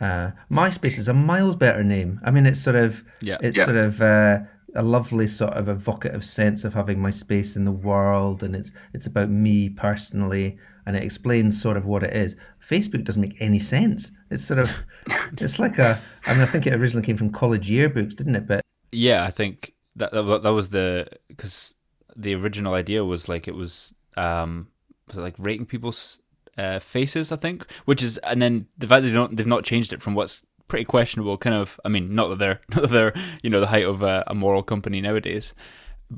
Uh, 0.00 0.32
MySpace 0.50 0.98
is 0.98 1.08
a 1.08 1.14
miles 1.14 1.56
better 1.56 1.84
name. 1.84 2.20
I 2.24 2.30
mean, 2.30 2.46
it's 2.46 2.60
sort 2.60 2.76
of 2.76 3.04
yeah. 3.20 3.38
it's 3.40 3.62
sort 3.62 3.76
of 3.76 4.00
uh, 4.00 4.40
a 4.74 4.82
lovely 4.82 5.26
sort 5.26 5.52
of 5.52 5.68
evocative 5.68 6.24
sense 6.24 6.64
of 6.64 6.74
having 6.74 7.00
my 7.00 7.10
space 7.10 7.56
in 7.56 7.64
the 7.64 7.72
world 7.72 8.42
and 8.42 8.56
it's 8.56 8.72
it's 8.94 9.06
about 9.06 9.28
me 9.28 9.68
personally 9.68 10.58
and 10.86 10.96
it 10.96 11.02
explains 11.02 11.60
sort 11.60 11.76
of 11.76 11.84
what 11.84 12.02
it 12.02 12.12
is. 12.14 12.36
Facebook 12.66 13.04
doesn't 13.04 13.22
make 13.22 13.40
any 13.40 13.58
sense. 13.58 14.10
It's 14.30 14.44
sort 14.44 14.60
of 14.60 14.84
it's 15.38 15.58
like 15.58 15.78
a 15.78 16.00
i 16.26 16.32
mean 16.32 16.42
i 16.42 16.46
think 16.46 16.66
it 16.66 16.74
originally 16.74 17.04
came 17.04 17.16
from 17.16 17.30
college 17.30 17.68
yearbooks 17.68 18.16
didn't 18.16 18.36
it? 18.36 18.46
But 18.46 18.62
yeah 18.90 19.24
i 19.24 19.30
think 19.30 19.74
that 19.96 20.12
that, 20.12 20.42
that 20.42 20.52
was 20.52 20.70
the 20.70 21.08
because 21.28 21.74
the 22.14 22.34
original 22.34 22.74
idea 22.74 23.04
was 23.04 23.28
like 23.28 23.48
it 23.48 23.54
was 23.54 23.94
um 24.16 24.68
was 25.08 25.16
like 25.16 25.34
rating 25.38 25.66
people's 25.66 26.18
uh, 26.58 26.78
faces 26.78 27.32
i 27.32 27.36
think 27.36 27.66
which 27.86 28.02
is 28.02 28.18
and 28.18 28.42
then 28.42 28.66
the 28.76 28.86
fact 28.86 29.02
that 29.02 29.08
they 29.08 29.14
don't 29.14 29.36
they've 29.36 29.46
not 29.46 29.64
changed 29.64 29.92
it 29.92 30.02
from 30.02 30.14
what's 30.14 30.44
pretty 30.68 30.84
questionable. 30.84 31.36
Kind 31.36 31.56
of, 31.56 31.80
I 31.84 31.88
mean, 31.88 32.14
not 32.14 32.28
that 32.28 32.38
they're 32.38 32.60
not 32.70 32.82
that 32.82 32.90
they're 32.90 33.14
you 33.42 33.50
know 33.50 33.60
the 33.60 33.66
height 33.66 33.84
of 33.84 34.02
a, 34.02 34.24
a 34.26 34.34
moral 34.34 34.62
company 34.62 35.00
nowadays, 35.00 35.54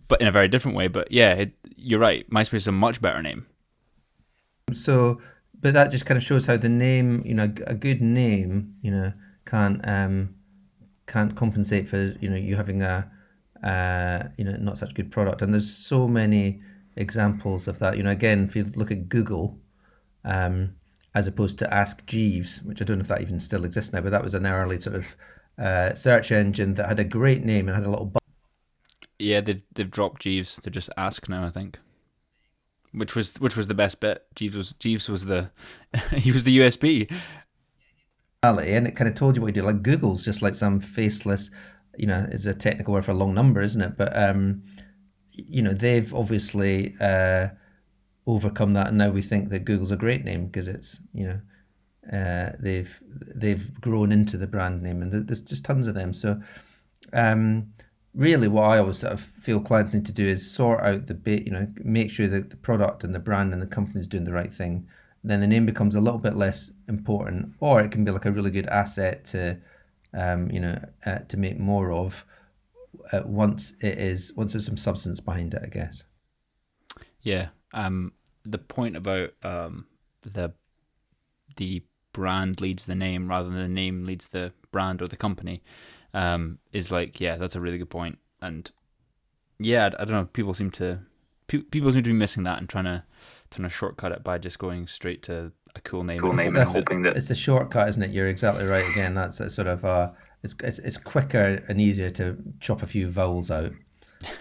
but 0.09 0.21
in 0.21 0.27
a 0.27 0.33
very 0.33 0.49
different 0.49 0.77
way. 0.77 0.89
But 0.89 1.11
yeah, 1.11 1.33
it, 1.33 1.53
you're 1.77 2.01
right. 2.01 2.29
MySpace 2.31 2.55
is 2.55 2.69
a 2.69 2.73
much 2.73 3.01
better 3.01 3.23
name. 3.23 3.47
So, 4.73 5.21
but 5.61 5.75
that 5.75 5.91
just 5.91 6.07
kind 6.07 6.17
of 6.17 6.25
shows 6.25 6.47
how 6.47 6.57
the 6.57 6.69
name, 6.69 7.23
you 7.25 7.35
know, 7.35 7.53
a 7.67 7.75
good 7.75 8.01
name, 8.01 8.75
you 8.83 8.91
know, 8.91 9.13
can't 9.45 9.81
um 9.87 10.35
can't 11.07 11.37
compensate 11.37 11.89
for 11.89 12.15
you 12.21 12.31
know 12.31 12.37
you 12.37 12.57
having 12.57 12.83
a 12.83 13.11
uh, 13.63 14.29
you 14.37 14.45
know 14.45 14.57
not 14.57 14.79
such 14.79 14.95
good 14.95 15.11
product. 15.11 15.43
And 15.43 15.53
there's 15.53 15.71
so 15.71 16.07
many 16.07 16.61
examples 16.97 17.69
of 17.69 17.79
that. 17.79 17.97
You 17.97 18.03
know, 18.03 18.11
again, 18.11 18.45
if 18.45 18.57
you 18.57 18.65
look 18.75 18.91
at 18.91 19.09
Google, 19.09 19.59
um, 20.25 20.75
as 21.15 21.27
opposed 21.29 21.59
to 21.59 21.73
Ask 21.73 22.05
Jeeves, 22.07 22.63
which 22.63 22.83
I 22.83 22.85
don't 22.85 22.99
know 22.99 23.03
if 23.03 23.09
that 23.09 23.21
even 23.21 23.39
still 23.39 23.65
exists 23.65 23.93
now, 23.93 24.01
but 24.01 24.11
that 24.11 24.25
was 24.25 24.35
an 24.35 24.47
early 24.47 24.81
sort 24.81 24.97
of 24.97 25.17
uh, 25.59 25.95
search 25.95 26.33
engine 26.33 26.75
that 26.75 26.89
had 26.89 26.99
a 26.99 27.05
great 27.05 27.45
name 27.45 27.69
and 27.69 27.77
had 27.77 27.87
a 27.87 27.91
little. 27.91 28.07
Bu- 28.07 28.19
yeah, 29.19 29.41
they've 29.41 29.63
they've 29.75 29.91
dropped 29.91 30.23
Jeeves 30.23 30.59
to 30.61 30.71
just 30.71 30.91
Ask 30.97 31.29
now, 31.29 31.45
I 31.45 31.51
think. 31.51 31.79
Which 32.93 33.15
was 33.15 33.35
which 33.37 33.57
was 33.57 33.69
the 33.69 33.75
best 33.75 34.01
bit. 34.01 34.25
Jeeves 34.35 34.57
was 34.57 34.73
Jeeves 34.73 35.09
was 35.09 35.27
the 35.27 35.51
he 36.13 36.33
was 36.33 36.45
the 36.45 36.59
USP. 36.59 37.11
And 38.43 38.87
it 38.87 38.95
kind 38.95 39.09
of 39.09 39.15
told 39.15 39.37
you 39.37 39.43
what 39.43 39.55
you 39.55 39.63
do. 39.63 39.67
Like 39.67 39.83
Google's 39.83 40.25
just 40.25 40.43
like 40.43 40.55
some 40.55 40.79
faceless, 40.79 41.51
you 41.97 42.07
know, 42.07 42.27
is 42.31 42.45
a 42.45 42.53
technical 42.53 42.93
word 42.93 43.05
for 43.05 43.13
a 43.13 43.15
long 43.15 43.33
number, 43.33 43.63
isn't 43.63 43.81
it? 43.81 43.97
But 43.97 44.15
um, 44.17 44.65
you 45.31 45.63
know, 45.63 45.75
they've 45.75 46.13
obviously. 46.13 46.97
Uh, 47.01 47.49
overcome 48.27 48.73
that, 48.75 48.89
and 48.89 48.99
now 48.99 49.11
we 49.11 49.23
think 49.23 49.51
that 49.51 49.65
Google's 49.65 49.91
a 49.91 49.97
great 49.97 50.25
name 50.25 50.47
because 50.47 50.69
it's 50.69 51.01
you 51.13 51.27
know 51.27 51.41
uh, 52.13 52.53
they've 52.59 53.01
they've 53.35 53.81
grown 53.81 54.13
into 54.13 54.37
the 54.37 54.47
brand 54.47 54.83
name, 54.83 55.03
and 55.03 55.27
there's 55.27 55.41
just 55.41 55.65
tons 55.65 55.87
of 55.87 55.95
them. 55.95 56.13
So 56.13 56.41
um, 57.13 57.73
really, 58.15 58.49
what 58.49 58.65
I 58.65 58.79
always 58.79 58.99
sort 58.99 59.13
of 59.13 59.21
feel 59.21 59.61
clients 59.61 59.95
need 59.95 60.07
to 60.07 60.13
do 60.13 60.27
is 60.27 60.51
sort 60.51 60.81
out 60.81 61.07
the 61.07 61.15
bit, 61.15 61.45
you 61.45 61.53
know, 61.53 61.69
make 61.83 62.11
sure 62.11 62.29
that 62.29 62.51
the 62.51 62.57
product 62.57 63.05
and 63.05 63.15
the 63.15 63.21
brand 63.21 63.53
and 63.53 63.63
the 63.63 63.67
company 63.67 64.01
is 64.01 64.07
doing 64.07 64.25
the 64.25 64.33
right 64.33 64.53
thing. 64.53 64.87
Then 65.23 65.41
the 65.41 65.47
name 65.47 65.65
becomes 65.65 65.95
a 65.95 66.01
little 66.01 66.19
bit 66.19 66.35
less 66.35 66.71
important, 66.89 67.55
or 67.61 67.81
it 67.81 67.91
can 67.91 68.05
be 68.05 68.13
like 68.13 68.27
a 68.27 68.33
really 68.33 68.51
good 68.51 68.67
asset 68.67 69.25
to, 69.27 69.59
um, 70.13 70.51
you 70.51 70.61
know, 70.61 70.79
uh, 71.07 71.21
to 71.29 71.37
make 71.37 71.59
more 71.59 71.93
of. 71.93 72.25
Uh, 73.13 73.23
once 73.25 73.73
it 73.81 73.99
is, 73.99 74.33
once 74.37 74.53
there's 74.53 74.67
some 74.67 74.77
substance 74.77 75.21
behind 75.21 75.53
it, 75.53 75.63
I 75.65 75.69
guess. 75.69 76.05
Yeah, 77.23 77.49
um, 77.75 78.13
the 78.45 78.59
point 78.59 78.97
about 78.97 79.33
um, 79.43 79.87
the 80.23 80.53
the 81.57 81.83
brand 82.13 82.61
leads 82.61 82.87
the 82.87 82.95
name 82.95 83.29
rather 83.29 83.51
than 83.51 83.59
the 83.59 83.69
name 83.69 84.05
leads 84.05 84.29
the 84.29 84.53
brand 84.71 85.03
or 85.03 85.09
the 85.09 85.17
company 85.17 85.63
um, 86.15 86.59
is 86.73 86.91
like 86.91 87.21
yeah 87.21 87.37
that's 87.37 87.57
a 87.57 87.61
really 87.61 87.79
good 87.79 87.91
point. 87.91 88.19
And 88.41 88.71
yeah 89.59 89.85
I, 89.85 90.03
I 90.03 90.05
don't 90.05 90.13
know 90.13 90.25
people 90.33 90.55
seem 90.55 90.71
to 90.73 91.01
people 91.49 91.93
seem 91.93 92.03
to 92.03 92.11
be 92.11 92.13
missing 92.13 92.45
that 92.45 92.59
and 92.59 92.69
trying 92.69 92.85
to 92.85 93.03
trying 93.51 93.69
to 93.69 93.75
shortcut 93.75 94.13
it 94.13 94.25
by 94.25 94.39
just 94.39 94.59
going 94.59 94.87
straight 94.87 95.23
to 95.25 95.53
a 95.75 95.81
cool 95.81 96.05
name. 96.05 96.21
Cool 96.21 96.35
name 96.35 96.57
and 96.57 96.69
hoping 96.69 97.03
that 97.03 97.17
it's 97.17 97.31
a 97.31 97.35
shortcut 97.35 97.89
isn't 97.89 98.03
it? 98.03 98.11
You're 98.11 98.29
exactly 98.29 98.65
right 98.65 98.89
again. 98.93 99.15
That's 99.15 99.41
a 99.41 99.51
sort 99.51 99.69
of 99.69 99.85
uh 99.85 100.11
it's, 100.43 100.55
it's 100.63 100.79
it's 100.79 100.97
quicker 100.97 101.65
and 101.69 101.81
easier 101.81 102.11
to 102.11 102.37
chop 102.61 102.83
a 102.83 102.87
few 102.87 103.09
vowels 103.09 103.51
out 103.51 103.73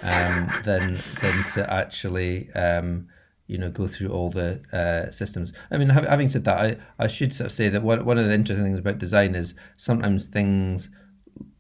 um, 0.02 0.52
than 0.66 1.00
than 1.22 1.44
to 1.54 1.66
actually 1.72 2.52
um, 2.52 3.08
you 3.54 3.60
know 3.60 3.70
go 3.70 3.86
through 3.86 4.10
all 4.10 4.32
the 4.32 4.64
uh, 4.74 5.12
systems. 5.12 5.54
I 5.70 5.78
mean, 5.78 5.90
having 5.90 6.28
said 6.28 6.44
that, 6.46 6.58
I, 6.58 6.78
I 6.98 7.06
should 7.06 7.36
sort 7.36 7.46
of 7.46 7.52
say 7.52 7.70
that 7.70 7.84
one 7.84 8.04
one 8.04 8.18
of 8.18 8.26
the 8.26 8.34
interesting 8.34 8.66
things 8.66 8.80
about 8.80 8.98
design 8.98 9.36
is 9.36 9.54
sometimes 9.78 10.26
things 10.26 10.90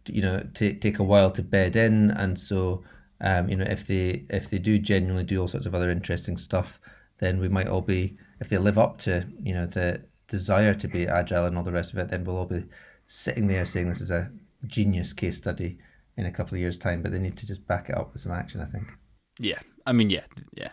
you 0.07 0.23
know 0.23 0.43
take 0.55 0.81
take 0.81 0.97
a 0.97 1.03
while 1.03 1.29
to 1.29 1.43
bed 1.43 1.75
in, 1.75 2.09
and 2.09 2.39
so 2.39 2.83
um, 3.21 3.47
you 3.47 3.55
know 3.55 3.65
if 3.69 3.85
they 3.85 4.25
if 4.31 4.49
they 4.49 4.57
do 4.57 4.79
genuinely 4.79 5.23
do 5.23 5.39
all 5.39 5.47
sorts 5.47 5.67
of 5.67 5.75
other 5.75 5.91
interesting 5.91 6.35
stuff, 6.35 6.79
then 7.19 7.39
we 7.39 7.47
might 7.47 7.67
all 7.67 7.81
be 7.81 8.17
if 8.39 8.49
they 8.49 8.57
live 8.57 8.79
up 8.79 8.97
to 8.99 9.27
you 9.43 9.53
know 9.53 9.67
the 9.67 10.03
desire 10.27 10.73
to 10.73 10.87
be 10.87 11.07
agile 11.07 11.45
and 11.45 11.55
all 11.55 11.63
the 11.63 11.71
rest 11.71 11.93
of 11.93 11.99
it, 11.99 12.09
then 12.09 12.23
we'll 12.23 12.37
all 12.37 12.47
be 12.47 12.65
sitting 13.05 13.45
there 13.45 13.67
saying 13.67 13.87
this 13.87 14.01
is 14.01 14.09
a 14.09 14.31
genius 14.65 15.13
case 15.13 15.37
study 15.37 15.77
in 16.17 16.25
a 16.25 16.31
couple 16.31 16.55
of 16.55 16.59
years' 16.59 16.79
time. 16.79 17.03
But 17.03 17.11
they 17.11 17.19
need 17.19 17.37
to 17.37 17.45
just 17.45 17.67
back 17.67 17.89
it 17.89 17.97
up 17.97 18.13
with 18.13 18.23
some 18.23 18.31
action, 18.31 18.61
I 18.61 18.65
think. 18.65 18.93
Yeah, 19.39 19.59
I 19.85 19.93
mean, 19.93 20.09
yeah, 20.09 20.25
yeah, 20.55 20.69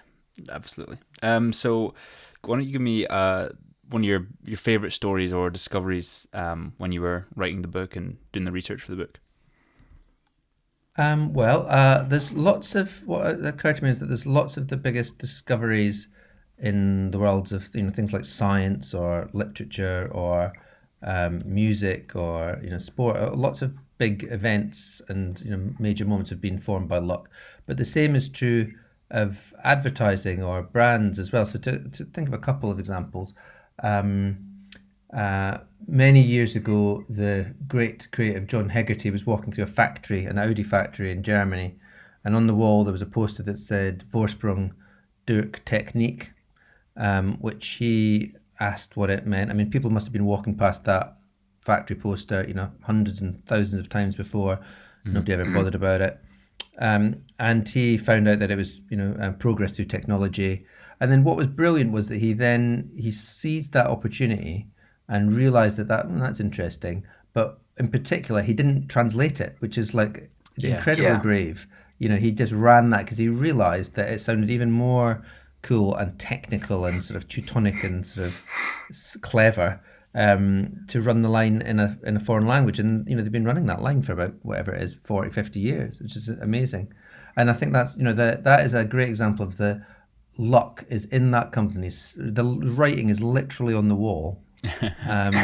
absolutely. 0.51 0.99
Um, 1.23 1.53
so 1.53 1.95
why 2.45 2.57
don't 2.57 2.67
you 2.67 2.73
give 2.73 2.81
me 2.81 3.07
uh 3.07 3.51
one 3.91 4.03
of 4.03 4.07
your 4.07 4.27
your 4.45 4.57
favorite 4.57 4.93
stories 4.93 5.33
or 5.33 5.51
discoveries 5.51 6.27
um 6.33 6.73
when 6.79 6.93
you 6.93 7.01
were 7.01 7.27
writing 7.35 7.63
the 7.63 7.69
book 7.69 7.97
and 7.97 8.17
doing 8.33 8.45
the 8.45 8.53
research 8.53 8.83
for 8.83 8.93
the 8.93 8.97
book? 8.97 9.21
Um, 10.97 11.33
well, 11.33 11.67
uh, 11.69 12.03
there's 12.03 12.33
lots 12.33 12.75
of 12.75 13.07
what 13.07 13.45
occurred 13.45 13.77
to 13.77 13.85
me 13.85 13.91
is 13.91 14.01
that 14.01 14.07
there's 14.07 14.27
lots 14.27 14.57
of 14.57 14.69
the 14.69 14.77
biggest 14.77 15.19
discoveries 15.19 16.09
in 16.59 17.11
the 17.11 17.19
worlds 17.19 17.53
of 17.53 17.75
you 17.75 17.83
know 17.83 17.91
things 17.91 18.13
like 18.13 18.25
science 18.25 18.93
or 18.93 19.31
literature 19.33 20.11
or 20.13 20.53
um, 21.03 21.41
music 21.45 22.15
or 22.15 22.61
you 22.63 22.71
know 22.71 22.79
sport. 22.79 23.17
Uh, 23.17 23.33
lots 23.35 23.63
of 23.63 23.75
big 23.99 24.25
events 24.31 25.01
and 25.09 25.41
you 25.41 25.51
know 25.51 25.73
major 25.79 26.05
moments 26.05 26.31
have 26.31 26.41
been 26.41 26.59
formed 26.59 26.89
by 26.89 26.99
luck. 26.99 27.31
But 27.67 27.77
the 27.77 27.85
same 27.85 28.15
is 28.15 28.29
true 28.29 28.73
of 29.11 29.53
advertising 29.65 30.43
or 30.43 30.63
brands 30.63 31.19
as 31.19 31.33
well. 31.33 31.45
So 31.47 31.59
to, 31.61 31.79
to 31.79 32.05
think 32.05 32.29
of 32.29 32.35
a 32.35 32.39
couple 32.39 32.71
of 32.71 32.79
examples. 32.79 33.35
Um, 33.83 34.47
uh, 35.15 35.59
many 35.87 36.21
years 36.21 36.55
ago, 36.55 37.05
the 37.09 37.55
great 37.67 38.11
creative 38.13 38.47
John 38.47 38.69
Hegarty 38.69 39.11
was 39.11 39.27
walking 39.27 39.53
through 39.53 39.65
a 39.65 39.69
factory, 39.69 40.25
an 40.25 40.39
Audi 40.39 40.63
factory 40.63 41.11
in 41.11 41.23
Germany, 41.23 41.77
and 42.25 42.37
on 42.37 42.47
the 42.47 42.55
wall 42.55 42.85
there 42.85 42.93
was 42.93 43.03
a 43.03 43.07
poster 43.07 43.43
that 43.45 43.59
said 43.59 44.05
Vorsprung 44.13 44.73
durch 45.27 45.65
Technik, 45.65 46.29
um, 46.97 47.39
which 47.41 47.67
he 47.67 48.35
asked 48.61 48.97
what 48.97 49.11
it 49.11 49.27
meant. 49.27 49.51
I 49.51 49.55
mean, 49.55 49.71
people 49.71 49.91
must 49.91 50.07
have 50.07 50.13
been 50.13 50.27
walking 50.27 50.57
past 50.57 50.85
that 50.85 51.17
factory 51.63 51.97
poster, 51.97 52.45
you 52.47 52.55
know, 52.55 52.71
hundreds 52.83 53.21
and 53.21 53.45
thousands 53.47 53.81
of 53.81 53.89
times 53.89 54.17
before. 54.17 54.57
Mm-hmm. 54.57 55.13
Nobody 55.15 55.33
ever 55.33 55.51
bothered 55.51 55.75
about 55.75 56.01
it. 56.03 56.21
Um, 56.79 57.23
and 57.39 57.69
he 57.69 57.97
found 57.97 58.29
out 58.29 58.39
that 58.39 58.51
it 58.51 58.57
was, 58.57 58.81
you 58.91 58.97
know, 58.97 59.17
um, 59.21 59.35
progress 59.35 59.77
through 59.77 59.87
technology. 59.87 60.67
And 61.01 61.11
then 61.11 61.25
what 61.25 61.37
was 61.37 61.47
brilliant 61.47 61.93
was 61.93 62.09
that 62.09 62.19
he 62.19 62.33
then 62.33 62.91
he 62.97 63.11
seized 63.11 63.73
that 63.73 63.87
opportunity 63.87 64.67
and 65.09 65.35
realized 65.35 65.77
that, 65.77 65.89
that 65.89 66.09
well, 66.09 66.21
that's 66.21 66.41
interesting. 66.41 67.05
But 67.33 67.59
in 67.79 67.89
particular, 67.89 68.43
he 68.43 68.53
didn't 68.53 68.89
translate 68.89 69.41
it, 69.41 69.57
which 69.61 69.79
is 69.79 69.95
like 69.95 70.31
yeah. 70.57 70.75
incredibly 70.75 71.11
yeah. 71.11 71.19
brave. 71.19 71.67
You 71.99 72.09
know, 72.09 72.17
he 72.17 72.31
just 72.31 72.53
ran 72.53 72.91
that 72.91 73.05
because 73.05 73.19
he 73.19 73.29
realized 73.29 73.95
that 73.97 74.11
it 74.11 74.21
sounded 74.21 74.51
even 74.51 74.71
more 74.71 75.23
cool 75.63 75.95
and 75.95 76.19
technical 76.19 76.87
and 76.87 77.05
sort 77.05 77.17
of 77.17 77.29
Teutonic 77.29 77.85
and 77.85 78.07
sort 78.07 78.29
of 78.29 78.43
clever 79.21 79.81
um, 80.15 80.85
to 80.89 81.01
run 81.01 81.23
the 81.23 81.29
line 81.29 81.63
in 81.63 81.79
a 81.79 81.99
in 82.05 82.17
a 82.17 82.21
foreign 82.21 82.47
language. 82.47 82.79
And 82.79 83.09
you 83.09 83.17
know 83.17 83.23
they've 83.23 83.33
been 83.33 83.45
running 83.45 83.67
that 83.67 83.83
line 83.83 84.03
for 84.03 84.13
about 84.13 84.35
whatever 84.43 84.75
it 84.75 84.83
is 84.83 84.97
40, 85.05 85.31
50 85.31 85.61
years, 85.61 86.01
which 86.01 86.17
is 86.17 86.29
amazing. 86.29 86.93
And 87.37 87.51
I 87.51 87.53
think 87.53 87.73
that's 87.73 87.97
you 87.97 88.05
know 88.05 88.13
that 88.13 88.45
that 88.45 88.65
is 88.65 88.75
a 88.75 88.85
great 88.85 89.09
example 89.09 89.45
of 89.45 89.57
the 89.57 89.85
luck 90.39 90.85
is 90.89 91.05
in 91.07 91.31
that 91.33 91.53
company. 91.53 91.89
The 91.89 92.45
writing 92.45 93.09
is 93.09 93.23
literally 93.23 93.75
on 93.75 93.89
the 93.89 93.97
wall, 93.97 94.43
um, 94.83 95.35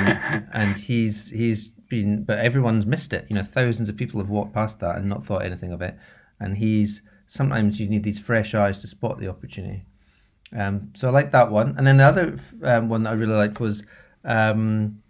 and 0.53 0.77
he's 0.77 1.31
he's 1.31 1.69
been, 1.89 2.25
but 2.25 2.39
everyone's 2.39 2.87
missed 2.87 3.13
it. 3.13 3.27
You 3.29 3.37
know, 3.37 3.43
thousands 3.43 3.89
of 3.89 3.97
people 3.97 4.21
have 4.21 4.29
walked 4.29 4.55
past 4.55 4.81
that 4.81 4.97
and 4.97 5.09
not 5.09 5.25
thought 5.25 5.43
anything 5.43 5.73
of 5.73 5.83
it. 5.83 5.97
And 6.41 6.57
he's 6.57 7.03
sometimes 7.27 7.81
you 7.81 7.89
need 7.89 8.05
these 8.05 8.19
fresh 8.19 8.55
eyes 8.55 8.81
to 8.81 8.89
spot 8.89 9.19
the 9.19 9.29
opportunity. 9.29 9.85
Um, 10.57 10.93
so 10.95 11.09
I 11.09 11.11
like 11.11 11.33
that 11.33 11.51
one. 11.51 11.75
And 11.77 11.87
then 11.87 11.97
the 11.97 12.05
other 12.05 12.39
um, 12.63 12.89
one 12.89 13.03
that 13.03 13.11
I 13.11 13.15
really 13.15 13.35
liked 13.35 13.61
was 13.61 13.85
um, 14.27 15.03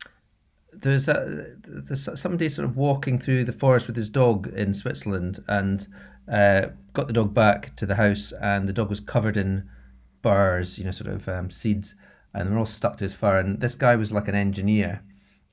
there's, 0.73 1.09
a, 1.09 1.57
there's 1.67 2.09
somebody 2.21 2.49
sort 2.49 2.69
of 2.69 2.77
walking 2.77 3.19
through 3.19 3.45
the 3.45 3.53
forest 3.53 3.87
with 3.87 3.97
his 3.97 4.11
dog 4.11 4.47
in 4.55 4.75
Switzerland 4.75 5.41
and 5.49 5.89
uh, 6.31 6.69
got 6.93 7.07
the 7.07 7.13
dog 7.13 7.35
back 7.35 7.75
to 7.77 7.87
the 7.87 7.97
house, 7.97 8.33
and 8.33 8.69
the 8.69 8.73
dog 8.73 8.89
was 8.89 9.01
covered 9.01 9.37
in 9.37 9.69
burrs, 10.23 10.79
you 10.79 10.85
know, 10.85 10.91
sort 10.91 11.11
of 11.11 11.29
um, 11.29 11.51
seeds, 11.51 11.95
and 12.35 12.49
they're 12.49 12.59
all 12.59 12.67
stuck 12.67 12.97
to 12.99 13.05
his 13.05 13.15
fur. 13.15 13.39
And 13.39 13.61
this 13.61 13.75
guy 13.75 13.97
was 13.97 14.13
like 14.13 14.29
an 14.29 14.35
engineer. 14.35 15.03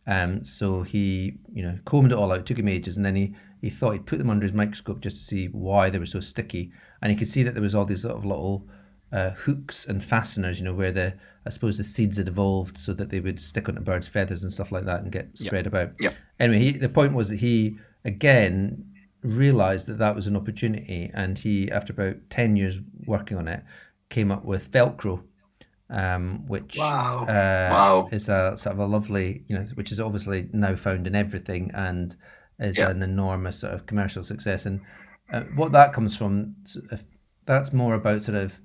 Um, 0.06 0.44
so 0.44 0.84
he, 0.84 1.38
you 1.54 1.64
know, 1.64 1.78
combed 1.86 2.12
it 2.12 2.18
all 2.18 2.32
out. 2.32 2.46
Took 2.46 2.60
him 2.60 2.68
ages, 2.68 2.98
and 2.98 3.06
then 3.06 3.16
he 3.16 3.36
he 3.62 3.70
thought 3.70 3.92
he'd 3.92 4.06
put 4.06 4.20
them 4.20 4.30
under 4.30 4.46
his 4.46 4.54
microscope 4.54 5.00
just 5.00 5.16
to 5.18 5.24
see 5.24 5.46
why 5.46 5.90
they 5.90 6.00
were 6.00 6.06
so 6.06 6.20
sticky. 6.20 6.72
And 7.02 7.12
he 7.12 7.18
could 7.18 7.30
see 7.30 7.44
that 7.44 7.54
there 7.54 7.64
was 7.64 7.76
all 7.76 7.86
these 7.86 8.02
sort 8.02 8.18
of 8.18 8.26
little 8.26 8.68
uh, 9.14 9.30
hooks 9.32 9.86
and 9.86 10.04
fasteners, 10.04 10.60
you 10.60 10.66
know, 10.66 10.74
where 10.74 10.92
the 10.92 11.14
I 11.46 11.50
suppose 11.50 11.78
the 11.78 11.84
seeds 11.84 12.18
had 12.18 12.28
evolved 12.28 12.78
so 12.78 12.94
that 12.94 13.10
they 13.10 13.20
would 13.20 13.40
stick 13.40 13.70
onto 13.70 13.82
birds' 13.82 14.08
feathers 14.08 14.44
and 14.44 14.52
stuff 14.52 14.72
like 14.72 14.86
that 14.86 15.02
and 15.02 15.12
get 15.12 15.38
spread 15.38 15.66
yep. 15.66 15.68
about. 15.68 15.92
Yeah. 16.02 16.14
Anyway, 16.40 16.60
he, 16.60 16.72
the 16.72 16.90
point 16.90 17.14
was 17.14 17.30
that 17.30 17.40
he 17.40 17.78
again 18.04 18.90
realized 19.22 19.88
that 19.88 20.00
that 20.00 20.16
was 20.16 20.28
an 20.28 20.36
opportunity, 20.36 21.12
and 21.14 21.38
he, 21.38 21.72
after 21.72 21.94
about 21.94 22.16
ten 22.30 22.56
years 22.56 22.80
working 23.06 23.38
on 23.38 23.48
it, 23.48 23.64
came 24.10 24.32
up 24.32 24.46
with 24.46 24.72
Velcro, 24.72 25.24
um, 25.90 26.48
which 26.48 26.78
wow. 26.78 27.24
Uh, 27.24 27.70
wow. 27.72 28.10
is 28.12 28.30
a 28.30 28.58
sort 28.58 28.74
of 28.74 28.80
a 28.80 28.86
lovely, 28.86 29.44
you 29.48 29.56
know, 29.58 29.66
which 29.76 29.92
is 29.92 30.00
obviously 30.00 30.50
now 30.54 30.76
found 30.76 31.06
in 31.08 31.16
everything 31.16 31.72
and 31.76 32.16
is 32.60 32.78
yeah. 32.78 32.90
an 32.90 33.04
enormous 33.04 33.60
sort 33.60 33.74
of 33.74 33.86
commercial 33.86 34.24
success. 34.24 34.66
And 34.66 34.82
uh, 35.32 35.44
what 35.56 35.72
that 35.74 35.94
comes 35.94 36.18
from, 36.18 36.56
that's 37.46 37.74
more 37.74 37.96
about 37.96 38.24
sort 38.24 38.38
of 38.38 38.60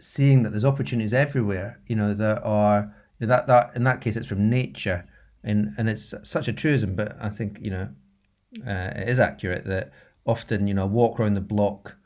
seeing 0.00 0.42
that 0.42 0.50
there's 0.50 0.64
opportunities 0.64 1.12
everywhere. 1.12 1.80
You 1.86 1.96
know, 1.96 2.14
there 2.14 2.44
are 2.44 2.94
that 3.20 3.46
that 3.46 3.72
in 3.74 3.84
that 3.84 4.00
case 4.00 4.16
it's 4.16 4.26
from 4.26 4.48
nature, 4.48 5.04
and 5.42 5.74
and 5.78 5.88
it's 5.88 6.14
such 6.22 6.48
a 6.48 6.52
truism, 6.52 6.94
but 6.94 7.16
I 7.20 7.28
think 7.28 7.58
you 7.60 7.70
know 7.70 7.88
uh, 8.66 8.92
it 8.96 9.08
is 9.08 9.18
accurate 9.18 9.64
that 9.64 9.92
often 10.26 10.66
you 10.66 10.74
know 10.74 10.86
walk 10.86 11.18
around 11.18 11.34
the 11.34 11.40
block, 11.40 11.96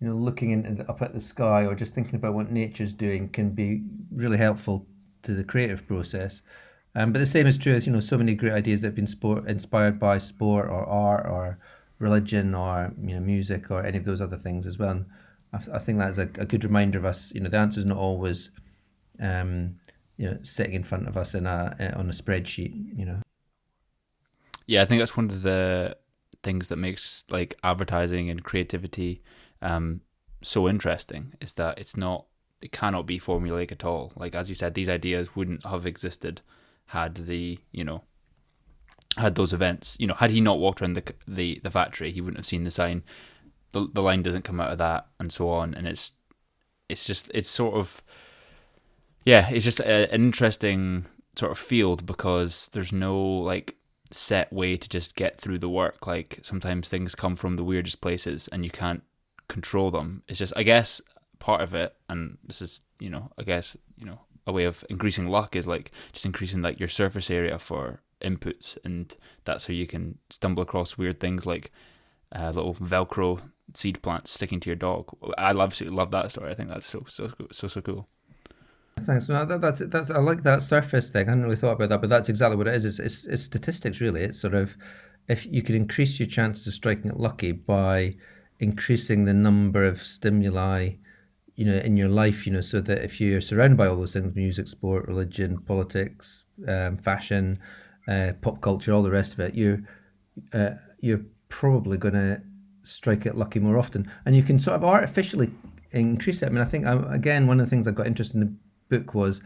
you 0.00 0.08
know, 0.08 0.14
looking 0.14 0.50
in, 0.50 0.84
up 0.88 1.02
at 1.02 1.12
the 1.12 1.20
sky 1.20 1.64
or 1.64 1.74
just 1.74 1.94
thinking 1.94 2.14
about 2.14 2.34
what 2.34 2.50
nature's 2.50 2.92
doing 2.92 3.28
can 3.28 3.50
be 3.50 3.82
really 4.12 4.38
helpful 4.38 4.86
to 5.22 5.34
the 5.34 5.44
creative 5.44 5.86
process. 5.86 6.42
Um, 6.96 7.12
but 7.12 7.18
the 7.18 7.26
same 7.26 7.48
is 7.48 7.58
true 7.58 7.74
you 7.74 7.90
know 7.90 8.00
so 8.00 8.16
many 8.16 8.34
great 8.34 8.52
ideas 8.52 8.80
that 8.80 8.88
have 8.88 8.94
been 8.94 9.08
sport 9.08 9.48
inspired 9.48 9.98
by 9.98 10.18
sport 10.18 10.66
or 10.66 10.86
art 10.86 11.26
or 11.26 11.58
religion 11.98 12.54
or 12.54 12.92
you 13.02 13.14
know 13.14 13.20
music 13.20 13.70
or 13.70 13.84
any 13.84 13.98
of 13.98 14.04
those 14.04 14.20
other 14.20 14.38
things 14.38 14.66
as 14.66 14.78
well. 14.78 14.90
And 14.90 15.06
I, 15.54 15.76
I 15.76 15.78
think 15.78 15.98
that's 15.98 16.18
a, 16.18 16.22
a, 16.22 16.46
good 16.46 16.64
reminder 16.64 16.98
of 16.98 17.04
us. 17.04 17.32
You 17.34 17.40
know, 17.40 17.48
the 17.48 17.58
answer 17.58 17.80
is 17.80 17.86
not 17.86 17.98
always, 17.98 18.50
um, 19.20 19.76
you 20.16 20.30
know, 20.30 20.38
sitting 20.42 20.74
in 20.74 20.84
front 20.84 21.08
of 21.08 21.16
us 21.16 21.34
in 21.34 21.46
a 21.46 21.76
uh, 21.78 21.98
on 21.98 22.08
a 22.08 22.12
spreadsheet. 22.12 22.98
You 22.98 23.04
know. 23.06 23.22
Yeah, 24.66 24.82
I 24.82 24.86
think 24.86 25.00
that's 25.00 25.16
one 25.16 25.30
of 25.30 25.42
the 25.42 25.96
things 26.42 26.68
that 26.68 26.76
makes 26.76 27.24
like 27.30 27.58
advertising 27.62 28.28
and 28.28 28.44
creativity 28.44 29.22
um, 29.62 30.02
so 30.42 30.68
interesting 30.68 31.32
is 31.40 31.54
that 31.54 31.78
it's 31.78 31.96
not 31.96 32.26
it 32.60 32.72
cannot 32.72 33.06
be 33.06 33.18
formulaic 33.18 33.72
at 33.72 33.84
all. 33.84 34.12
Like 34.16 34.34
as 34.34 34.48
you 34.48 34.54
said, 34.54 34.74
these 34.74 34.88
ideas 34.88 35.34
wouldn't 35.36 35.66
have 35.66 35.86
existed 35.86 36.42
had 36.86 37.14
the 37.14 37.58
you 37.72 37.84
know 37.84 38.02
had 39.16 39.34
those 39.34 39.52
events. 39.52 39.96
You 39.98 40.06
know, 40.06 40.14
had 40.14 40.30
he 40.30 40.40
not 40.40 40.58
walked 40.58 40.82
around 40.82 40.94
the 40.94 41.14
the 41.26 41.60
the 41.62 41.70
factory, 41.70 42.12
he 42.12 42.20
wouldn't 42.20 42.38
have 42.38 42.46
seen 42.46 42.64
the 42.64 42.70
sign 42.70 43.02
the 43.74 43.88
the 43.92 44.02
line 44.02 44.22
doesn't 44.22 44.44
come 44.44 44.60
out 44.60 44.72
of 44.72 44.78
that, 44.78 45.08
and 45.20 45.30
so 45.30 45.50
on. 45.50 45.74
And 45.74 45.86
it's 45.86 46.12
it's 46.88 47.04
just 47.04 47.30
it's 47.34 47.48
sort 47.48 47.74
of 47.74 48.02
yeah, 49.26 49.48
it's 49.50 49.64
just 49.64 49.80
a, 49.80 50.10
an 50.12 50.22
interesting 50.22 51.06
sort 51.36 51.52
of 51.52 51.58
field 51.58 52.06
because 52.06 52.68
there's 52.72 52.92
no 52.92 53.18
like 53.18 53.76
set 54.10 54.52
way 54.52 54.76
to 54.76 54.88
just 54.88 55.16
get 55.16 55.40
through 55.40 55.58
the 55.58 55.68
work. 55.68 56.06
Like 56.06 56.40
sometimes 56.42 56.88
things 56.88 57.14
come 57.14 57.36
from 57.36 57.56
the 57.56 57.64
weirdest 57.64 58.00
places 58.00 58.48
and 58.48 58.64
you 58.64 58.70
can't 58.70 59.02
control 59.48 59.90
them. 59.90 60.22
It's 60.28 60.38
just 60.38 60.54
I 60.56 60.62
guess 60.62 61.00
part 61.38 61.60
of 61.60 61.74
it, 61.74 61.94
and 62.08 62.38
this 62.44 62.62
is 62.62 62.82
you 62.98 63.10
know 63.10 63.30
I 63.36 63.42
guess 63.42 63.76
you 63.96 64.06
know 64.06 64.20
a 64.46 64.52
way 64.52 64.64
of 64.64 64.84
increasing 64.88 65.28
luck 65.28 65.56
is 65.56 65.66
like 65.66 65.90
just 66.12 66.26
increasing 66.26 66.62
like 66.62 66.78
your 66.78 66.88
surface 66.88 67.30
area 67.30 67.58
for 67.58 68.00
inputs, 68.22 68.78
and 68.84 69.16
that's 69.44 69.66
how 69.66 69.74
you 69.74 69.86
can 69.86 70.18
stumble 70.30 70.62
across 70.62 70.96
weird 70.96 71.18
things 71.18 71.44
like 71.44 71.72
uh, 72.34 72.50
little 72.50 72.74
Velcro 72.74 73.40
seed 73.72 74.02
plants 74.02 74.30
sticking 74.30 74.60
to 74.60 74.68
your 74.68 74.76
dog. 74.76 75.08
I 75.38 75.50
absolutely 75.50 75.96
love 75.96 76.10
that 76.10 76.30
story. 76.30 76.50
I 76.50 76.54
think 76.54 76.68
that's 76.68 76.86
so 76.86 77.04
so 77.08 77.32
so 77.52 77.68
so 77.68 77.80
cool. 77.80 78.08
Thanks. 79.00 79.28
No, 79.28 79.44
that, 79.44 79.60
that's 79.60 79.80
that's 79.86 80.10
I 80.10 80.18
like 80.18 80.42
that 80.42 80.62
surface 80.62 81.10
thing. 81.10 81.26
I 81.26 81.30
hadn't 81.30 81.44
really 81.44 81.56
thought 81.56 81.72
about 81.72 81.88
that, 81.88 82.00
but 82.00 82.10
that's 82.10 82.28
exactly 82.28 82.56
what 82.56 82.68
it 82.68 82.74
is. 82.74 82.84
It's, 82.84 82.98
it's, 82.98 83.24
it's 83.26 83.42
statistics 83.42 84.00
really. 84.00 84.22
It's 84.22 84.40
sort 84.40 84.54
of 84.54 84.76
if 85.28 85.46
you 85.46 85.62
can 85.62 85.74
increase 85.74 86.18
your 86.18 86.28
chances 86.28 86.66
of 86.66 86.74
striking 86.74 87.10
it 87.10 87.16
lucky 87.16 87.52
by 87.52 88.16
increasing 88.60 89.24
the 89.24 89.34
number 89.34 89.84
of 89.84 90.02
stimuli 90.02 90.90
you 91.56 91.64
know 91.64 91.76
in 91.78 91.96
your 91.96 92.08
life 92.08 92.46
you 92.46 92.52
know 92.52 92.60
so 92.60 92.80
that 92.80 93.02
if 93.02 93.20
you're 93.20 93.40
surrounded 93.40 93.76
by 93.76 93.86
all 93.86 93.96
those 93.96 94.12
things 94.12 94.34
music 94.34 94.68
sport 94.68 95.06
religion 95.06 95.58
politics 95.58 96.44
um, 96.68 96.96
fashion 96.96 97.58
uh, 98.08 98.32
pop 98.42 98.60
culture 98.60 98.92
all 98.92 99.02
the 99.02 99.10
rest 99.10 99.32
of 99.32 99.40
it 99.40 99.54
you're 99.54 99.80
uh, 100.52 100.70
you're 101.00 101.22
probably 101.48 101.96
going 101.96 102.14
to 102.14 102.40
strike 102.84 103.26
it 103.26 103.36
lucky 103.36 103.58
more 103.58 103.78
often 103.78 104.10
and 104.24 104.36
you 104.36 104.42
can 104.42 104.58
sort 104.58 104.76
of 104.76 104.84
artificially 104.84 105.50
increase 105.92 106.42
it 106.42 106.46
i 106.46 106.48
mean 106.48 106.60
i 106.60 106.64
think 106.64 106.86
um, 106.86 107.04
again 107.10 107.46
one 107.46 107.58
of 107.58 107.66
the 107.66 107.70
things 107.70 107.88
i 107.88 107.90
got 107.90 108.06
interested 108.06 108.36
in 108.36 108.40
the 108.40 108.98
book 108.98 109.14
was 109.14 109.40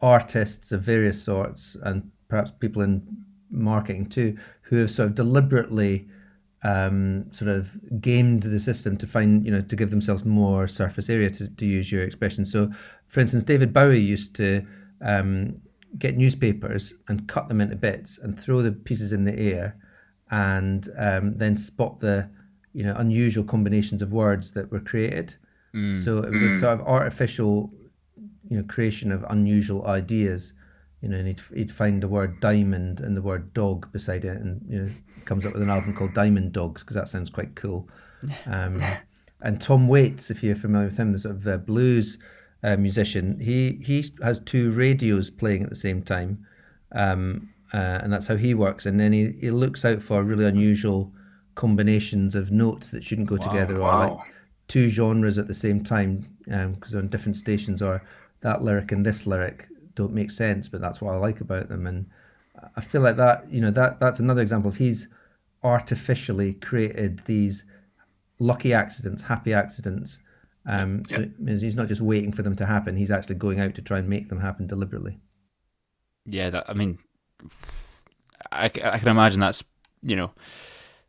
artists 0.00 0.72
of 0.72 0.82
various 0.82 1.22
sorts 1.22 1.76
and 1.82 2.10
perhaps 2.28 2.50
people 2.50 2.82
in 2.82 3.24
marketing 3.50 4.06
too 4.06 4.36
who 4.62 4.76
have 4.76 4.90
sort 4.90 5.08
of 5.08 5.14
deliberately 5.14 6.08
um, 6.64 7.30
sort 7.32 7.50
of 7.50 8.00
gamed 8.00 8.44
the 8.44 8.60
system 8.60 8.96
to 8.96 9.06
find, 9.06 9.44
you 9.44 9.50
know, 9.50 9.60
to 9.62 9.76
give 9.76 9.90
themselves 9.90 10.24
more 10.24 10.68
surface 10.68 11.10
area, 11.10 11.28
to, 11.30 11.54
to 11.54 11.66
use 11.66 11.90
your 11.90 12.02
expression. 12.02 12.44
So, 12.44 12.70
for 13.08 13.20
instance, 13.20 13.44
David 13.44 13.72
Bowie 13.72 14.00
used 14.00 14.36
to 14.36 14.64
um, 15.00 15.60
get 15.98 16.16
newspapers 16.16 16.94
and 17.08 17.28
cut 17.28 17.48
them 17.48 17.60
into 17.60 17.76
bits 17.76 18.18
and 18.18 18.38
throw 18.38 18.62
the 18.62 18.72
pieces 18.72 19.12
in 19.12 19.24
the 19.24 19.38
air 19.38 19.76
and 20.30 20.88
um, 20.96 21.36
then 21.36 21.56
spot 21.56 22.00
the, 22.00 22.30
you 22.72 22.84
know, 22.84 22.94
unusual 22.96 23.44
combinations 23.44 24.02
of 24.02 24.12
words 24.12 24.52
that 24.52 24.70
were 24.70 24.80
created. 24.80 25.34
Mm. 25.74 26.04
So 26.04 26.18
it 26.18 26.30
was 26.30 26.42
mm. 26.42 26.56
a 26.56 26.60
sort 26.60 26.80
of 26.80 26.86
artificial, 26.86 27.70
you 28.48 28.58
know, 28.58 28.64
creation 28.64 29.12
of 29.12 29.24
unusual 29.28 29.86
ideas 29.86 30.52
you 31.02 31.08
know, 31.08 31.16
and 31.16 31.26
he'd, 31.26 31.42
he'd 31.52 31.72
find 31.72 32.02
the 32.02 32.08
word 32.08 32.40
diamond 32.40 33.00
and 33.00 33.16
the 33.16 33.22
word 33.22 33.52
dog 33.52 33.90
beside 33.92 34.24
it, 34.24 34.40
and 34.40 34.64
you 34.68 34.82
know, 34.82 34.90
comes 35.24 35.44
up 35.44 35.52
with 35.52 35.62
an 35.62 35.68
album 35.68 35.94
called 35.94 36.14
Diamond 36.14 36.52
Dogs 36.52 36.82
because 36.82 36.94
that 36.94 37.08
sounds 37.08 37.28
quite 37.28 37.54
cool. 37.54 37.88
Um, 38.46 38.80
and 39.40 39.60
Tom 39.60 39.88
Waits, 39.88 40.30
if 40.30 40.44
you're 40.44 40.54
familiar 40.54 40.86
with 40.86 40.96
him, 40.96 41.12
the 41.12 41.18
sort 41.18 41.34
of 41.34 41.48
uh, 41.48 41.56
blues 41.56 42.18
uh, 42.62 42.76
musician, 42.76 43.40
he 43.40 43.80
he 43.84 44.12
has 44.22 44.38
two 44.38 44.70
radios 44.70 45.28
playing 45.28 45.64
at 45.64 45.70
the 45.70 45.74
same 45.74 46.04
time, 46.04 46.46
um, 46.92 47.50
uh, 47.72 47.98
and 48.00 48.12
that's 48.12 48.28
how 48.28 48.36
he 48.36 48.54
works. 48.54 48.86
And 48.86 49.00
then 49.00 49.12
he, 49.12 49.32
he 49.40 49.50
looks 49.50 49.84
out 49.84 50.02
for 50.02 50.22
really 50.22 50.44
unusual 50.44 51.12
combinations 51.54 52.34
of 52.34 52.50
notes 52.50 52.90
that 52.90 53.04
shouldn't 53.04 53.28
go 53.28 53.36
wow, 53.36 53.46
together, 53.46 53.80
wow. 53.80 53.86
or 53.86 54.08
like 54.08 54.34
two 54.68 54.88
genres 54.88 55.38
at 55.38 55.48
the 55.48 55.54
same 55.54 55.82
time, 55.82 56.36
because 56.44 56.94
um, 56.94 57.00
on 57.00 57.08
different 57.08 57.36
stations, 57.36 57.82
or 57.82 58.02
that 58.40 58.62
lyric 58.62 58.92
and 58.92 59.04
this 59.04 59.26
lyric 59.26 59.68
don't 59.94 60.12
make 60.12 60.30
sense, 60.30 60.68
but 60.68 60.80
that's 60.80 61.00
what 61.00 61.14
I 61.14 61.16
like 61.16 61.40
about 61.40 61.68
them. 61.68 61.86
And 61.86 62.06
I 62.76 62.80
feel 62.80 63.00
like 63.00 63.16
that, 63.16 63.50
you 63.50 63.60
know, 63.60 63.70
that 63.70 64.00
that's 64.00 64.20
another 64.20 64.42
example 64.42 64.70
of 64.70 64.76
he's 64.76 65.08
artificially 65.62 66.54
created 66.54 67.20
these 67.26 67.64
lucky 68.38 68.74
accidents, 68.74 69.22
happy 69.22 69.52
accidents. 69.52 70.18
Um, 70.64 71.02
so 71.08 71.28
he's 71.44 71.76
not 71.76 71.88
just 71.88 72.00
waiting 72.00 72.32
for 72.32 72.42
them 72.42 72.54
to 72.56 72.66
happen; 72.66 72.96
he's 72.96 73.10
actually 73.10 73.34
going 73.34 73.60
out 73.60 73.74
to 73.74 73.82
try 73.82 73.98
and 73.98 74.08
make 74.08 74.28
them 74.28 74.40
happen 74.40 74.66
deliberately. 74.66 75.18
Yeah, 76.24 76.50
that, 76.50 76.70
I 76.70 76.74
mean, 76.74 76.98
I, 78.52 78.66
I 78.66 78.68
can 78.68 79.08
imagine 79.08 79.40
that's 79.40 79.64
you 80.02 80.14
know 80.14 80.30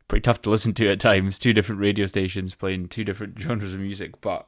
pretty 0.08 0.22
tough 0.22 0.42
to 0.42 0.50
listen 0.50 0.74
to 0.74 0.90
at 0.90 1.00
times. 1.00 1.38
Two 1.38 1.52
different 1.52 1.80
radio 1.80 2.06
stations 2.06 2.54
playing 2.54 2.88
two 2.88 3.04
different 3.04 3.38
genres 3.38 3.74
of 3.74 3.80
music, 3.80 4.20
but 4.20 4.46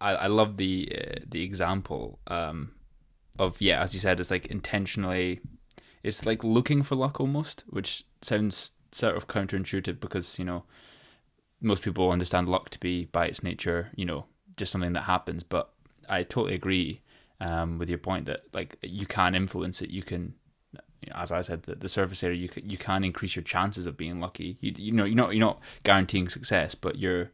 I, 0.00 0.14
I 0.14 0.26
love 0.26 0.56
the 0.56 0.92
uh, 0.96 1.20
the 1.26 1.42
example 1.42 2.18
um, 2.26 2.72
of 3.38 3.60
yeah, 3.60 3.80
as 3.80 3.94
you 3.94 4.00
said, 4.00 4.20
it's 4.20 4.30
like 4.30 4.46
intentionally, 4.46 5.40
it's 6.02 6.26
like 6.26 6.44
looking 6.44 6.82
for 6.82 6.94
luck 6.94 7.20
almost, 7.20 7.64
which 7.66 8.04
sounds 8.22 8.72
sort 8.92 9.16
of 9.16 9.26
counterintuitive 9.26 9.98
because 9.98 10.38
you 10.38 10.44
know 10.44 10.64
most 11.60 11.82
people 11.82 12.10
understand 12.10 12.48
luck 12.48 12.70
to 12.70 12.78
be 12.78 13.06
by 13.06 13.26
its 13.26 13.42
nature, 13.42 13.90
you 13.96 14.04
know, 14.04 14.26
just 14.56 14.70
something 14.70 14.92
that 14.92 15.02
happens. 15.02 15.42
But 15.42 15.70
I 16.08 16.22
totally 16.22 16.54
agree 16.54 17.00
um, 17.40 17.78
with 17.78 17.88
your 17.88 17.98
point 17.98 18.26
that 18.26 18.42
like 18.52 18.78
you 18.82 19.06
can 19.06 19.34
influence 19.34 19.82
it. 19.82 19.90
You 19.90 20.02
can, 20.02 20.34
as 21.14 21.32
I 21.32 21.40
said, 21.40 21.62
the, 21.62 21.74
the 21.74 21.88
surface 21.88 22.22
area 22.22 22.38
you 22.38 22.48
can, 22.48 22.68
you 22.68 22.78
can 22.78 23.04
increase 23.04 23.36
your 23.36 23.42
chances 23.42 23.86
of 23.86 23.96
being 23.96 24.20
lucky. 24.20 24.56
You, 24.60 24.72
you 24.76 24.92
know, 24.92 25.04
you're 25.04 25.16
not 25.16 25.34
you're 25.34 25.46
not 25.46 25.60
guaranteeing 25.82 26.28
success, 26.28 26.74
but 26.74 26.98
you're 26.98 27.30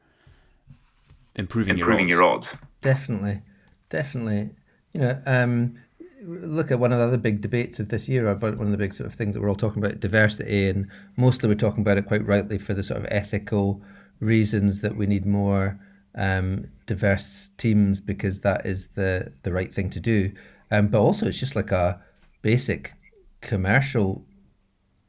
improving, 1.37 1.79
improving 1.79 2.09
your 2.09 2.23
odds. 2.23 2.53
Your 2.53 2.57
odds. 2.57 2.67
Definitely, 2.81 3.43
definitely. 3.89 4.51
You 4.93 5.01
know, 5.01 5.23
um, 5.27 5.79
look 6.23 6.71
at 6.71 6.79
one 6.79 6.93
of 6.93 6.99
the 6.99 7.05
other 7.05 7.17
big 7.17 7.41
debates 7.41 7.81
of 7.81 7.89
this 7.89 8.09
year 8.09 8.29
about 8.29 8.57
one 8.57 8.67
of 8.67 8.73
the 8.73 8.79
big 8.79 8.95
sort 8.95 9.07
of 9.07 9.15
things 9.15 9.35
that 9.35 9.41
we're 9.41 9.49
all 9.49 9.55
talking 9.55 9.83
about 9.83 10.01
diversity 10.01 10.69
and 10.69 10.89
mostly 11.17 11.49
we're 11.49 11.55
talking 11.55 11.81
about 11.81 11.99
it 11.99 12.07
quite 12.07 12.27
rightly 12.27 12.59
for 12.59 12.75
the 12.75 12.83
sort 12.83 13.01
of 13.01 13.07
ethical 13.11 13.81
reasons 14.21 14.81
that 14.81 14.97
we 14.97 15.07
need 15.07 15.25
more 15.25 15.79
um, 16.15 16.67
diverse 16.87 17.51
teams 17.57 18.01
because 18.01 18.41
that 18.41 18.67
is 18.67 18.89
the 18.89 19.33
the 19.45 19.53
right 19.53 19.73
thing 19.73 19.89
to 19.89 20.01
do 20.01 20.33
um, 20.71 20.89
but 20.89 21.01
also 21.01 21.27
it's 21.27 21.41
just 21.41 21.57
like 21.57 21.73
a 21.73 22.01
basic 22.43 22.95
commercial 23.41 24.25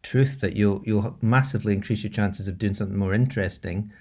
truth 0.04 0.42
that 0.42 0.56
you'll 0.56 0.82
you'll 0.86 1.18
massively 1.22 1.74
increase 1.74 2.04
your 2.04 2.12
chances 2.12 2.48
of 2.48 2.58
doing 2.58 2.74
something 2.74 2.98
more 2.98 3.14
interesting 3.14 3.92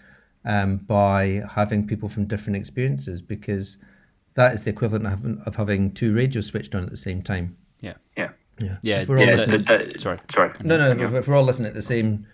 um, 0.44 0.78
by 0.78 1.42
having 1.50 1.86
people 1.86 2.08
from 2.08 2.24
different 2.24 2.56
experiences 2.56 3.20
because 3.20 3.76
that 4.34 4.54
is 4.54 4.62
the 4.62 4.70
equivalent 4.70 5.06
of 5.06 5.12
having, 5.12 5.42
of 5.44 5.56
having 5.56 5.92
two 5.92 6.14
radios 6.14 6.46
switched 6.46 6.74
on 6.74 6.84
at 6.84 6.90
the 6.90 6.96
same 6.96 7.22
time. 7.22 7.56
Yeah. 7.80 7.94
Yeah. 8.16 8.30
Yeah. 8.58 8.76
Yeah. 8.82 9.04
We're 9.06 9.18
yeah, 9.18 9.24
all 9.24 9.36
listening, 9.36 9.64
the, 9.64 9.90
the, 9.92 9.98
sorry. 9.98 10.18
Sorry. 10.30 10.52
No, 10.62 10.76
no. 10.78 10.92
Yeah. 10.92 11.18
If 11.18 11.28
we're 11.28 11.36
all 11.36 11.44
listening 11.44 11.68
at 11.68 11.74
the 11.74 11.82
same 11.82 12.26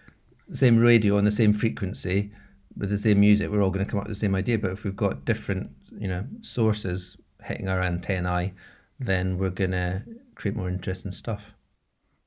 same 0.52 0.78
radio 0.78 1.18
on 1.18 1.24
the 1.24 1.30
same 1.30 1.52
frequency 1.52 2.30
with 2.76 2.90
the 2.90 2.96
same 2.96 3.20
music, 3.20 3.50
we're 3.50 3.62
all 3.62 3.70
going 3.70 3.84
to 3.84 3.90
come 3.90 3.98
up 3.98 4.06
with 4.06 4.16
the 4.16 4.20
same 4.20 4.34
idea. 4.34 4.58
But 4.58 4.72
if 4.72 4.84
we've 4.84 4.94
got 4.94 5.24
different, 5.24 5.70
you 5.98 6.06
know, 6.06 6.24
sources 6.42 7.16
hitting 7.42 7.68
our 7.68 7.82
antennae, 7.82 8.52
then 9.00 9.38
we're 9.38 9.50
going 9.50 9.72
to 9.72 10.02
create 10.34 10.56
more 10.56 10.68
interesting 10.68 11.10
stuff. 11.10 11.55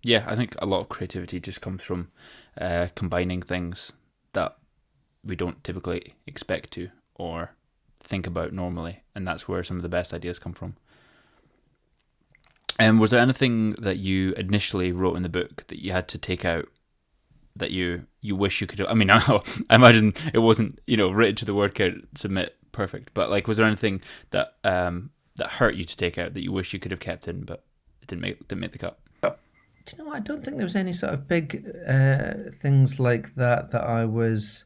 Yeah, 0.03 0.23
I 0.27 0.35
think 0.35 0.55
a 0.59 0.65
lot 0.65 0.79
of 0.79 0.89
creativity 0.89 1.39
just 1.39 1.61
comes 1.61 1.83
from 1.83 2.11
uh, 2.59 2.87
combining 2.95 3.41
things 3.41 3.91
that 4.33 4.55
we 5.23 5.35
don't 5.35 5.63
typically 5.63 6.15
expect 6.25 6.71
to, 6.71 6.89
or 7.15 7.51
think 8.01 8.25
about 8.25 8.53
normally, 8.53 9.03
and 9.13 9.27
that's 9.27 9.47
where 9.47 9.63
some 9.63 9.77
of 9.77 9.83
the 9.83 9.89
best 9.89 10.13
ideas 10.13 10.39
come 10.39 10.53
from. 10.53 10.75
And 12.79 12.91
um, 12.91 12.99
was 12.99 13.11
there 13.11 13.19
anything 13.19 13.73
that 13.73 13.97
you 13.97 14.31
initially 14.33 14.93
wrote 14.93 15.17
in 15.17 15.23
the 15.23 15.29
book 15.29 15.67
that 15.67 15.83
you 15.83 15.91
had 15.91 16.07
to 16.09 16.17
take 16.17 16.45
out 16.45 16.65
that 17.57 17.71
you 17.71 18.05
you 18.21 18.37
wish 18.37 18.61
you 18.61 18.67
could? 18.67 18.79
I 18.85 18.93
mean, 18.93 19.11
I, 19.11 19.41
imagine 19.69 20.13
it 20.33 20.39
wasn't 20.39 20.79
you 20.87 20.95
know 20.95 21.11
written 21.11 21.35
to 21.37 21.45
the 21.45 21.53
word 21.53 21.75
count 21.75 22.17
submit 22.17 22.55
perfect, 22.71 23.13
but 23.13 23.29
like, 23.29 23.49
was 23.49 23.57
there 23.57 23.65
anything 23.65 24.01
that 24.31 24.55
um 24.63 25.09
that 25.35 25.49
hurt 25.51 25.75
you 25.75 25.83
to 25.83 25.97
take 25.97 26.17
out 26.17 26.33
that 26.35 26.43
you 26.43 26.53
wish 26.53 26.71
you 26.71 26.79
could 26.79 26.91
have 26.91 27.01
kept 27.01 27.27
in, 27.27 27.43
but 27.43 27.65
it 28.01 28.07
didn't 28.07 28.21
make 28.21 28.47
didn't 28.47 28.61
make 28.61 28.71
the 28.71 28.77
cut? 28.77 28.97
Do 29.85 29.95
you 29.95 30.03
know? 30.03 30.09
what? 30.09 30.17
I 30.17 30.19
don't 30.19 30.43
think 30.43 30.57
there 30.57 30.65
was 30.65 30.75
any 30.75 30.93
sort 30.93 31.13
of 31.13 31.27
big 31.27 31.65
uh, 31.87 32.51
things 32.51 32.99
like 32.99 33.35
that 33.35 33.71
that 33.71 33.83
I 33.83 34.05
was. 34.05 34.65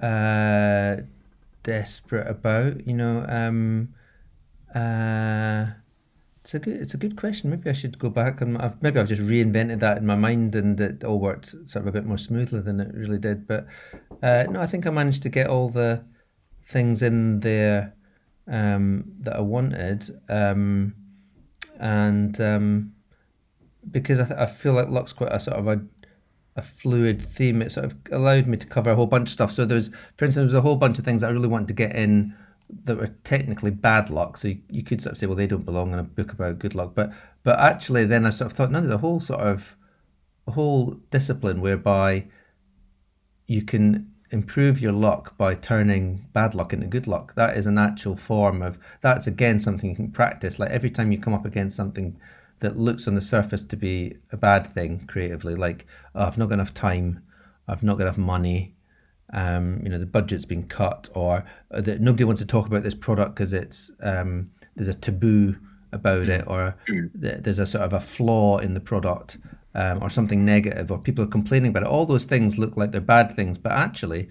Uh, 0.00 1.02
desperate 1.62 2.26
about. 2.26 2.86
You 2.86 2.94
know, 2.94 3.24
um, 3.28 3.94
uh, 4.74 5.66
it's 6.42 6.54
a 6.54 6.58
good 6.58 6.80
it's 6.80 6.94
a 6.94 6.98
good 6.98 7.16
question. 7.16 7.50
Maybe 7.50 7.70
I 7.70 7.72
should 7.72 7.98
go 7.98 8.10
back 8.10 8.40
and 8.40 8.58
I've, 8.58 8.82
maybe 8.82 8.98
I've 8.98 9.08
just 9.08 9.22
reinvented 9.22 9.80
that 9.80 9.98
in 9.98 10.06
my 10.06 10.16
mind 10.16 10.54
and 10.54 10.80
it 10.80 11.04
all 11.04 11.18
worked 11.18 11.46
sort 11.46 11.76
of 11.76 11.86
a 11.86 11.92
bit 11.92 12.06
more 12.06 12.18
smoothly 12.18 12.60
than 12.60 12.80
it 12.80 12.94
really 12.94 13.18
did. 13.18 13.46
But 13.46 13.66
uh, 14.22 14.44
no, 14.50 14.60
I 14.60 14.66
think 14.66 14.86
I 14.86 14.90
managed 14.90 15.22
to 15.22 15.28
get 15.28 15.48
all 15.48 15.68
the 15.68 16.04
things 16.64 17.02
in 17.02 17.40
there 17.40 17.94
um, 18.46 19.12
that 19.20 19.36
I 19.36 19.40
wanted, 19.40 20.10
um, 20.28 20.94
and 21.78 22.40
um, 22.40 22.92
because 23.88 24.20
I, 24.20 24.24
th- 24.24 24.38
I 24.38 24.46
feel 24.46 24.72
like 24.72 24.88
luck's 24.88 25.12
quite 25.12 25.32
a 25.32 25.40
sort 25.40 25.56
of 25.56 25.66
a 25.68 25.82
a 26.56 26.62
fluid 26.62 27.22
theme. 27.34 27.62
It 27.62 27.72
sort 27.72 27.86
of 27.86 27.96
allowed 28.10 28.46
me 28.46 28.56
to 28.56 28.66
cover 28.66 28.90
a 28.90 28.96
whole 28.96 29.06
bunch 29.06 29.28
of 29.28 29.32
stuff. 29.32 29.52
So 29.52 29.64
there 29.64 29.76
was, 29.76 29.88
for 30.16 30.24
instance, 30.24 30.34
there 30.34 30.44
was 30.44 30.54
a 30.54 30.60
whole 30.60 30.76
bunch 30.76 30.98
of 30.98 31.04
things 31.04 31.20
that 31.20 31.28
I 31.28 31.32
really 31.32 31.48
wanted 31.48 31.68
to 31.68 31.74
get 31.74 31.94
in 31.94 32.34
that 32.84 32.98
were 32.98 33.14
technically 33.24 33.70
bad 33.70 34.10
luck. 34.10 34.36
So 34.36 34.48
you, 34.48 34.58
you 34.68 34.82
could 34.82 35.00
sort 35.00 35.12
of 35.12 35.18
say, 35.18 35.26
well, 35.26 35.36
they 35.36 35.46
don't 35.46 35.64
belong 35.64 35.92
in 35.92 35.98
a 35.98 36.04
book 36.04 36.32
about 36.32 36.58
good 36.58 36.74
luck. 36.74 36.92
But 36.94 37.12
but 37.42 37.58
actually, 37.58 38.04
then 38.04 38.26
I 38.26 38.30
sort 38.30 38.50
of 38.50 38.56
thought, 38.56 38.70
no, 38.70 38.80
there's 38.80 38.92
a 38.92 38.98
whole 38.98 39.20
sort 39.20 39.40
of 39.40 39.76
a 40.46 40.52
whole 40.52 41.00
discipline 41.10 41.60
whereby 41.60 42.26
you 43.46 43.62
can 43.62 44.12
improve 44.30 44.80
your 44.80 44.92
luck 44.92 45.36
by 45.36 45.54
turning 45.54 46.28
bad 46.32 46.54
luck 46.54 46.72
into 46.72 46.86
good 46.86 47.06
luck. 47.06 47.34
That 47.34 47.56
is 47.56 47.66
an 47.66 47.78
actual 47.78 48.16
form 48.16 48.62
of 48.62 48.78
that's 49.00 49.26
again 49.26 49.58
something 49.58 49.90
you 49.90 49.96
can 49.96 50.12
practice. 50.12 50.58
Like 50.58 50.70
every 50.70 50.90
time 50.90 51.10
you 51.10 51.18
come 51.18 51.34
up 51.34 51.44
against 51.44 51.76
something 51.76 52.16
that 52.60 52.78
looks 52.78 53.06
on 53.08 53.14
the 53.14 53.20
surface 53.22 53.64
to 53.64 53.76
be 53.76 54.16
a 54.32 54.36
bad 54.36 54.72
thing 54.72 55.06
creatively, 55.06 55.54
like 55.54 55.86
oh, 56.14 56.26
I've 56.26 56.38
not 56.38 56.48
got 56.48 56.54
enough 56.54 56.74
time, 56.74 57.22
I've 57.68 57.82
not 57.82 57.98
got 57.98 58.04
enough 58.04 58.18
money, 58.18 58.74
um, 59.32 59.80
you 59.82 59.88
know, 59.90 59.98
the 59.98 60.06
budget's 60.06 60.46
been 60.46 60.66
cut, 60.68 61.08
or 61.14 61.44
that 61.70 62.00
nobody 62.00 62.24
wants 62.24 62.40
to 62.40 62.46
talk 62.46 62.66
about 62.66 62.82
this 62.82 62.94
product 62.94 63.34
because 63.34 63.52
it's 63.52 63.90
um, 64.02 64.50
there's 64.76 64.88
a 64.88 64.94
taboo 64.94 65.56
about 65.92 66.28
it, 66.28 66.44
or 66.46 66.76
there's 67.14 67.58
a 67.58 67.66
sort 67.66 67.84
of 67.84 67.92
a 67.92 68.00
flaw 68.00 68.58
in 68.58 68.74
the 68.74 68.80
product. 68.80 69.38
um, 69.74 70.02
or 70.02 70.10
something 70.10 70.44
negative, 70.44 70.90
or 70.90 70.98
people 70.98 71.24
are 71.24 71.28
complaining 71.28 71.70
about 71.70 71.84
it. 71.84 71.88
All 71.88 72.06
those 72.06 72.24
things 72.24 72.58
look 72.58 72.76
like 72.76 72.90
they're 72.92 73.00
bad 73.00 73.34
things, 73.34 73.58
but 73.58 73.72
actually, 73.72 74.28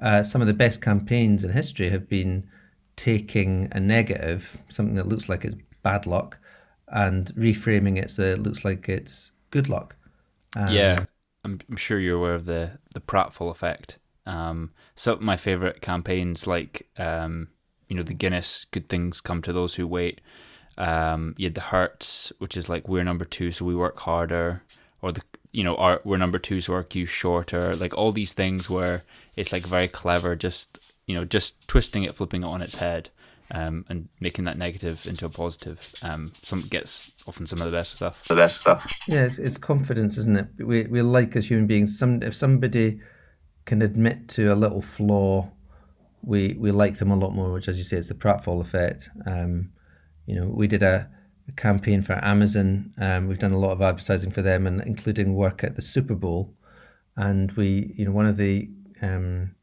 uh, 0.00 0.22
some 0.22 0.40
of 0.40 0.46
the 0.46 0.54
best 0.54 0.80
campaigns 0.82 1.44
in 1.44 1.50
history 1.52 1.90
have 1.90 2.08
been 2.08 2.48
taking 2.96 3.68
a 3.72 3.80
negative, 3.80 4.58
something 4.68 4.94
that 4.96 5.06
looks 5.06 5.28
like 5.28 5.44
it's 5.44 5.56
bad 5.82 6.06
luck, 6.06 6.38
and 6.90 7.32
reframing 7.36 7.96
it 7.96 8.10
so 8.10 8.22
it 8.22 8.42
looks 8.42 8.64
like 8.64 8.88
it's 8.88 9.32
good 9.50 9.68
luck. 9.68 9.96
Um, 10.56 10.72
yeah, 10.72 10.96
I'm, 11.44 11.60
I'm, 11.68 11.76
sure 11.76 11.98
you're 11.98 12.16
aware 12.16 12.34
of 12.34 12.46
the 12.46 12.78
the 12.94 13.00
pratfall 13.00 13.50
effect. 13.50 13.98
Um, 14.26 14.72
some 14.96 15.14
of 15.14 15.22
my 15.22 15.36
favorite 15.36 15.80
campaigns, 15.80 16.46
like 16.46 16.88
um, 16.98 17.48
you 17.88 17.96
know 17.96 18.02
the 18.02 18.14
Guinness 18.14 18.66
"Good 18.70 18.88
things 18.88 19.20
come 19.20 19.42
to 19.42 19.52
those 19.52 19.76
who 19.76 19.86
wait." 19.86 20.20
Um, 20.76 21.34
you 21.36 21.46
had 21.46 21.54
the 21.54 21.60
Hertz, 21.60 22.32
which 22.38 22.56
is 22.56 22.68
like 22.68 22.88
we're 22.88 23.04
number 23.04 23.24
two, 23.24 23.52
so 23.52 23.64
we 23.64 23.74
work 23.74 23.98
harder, 24.00 24.62
or 25.02 25.12
the 25.12 25.22
you 25.52 25.62
know 25.62 25.76
our 25.76 26.00
we're 26.04 26.16
number 26.16 26.38
two, 26.38 26.60
so 26.60 26.74
our 26.74 26.82
queue 26.82 27.06
shorter. 27.06 27.74
Like 27.74 27.96
all 27.96 28.12
these 28.12 28.32
things 28.32 28.68
where 28.68 29.04
it's 29.36 29.52
like 29.52 29.62
very 29.62 29.88
clever, 29.88 30.34
just 30.34 30.78
you 31.06 31.14
know 31.14 31.24
just 31.24 31.68
twisting 31.68 32.02
it, 32.02 32.16
flipping 32.16 32.42
it 32.42 32.48
on 32.48 32.62
its 32.62 32.76
head 32.76 33.10
um, 33.52 33.84
and 33.88 34.08
making 34.20 34.44
that 34.44 34.58
negative 34.58 35.06
into 35.06 35.26
a 35.26 35.28
positive. 35.28 35.92
Um, 36.02 36.32
some 36.42 36.62
gets 36.62 37.10
often 37.26 37.46
some 37.46 37.60
of 37.60 37.70
the 37.70 37.76
best 37.76 37.96
stuff. 37.96 38.26
The 38.28 38.34
best 38.34 38.60
stuff. 38.60 39.08
Yeah, 39.08 39.24
it's, 39.24 39.38
it's 39.38 39.58
confidence, 39.58 40.16
isn't 40.18 40.36
it? 40.36 40.46
We 40.58 40.84
we 40.84 41.02
like 41.02 41.36
as 41.36 41.48
human 41.48 41.66
beings. 41.66 41.98
Some 41.98 42.22
if 42.22 42.34
somebody 42.34 43.00
can 43.64 43.82
admit 43.82 44.28
to 44.28 44.52
a 44.52 44.54
little 44.54 44.82
flaw, 44.82 45.50
we 46.22 46.56
we 46.58 46.70
like 46.70 46.98
them 46.98 47.10
a 47.10 47.16
lot 47.16 47.34
more. 47.34 47.52
Which, 47.52 47.68
as 47.68 47.78
you 47.78 47.84
say, 47.84 47.96
it's 47.96 48.08
the 48.08 48.14
pratfall 48.14 48.60
effect. 48.60 49.10
Um, 49.26 49.72
you 50.26 50.34
know, 50.36 50.46
we 50.46 50.66
did 50.66 50.82
a, 50.82 51.10
a 51.48 51.52
campaign 51.52 52.02
for 52.02 52.24
Amazon. 52.24 52.92
Um, 52.98 53.26
we've 53.26 53.38
done 53.38 53.52
a 53.52 53.58
lot 53.58 53.72
of 53.72 53.82
advertising 53.82 54.30
for 54.30 54.42
them, 54.42 54.66
and 54.66 54.80
including 54.82 55.34
work 55.34 55.64
at 55.64 55.76
the 55.76 55.82
Super 55.82 56.14
Bowl. 56.14 56.54
And 57.16 57.52
we, 57.52 57.92
you 57.96 58.04
know, 58.04 58.12
one 58.12 58.26
of 58.26 58.36
the 58.36 58.70
um, 59.02 59.54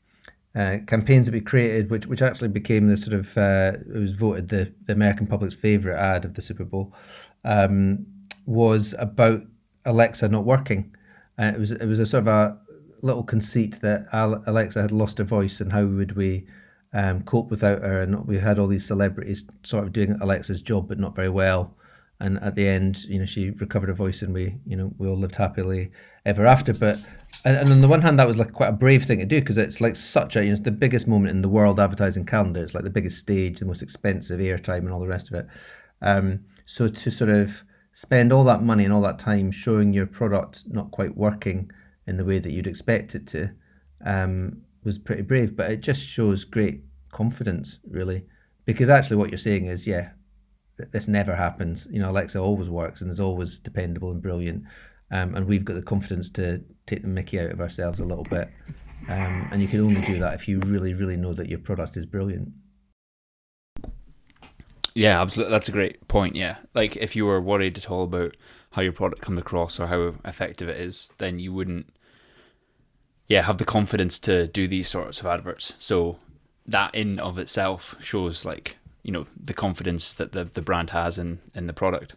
uh, 0.57 0.77
campaigns 0.87 1.27
that 1.27 1.33
we 1.33 1.41
created, 1.41 1.91
which 1.91 2.07
which 2.07 2.21
actually 2.21 2.47
became 2.47 2.87
the 2.87 2.97
sort 2.97 3.13
of 3.13 3.37
uh, 3.37 3.73
it 3.93 3.99
was 3.99 4.13
voted 4.13 4.47
the, 4.49 4.73
the 4.85 4.93
American 4.93 5.27
public's 5.27 5.53
favorite 5.53 5.97
ad 5.97 6.25
of 6.25 6.33
the 6.33 6.41
Super 6.41 6.65
Bowl, 6.65 6.95
um, 7.43 8.05
was 8.47 8.95
about 8.97 9.41
Alexa 9.85 10.27
not 10.29 10.45
working. 10.45 10.95
Uh, 11.37 11.51
it 11.53 11.59
was 11.59 11.71
it 11.71 11.85
was 11.85 11.99
a 11.99 12.05
sort 12.07 12.23
of 12.23 12.27
a 12.27 12.57
little 13.03 13.23
conceit 13.23 13.79
that 13.81 14.07
Alexa 14.11 14.81
had 14.81 14.91
lost 14.91 15.19
her 15.19 15.23
voice 15.23 15.61
and 15.61 15.71
how 15.71 15.85
would 15.85 16.15
we 16.15 16.47
um, 16.91 17.21
cope 17.21 17.51
without 17.51 17.83
her, 17.83 18.01
and 18.01 18.25
we 18.25 18.39
had 18.39 18.57
all 18.57 18.67
these 18.67 18.87
celebrities 18.87 19.45
sort 19.63 19.83
of 19.83 19.93
doing 19.93 20.17
Alexa's 20.21 20.63
job 20.63 20.87
but 20.87 20.97
not 20.97 21.15
very 21.15 21.29
well. 21.29 21.75
And 22.19 22.39
at 22.39 22.55
the 22.55 22.67
end, 22.67 23.03
you 23.03 23.19
know, 23.19 23.25
she 23.25 23.51
recovered 23.51 23.89
her 23.89 23.93
voice, 23.93 24.23
and 24.23 24.33
we, 24.33 24.55
you 24.65 24.75
know, 24.75 24.91
we 24.97 25.07
all 25.07 25.19
lived 25.19 25.35
happily 25.35 25.91
ever 26.25 26.47
after. 26.47 26.73
But 26.73 26.99
and, 27.45 27.57
and 27.57 27.71
on 27.71 27.81
the 27.81 27.87
one 27.87 28.01
hand, 28.01 28.19
that 28.19 28.27
was 28.27 28.37
like 28.37 28.53
quite 28.53 28.69
a 28.69 28.73
brave 28.73 29.03
thing 29.03 29.19
to 29.19 29.25
do 29.25 29.39
because 29.39 29.57
it's 29.57 29.81
like 29.81 29.95
such 29.95 30.35
a, 30.35 30.41
you 30.41 30.47
know, 30.47 30.53
it's 30.53 30.63
the 30.63 30.71
biggest 30.71 31.07
moment 31.07 31.31
in 31.31 31.41
the 31.41 31.49
world 31.49 31.79
advertising 31.79 32.25
calendar. 32.25 32.63
It's 32.63 32.73
like 32.73 32.83
the 32.83 32.89
biggest 32.89 33.19
stage, 33.19 33.59
the 33.59 33.65
most 33.65 33.81
expensive 33.81 34.39
airtime, 34.39 34.79
and 34.79 34.91
all 34.91 34.99
the 34.99 35.07
rest 35.07 35.29
of 35.29 35.35
it. 35.35 35.47
Um, 36.01 36.41
so 36.65 36.87
to 36.87 37.11
sort 37.11 37.29
of 37.29 37.63
spend 37.93 38.31
all 38.31 38.43
that 38.43 38.61
money 38.61 38.83
and 38.83 38.93
all 38.93 39.01
that 39.01 39.19
time 39.19 39.51
showing 39.51 39.93
your 39.93 40.05
product 40.05 40.63
not 40.67 40.91
quite 40.91 41.17
working 41.17 41.71
in 42.05 42.17
the 42.17 42.25
way 42.25 42.39
that 42.39 42.51
you'd 42.51 42.67
expect 42.67 43.15
it 43.15 43.25
to 43.27 43.49
um, 44.05 44.61
was 44.83 44.97
pretty 44.97 45.23
brave. 45.23 45.55
But 45.55 45.71
it 45.71 45.81
just 45.81 46.05
shows 46.05 46.43
great 46.43 46.83
confidence, 47.11 47.79
really, 47.89 48.25
because 48.65 48.89
actually 48.89 49.17
what 49.17 49.29
you're 49.29 49.37
saying 49.37 49.65
is, 49.65 49.87
yeah, 49.87 50.11
this 50.91 51.07
never 51.07 51.35
happens. 51.35 51.87
You 51.89 51.99
know, 51.99 52.11
Alexa 52.11 52.39
always 52.39 52.69
works 52.69 53.01
and 53.01 53.09
is 53.09 53.19
always 53.19 53.59
dependable 53.59 54.11
and 54.11 54.21
brilliant. 54.21 54.63
Um, 55.11 55.35
and 55.35 55.47
we've 55.47 55.65
got 55.65 55.75
the 55.75 55.81
confidence 55.81 56.29
to 56.31 56.63
take 56.85 57.01
the 57.01 57.07
mickey 57.07 57.39
out 57.39 57.51
of 57.51 57.61
ourselves 57.61 57.99
a 57.99 58.05
little 58.05 58.25
bit. 58.25 58.49
Um, 59.09 59.47
and 59.51 59.61
you 59.61 59.67
can 59.67 59.81
only 59.81 60.01
do 60.01 60.19
that 60.19 60.33
if 60.33 60.47
you 60.47 60.59
really, 60.59 60.93
really 60.93 61.17
know 61.17 61.33
that 61.33 61.49
your 61.49 61.59
product 61.59 61.95
is 61.95 62.05
brilliant. 62.05 62.49
Yeah, 64.93 65.21
absolutely. 65.21 65.51
That's 65.51 65.69
a 65.69 65.73
great 65.73 66.07
point. 66.07 66.35
Yeah, 66.35 66.57
like 66.73 66.95
if 66.95 67.15
you 67.15 67.25
were 67.25 67.39
worried 67.39 67.77
at 67.77 67.89
all 67.91 68.03
about 68.03 68.35
how 68.71 68.81
your 68.81 68.93
product 68.93 69.21
comes 69.21 69.39
across 69.39 69.79
or 69.79 69.87
how 69.87 70.15
effective 70.25 70.67
it 70.69 70.81
is, 70.81 71.11
then 71.19 71.37
you 71.39 71.53
wouldn't, 71.53 71.89
yeah, 73.27 73.43
have 73.43 73.59
the 73.59 73.65
confidence 73.65 74.17
to 74.19 74.47
do 74.47 74.67
these 74.67 74.89
sorts 74.89 75.19
of 75.19 75.27
adverts. 75.27 75.73
So 75.77 76.17
that 76.65 76.95
in 76.95 77.19
of 77.19 77.37
itself 77.37 77.95
shows 78.01 78.43
like 78.43 78.77
you 79.03 79.11
know 79.11 79.25
the 79.41 79.53
confidence 79.53 80.13
that 80.15 80.31
the 80.31 80.45
the 80.45 80.61
brand 80.61 80.89
has 80.89 81.17
in 81.17 81.39
in 81.53 81.67
the 81.67 81.73
product. 81.73 82.15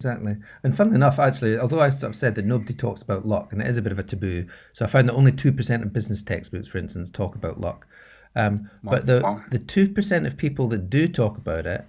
Exactly. 0.00 0.36
And 0.64 0.74
funnily 0.74 0.96
enough, 0.96 1.18
actually, 1.18 1.58
although 1.58 1.80
I 1.80 1.90
sort 1.90 2.10
of 2.10 2.16
said 2.16 2.34
that 2.36 2.46
nobody 2.46 2.72
talks 2.72 3.02
about 3.02 3.26
luck, 3.26 3.52
and 3.52 3.60
it 3.60 3.68
is 3.68 3.76
a 3.76 3.82
bit 3.82 3.92
of 3.92 3.98
a 3.98 4.02
taboo, 4.02 4.46
so 4.72 4.86
I 4.86 4.88
found 4.88 5.10
that 5.10 5.14
only 5.14 5.30
2% 5.30 5.82
of 5.82 5.92
business 5.92 6.22
textbooks, 6.22 6.68
for 6.68 6.78
instance, 6.78 7.10
talk 7.10 7.34
about 7.34 7.60
luck. 7.60 7.86
Um, 8.34 8.70
but 8.82 9.04
the, 9.04 9.20
the 9.50 9.58
2% 9.58 10.26
of 10.26 10.38
people 10.38 10.68
that 10.68 10.88
do 10.88 11.06
talk 11.06 11.36
about 11.36 11.66
it 11.66 11.84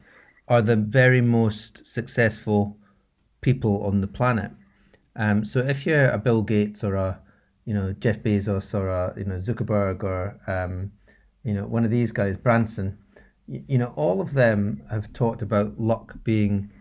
are 0.49 0.61
the 0.61 0.75
very 0.75 1.21
most 1.21 1.87
successful 1.87 2.77
people 3.39 3.85
on 3.85 4.01
the 4.01 4.07
planet. 4.07 4.51
Um, 5.15 5.45
so 5.45 5.59
if 5.59 5.85
you're 5.85 6.09
a 6.09 6.17
Bill 6.17 6.41
Gates 6.41 6.83
or 6.83 6.95
a, 6.95 7.21
you 7.63 7.73
know, 7.73 7.93
Jeff 7.93 8.19
Bezos 8.19 8.73
or 8.77 8.89
a, 8.89 9.13
you 9.15 9.23
know, 9.23 9.35
Zuckerberg 9.35 10.03
or, 10.03 10.37
um, 10.47 10.91
you 11.45 11.53
know, 11.53 11.65
one 11.65 11.85
of 11.85 11.91
these 11.91 12.11
guys, 12.11 12.35
Branson, 12.35 12.97
you, 13.47 13.63
you 13.69 13.77
know, 13.77 13.93
all 13.95 14.19
of 14.19 14.33
them 14.33 14.83
have 14.91 15.13
talked 15.13 15.41
about 15.41 15.79
luck 15.79 16.15
being 16.25 16.71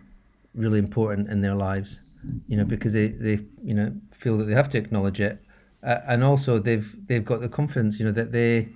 really 0.54 0.78
important 0.78 1.28
in 1.28 1.40
their 1.40 1.54
lives, 1.54 2.00
you 2.48 2.56
know, 2.56 2.64
because 2.64 2.92
they, 2.92 3.08
they 3.08 3.40
you 3.62 3.74
know 3.74 3.92
feel 4.12 4.36
that 4.38 4.44
they 4.44 4.54
have 4.54 4.68
to 4.70 4.78
acknowledge 4.78 5.20
it, 5.20 5.42
uh, 5.82 5.98
and 6.06 6.24
also 6.24 6.58
they've 6.58 6.94
they've 7.06 7.24
got 7.24 7.40
the 7.40 7.48
confidence, 7.48 7.98
you 7.98 8.06
know, 8.06 8.12
that 8.12 8.32
they 8.32 8.68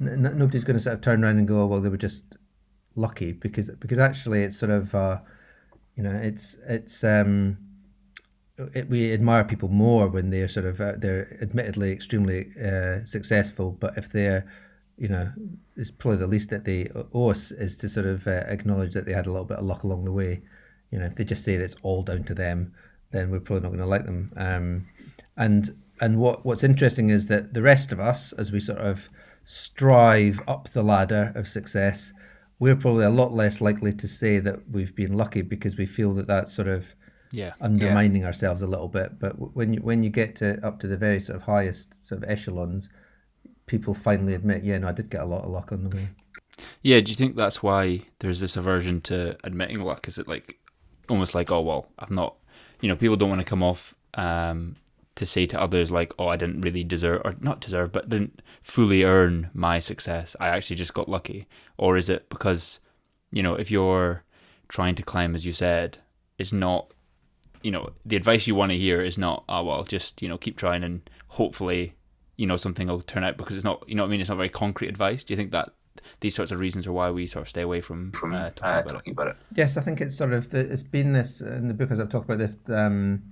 n- 0.00 0.22
nobody's 0.36 0.64
going 0.64 0.76
to 0.76 0.82
sort 0.82 0.94
of 0.94 1.00
turn 1.00 1.24
around 1.24 1.38
and 1.38 1.48
go, 1.48 1.62
oh, 1.62 1.66
well, 1.66 1.80
they 1.80 1.88
were 1.88 1.96
just 1.96 2.36
lucky 2.96 3.32
because 3.32 3.70
because 3.70 3.98
actually 3.98 4.42
it's 4.42 4.58
sort 4.58 4.70
of 4.70 4.94
uh, 4.94 5.18
you 5.96 6.02
know 6.02 6.10
it's 6.10 6.56
it's 6.68 7.04
um, 7.04 7.56
it, 8.74 8.88
we 8.88 9.12
admire 9.12 9.44
people 9.44 9.68
more 9.68 10.08
when 10.08 10.30
they're 10.30 10.48
sort 10.48 10.66
of 10.66 10.80
uh, 10.80 10.94
they're 10.96 11.38
admittedly 11.40 11.92
extremely 11.92 12.50
uh, 12.62 13.04
successful, 13.04 13.72
but 13.72 13.96
if 13.96 14.10
they're 14.10 14.46
you 15.00 15.08
know, 15.08 15.32
it's 15.76 15.90
probably 15.90 16.18
the 16.18 16.26
least 16.26 16.50
that 16.50 16.66
they 16.66 16.90
owe 17.14 17.30
us 17.30 17.50
is 17.52 17.74
to 17.78 17.88
sort 17.88 18.04
of 18.04 18.26
uh, 18.26 18.44
acknowledge 18.46 18.92
that 18.92 19.06
they 19.06 19.14
had 19.14 19.26
a 19.26 19.30
little 19.30 19.46
bit 19.46 19.56
of 19.56 19.64
luck 19.64 19.82
along 19.82 20.04
the 20.04 20.12
way 20.12 20.42
you 20.90 20.98
know, 20.98 21.06
if 21.06 21.14
they 21.14 21.24
just 21.24 21.44
say 21.44 21.56
that 21.56 21.64
it's 21.64 21.76
all 21.82 22.02
down 22.02 22.24
to 22.24 22.34
them, 22.34 22.74
then 23.10 23.30
we're 23.30 23.40
probably 23.40 23.62
not 23.62 23.68
going 23.68 23.80
to 23.80 23.86
like 23.86 24.04
them. 24.04 24.32
Um, 24.36 24.86
and 25.36 25.70
and 26.00 26.18
what 26.18 26.44
what's 26.44 26.64
interesting 26.64 27.10
is 27.10 27.26
that 27.26 27.54
the 27.54 27.62
rest 27.62 27.92
of 27.92 28.00
us, 28.00 28.32
as 28.32 28.50
we 28.50 28.60
sort 28.60 28.78
of 28.78 29.08
strive 29.44 30.40
up 30.46 30.68
the 30.70 30.82
ladder 30.82 31.32
of 31.34 31.48
success, 31.48 32.12
we're 32.58 32.76
probably 32.76 33.04
a 33.04 33.10
lot 33.10 33.32
less 33.32 33.60
likely 33.60 33.92
to 33.92 34.08
say 34.08 34.38
that 34.38 34.70
we've 34.70 34.94
been 34.94 35.16
lucky 35.16 35.42
because 35.42 35.76
we 35.76 35.86
feel 35.86 36.12
that 36.14 36.26
that's 36.26 36.52
sort 36.52 36.68
of 36.68 36.94
yeah 37.32 37.52
undermining 37.60 38.22
yeah. 38.22 38.26
ourselves 38.26 38.62
a 38.62 38.66
little 38.66 38.88
bit. 38.88 39.18
But 39.18 39.32
when 39.54 39.74
you 39.74 39.80
when 39.80 40.02
you 40.02 40.10
get 40.10 40.36
to 40.36 40.64
up 40.66 40.80
to 40.80 40.86
the 40.86 40.96
very 40.96 41.20
sort 41.20 41.36
of 41.36 41.42
highest 41.42 42.04
sort 42.04 42.22
of 42.22 42.30
echelons, 42.30 42.88
people 43.66 43.94
finally 43.94 44.34
admit, 44.34 44.64
yeah, 44.64 44.78
no, 44.78 44.88
I 44.88 44.92
did 44.92 45.10
get 45.10 45.22
a 45.22 45.26
lot 45.26 45.44
of 45.44 45.50
luck 45.50 45.72
on 45.72 45.84
the 45.84 45.96
way. 45.96 46.08
Yeah, 46.82 47.00
do 47.00 47.10
you 47.10 47.16
think 47.16 47.36
that's 47.36 47.62
why 47.62 48.02
there's 48.18 48.40
this 48.40 48.56
aversion 48.56 49.00
to 49.02 49.36
admitting 49.44 49.80
luck? 49.80 50.08
Is 50.08 50.18
it 50.18 50.28
like 50.28 50.58
almost 51.10 51.34
like, 51.34 51.50
oh 51.50 51.60
well, 51.60 51.86
I've 51.98 52.10
not, 52.10 52.36
you 52.80 52.88
know, 52.88 52.96
people 52.96 53.16
don't 53.16 53.28
want 53.28 53.40
to 53.40 53.44
come 53.44 53.62
off 53.62 53.94
um, 54.14 54.76
to 55.16 55.26
say 55.26 55.46
to 55.46 55.60
others 55.60 55.90
like, 55.90 56.14
oh, 56.18 56.28
I 56.28 56.36
didn't 56.36 56.62
really 56.62 56.84
deserve 56.84 57.22
or 57.24 57.34
not 57.40 57.60
deserve, 57.60 57.92
but 57.92 58.08
didn't 58.08 58.42
fully 58.62 59.04
earn 59.04 59.50
my 59.52 59.78
success. 59.78 60.36
I 60.40 60.48
actually 60.48 60.76
just 60.76 60.94
got 60.94 61.08
lucky, 61.08 61.46
or 61.76 61.96
is 61.96 62.08
it 62.08 62.28
because, 62.28 62.80
you 63.30 63.42
know, 63.42 63.54
if 63.54 63.70
you're 63.70 64.24
trying 64.68 64.94
to 64.94 65.02
climb, 65.02 65.34
as 65.34 65.44
you 65.44 65.52
said, 65.52 65.98
is 66.38 66.52
not, 66.52 66.92
you 67.62 67.70
know, 67.70 67.90
the 68.06 68.16
advice 68.16 68.46
you 68.46 68.54
want 68.54 68.70
to 68.72 68.78
hear 68.78 69.02
is 69.02 69.18
not, 69.18 69.44
oh 69.48 69.64
well, 69.64 69.84
just 69.84 70.22
you 70.22 70.28
know, 70.28 70.38
keep 70.38 70.56
trying 70.56 70.84
and 70.84 71.08
hopefully 71.28 71.94
you 72.40 72.46
know 72.46 72.56
something 72.56 72.88
will 72.88 73.02
turn 73.02 73.22
out 73.22 73.36
because 73.36 73.54
it's 73.54 73.64
not 73.64 73.84
you 73.86 73.94
know 73.94 74.02
what 74.02 74.08
I 74.08 74.10
mean 74.10 74.20
it's 74.22 74.30
not 74.30 74.36
very 74.36 74.48
concrete 74.48 74.88
advice. 74.88 75.22
Do 75.22 75.34
you 75.34 75.36
think 75.36 75.50
that 75.50 75.74
these 76.20 76.34
sorts 76.34 76.52
of 76.52 76.60
reasons 76.60 76.86
are 76.86 76.92
why 76.92 77.10
we 77.10 77.26
sort 77.26 77.42
of 77.42 77.48
stay 77.48 77.62
away 77.62 77.80
from 77.80 78.12
from 78.12 78.34
uh, 78.34 78.50
talking, 78.50 78.64
uh, 78.64 78.80
about, 78.80 78.88
talking 78.88 79.12
about, 79.12 79.26
it. 79.28 79.36
Yes, 79.54 79.76
I 79.76 79.80
think 79.80 80.00
it's 80.00 80.16
sort 80.16 80.32
of 80.32 80.50
the, 80.50 80.60
it's 80.60 80.82
been 80.82 81.12
this 81.12 81.40
in 81.40 81.68
the 81.68 81.74
book 81.74 81.90
as 81.90 82.00
I've 82.00 82.08
talked 82.08 82.26
about 82.26 82.38
this. 82.38 82.58
Um, 82.68 83.22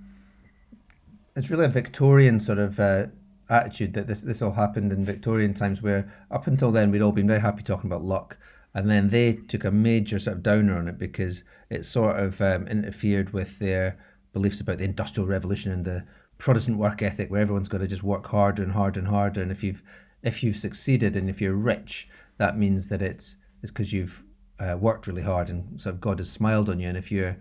it's 1.35 1.49
really 1.49 1.65
a 1.65 1.69
Victorian 1.69 2.39
sort 2.39 2.57
of 2.57 2.79
uh, 2.79 3.07
attitude 3.49 3.93
that 3.93 4.07
this 4.07 4.21
this 4.21 4.41
all 4.41 4.51
happened 4.51 4.91
in 4.91 5.05
Victorian 5.05 5.53
times, 5.53 5.81
where 5.81 6.11
up 6.31 6.47
until 6.47 6.71
then 6.71 6.91
we'd 6.91 7.01
all 7.01 7.11
been 7.11 7.27
very 7.27 7.41
happy 7.41 7.63
talking 7.63 7.89
about 7.89 8.03
luck, 8.03 8.37
and 8.73 8.89
then 8.89 9.09
they 9.09 9.33
took 9.33 9.63
a 9.63 9.71
major 9.71 10.19
sort 10.19 10.37
of 10.37 10.43
downer 10.43 10.77
on 10.77 10.87
it 10.87 10.97
because 10.97 11.43
it 11.69 11.85
sort 11.85 12.19
of 12.19 12.41
um, 12.41 12.67
interfered 12.67 13.31
with 13.33 13.59
their 13.59 13.97
beliefs 14.33 14.59
about 14.59 14.77
the 14.77 14.83
industrial 14.83 15.27
revolution 15.27 15.71
and 15.71 15.85
the 15.85 16.05
Protestant 16.37 16.77
work 16.77 17.01
ethic, 17.01 17.29
where 17.29 17.41
everyone's 17.41 17.67
got 17.67 17.79
to 17.79 17.87
just 17.87 18.03
work 18.03 18.27
harder 18.27 18.63
and 18.63 18.71
harder 18.71 18.99
and 18.99 19.09
harder, 19.09 19.41
and 19.41 19.51
if 19.51 19.63
you've 19.63 19.83
if 20.21 20.43
you've 20.43 20.57
succeeded 20.57 21.15
and 21.15 21.29
if 21.29 21.41
you're 21.41 21.53
rich, 21.53 22.09
that 22.39 22.57
means 22.57 22.87
that 22.87 23.01
it's 23.01 23.35
it's 23.61 23.71
because 23.71 23.93
you've 23.93 24.23
uh, 24.59 24.75
worked 24.79 25.05
really 25.07 25.21
hard 25.21 25.49
and 25.49 25.79
sort 25.79 25.93
of 25.95 26.01
God 26.01 26.19
has 26.19 26.31
smiled 26.31 26.69
on 26.69 26.79
you. 26.79 26.87
And 26.87 26.97
if 26.97 27.11
you're 27.11 27.37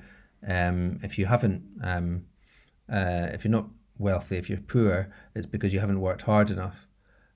um, 0.47 1.01
if 1.03 1.19
you 1.19 1.27
haven't 1.27 1.63
um, 1.83 2.27
uh, 2.93 3.29
if 3.33 3.45
you're 3.45 3.53
not 3.53 3.69
wealthy, 3.97 4.37
if 4.37 4.51
you're 4.51 4.59
poor, 4.59 5.11
it's 5.35 5.47
because 5.47 5.73
you 5.73 5.81
haven't 5.81 6.01
worked 6.01 6.23
hard 6.23 6.51
enough. 6.51 6.87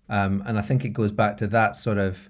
Um, 0.08 0.42
and 0.46 0.58
I 0.58 0.62
think 0.62 0.84
it 0.84 0.90
goes 0.90 1.12
back 1.12 1.36
to 1.38 1.46
that 1.48 1.76
sort 1.76 1.98
of 1.98 2.28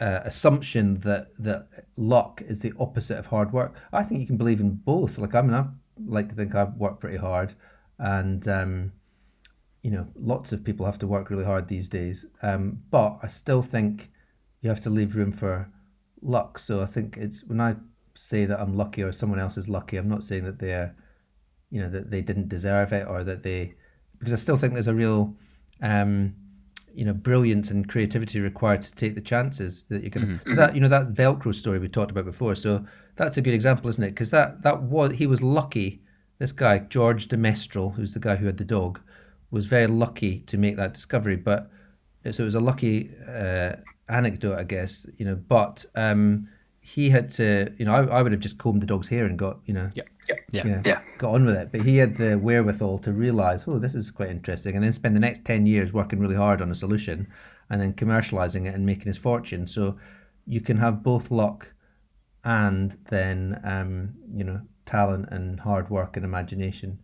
uh, 0.00 0.20
assumption 0.24 1.00
that 1.00 1.28
that 1.38 1.68
luck 1.96 2.42
is 2.46 2.60
the 2.60 2.72
opposite 2.78 3.18
of 3.18 3.26
hard 3.26 3.52
work. 3.52 3.74
I 3.92 4.02
think 4.02 4.20
you 4.20 4.26
can 4.26 4.36
believe 4.36 4.60
in 4.60 4.74
both. 4.74 5.18
Like 5.18 5.34
I 5.34 5.42
mean, 5.42 5.54
I 5.54 5.66
like 6.04 6.28
to 6.30 6.34
think 6.34 6.54
I've 6.54 6.74
worked 6.74 7.00
pretty 7.00 7.18
hard, 7.18 7.54
and 7.98 8.46
um, 8.48 8.92
you 9.82 9.90
know, 9.90 10.08
lots 10.16 10.52
of 10.52 10.64
people 10.64 10.86
have 10.86 10.98
to 10.98 11.06
work 11.06 11.30
really 11.30 11.44
hard 11.44 11.68
these 11.68 11.88
days. 11.88 12.26
Um, 12.42 12.82
but 12.90 13.18
I 13.22 13.28
still 13.28 13.62
think 13.62 14.10
you 14.62 14.70
have 14.70 14.80
to 14.80 14.90
leave 14.90 15.16
room 15.16 15.32
for 15.32 15.68
luck. 16.22 16.58
So 16.58 16.80
I 16.80 16.86
think 16.86 17.16
it's 17.16 17.44
when 17.44 17.60
I 17.60 17.76
say 18.14 18.44
that 18.46 18.60
I'm 18.60 18.76
lucky 18.76 19.02
or 19.02 19.12
someone 19.12 19.40
else 19.40 19.58
is 19.58 19.68
lucky, 19.68 19.96
I'm 19.96 20.08
not 20.08 20.24
saying 20.24 20.44
that 20.44 20.58
they're, 20.58 20.94
you 21.70 21.80
know, 21.80 21.90
that 21.90 22.10
they 22.10 22.22
didn't 22.22 22.48
deserve 22.48 22.92
it 22.92 23.06
or 23.08 23.24
that 23.24 23.42
they, 23.42 23.74
because 24.18 24.32
I 24.32 24.36
still 24.36 24.56
think 24.56 24.74
there's 24.74 24.88
a 24.88 24.94
real, 24.94 25.34
um, 25.82 26.34
you 26.94 27.04
know, 27.04 27.12
brilliance 27.12 27.70
and 27.70 27.88
creativity 27.88 28.38
required 28.38 28.82
to 28.82 28.94
take 28.94 29.14
the 29.14 29.20
chances 29.20 29.84
that 29.88 30.02
you're 30.02 30.10
going 30.10 30.26
to. 30.26 30.32
Mm-hmm. 30.34 30.50
So 30.50 30.56
that 30.56 30.74
you 30.74 30.80
know 30.80 30.88
that 30.88 31.08
Velcro 31.08 31.54
story 31.54 31.78
we 31.78 31.88
talked 31.88 32.10
about 32.10 32.24
before. 32.24 32.54
So 32.54 32.84
that's 33.16 33.36
a 33.36 33.42
good 33.42 33.54
example, 33.54 33.88
isn't 33.88 34.04
it? 34.04 34.10
Because 34.10 34.30
that 34.30 34.62
that 34.62 34.82
was 34.82 35.12
he 35.12 35.26
was 35.26 35.42
lucky. 35.42 36.02
This 36.38 36.52
guy 36.52 36.78
George 36.78 37.28
de 37.28 37.36
Mestral, 37.36 37.90
who's 37.90 38.12
the 38.12 38.20
guy 38.20 38.36
who 38.36 38.46
had 38.46 38.58
the 38.58 38.64
dog, 38.64 39.00
was 39.50 39.66
very 39.66 39.86
lucky 39.86 40.40
to 40.40 40.58
make 40.58 40.76
that 40.76 40.92
discovery. 40.92 41.36
But 41.36 41.70
so 42.30 42.42
it 42.42 42.46
was 42.46 42.54
a 42.54 42.60
lucky 42.60 43.10
uh, 43.26 43.72
anecdote, 44.08 44.58
I 44.58 44.64
guess. 44.64 45.06
You 45.16 45.26
know, 45.26 45.36
but 45.36 45.84
um, 45.94 46.48
he 46.80 47.10
had 47.10 47.30
to, 47.32 47.72
you 47.78 47.84
know, 47.84 47.94
I, 47.94 48.18
I 48.18 48.22
would 48.22 48.32
have 48.32 48.40
just 48.40 48.58
combed 48.58 48.82
the 48.82 48.86
dog's 48.86 49.08
hair 49.08 49.24
and 49.24 49.38
got, 49.38 49.60
you 49.66 49.74
know, 49.74 49.90
yeah, 49.94 50.02
yeah, 50.28 50.34
yeah, 50.50 50.64
you 50.64 50.70
know, 50.70 50.80
yeah. 50.84 51.02
got 51.18 51.34
on 51.34 51.46
with 51.46 51.56
it. 51.56 51.70
But 51.70 51.82
he 51.82 51.98
had 51.98 52.16
the 52.16 52.36
wherewithal 52.36 52.98
to 52.98 53.12
realize, 53.12 53.64
oh, 53.66 53.78
this 53.78 53.94
is 53.94 54.10
quite 54.10 54.30
interesting, 54.30 54.74
and 54.74 54.84
then 54.84 54.92
spend 54.92 55.14
the 55.14 55.20
next 55.20 55.44
ten 55.44 55.66
years 55.66 55.92
working 55.92 56.18
really 56.18 56.36
hard 56.36 56.60
on 56.60 56.70
a 56.70 56.74
solution, 56.74 57.28
and 57.70 57.80
then 57.80 57.92
commercializing 57.92 58.66
it 58.66 58.74
and 58.74 58.84
making 58.84 59.06
his 59.06 59.18
fortune. 59.18 59.66
So 59.66 59.96
you 60.46 60.60
can 60.60 60.76
have 60.78 61.02
both 61.02 61.30
luck 61.30 61.68
and 62.44 62.98
then, 63.10 63.60
um, 63.62 64.14
you 64.28 64.42
know, 64.42 64.60
talent 64.84 65.28
and 65.30 65.60
hard 65.60 65.88
work 65.88 66.16
and 66.16 66.24
imagination. 66.24 66.98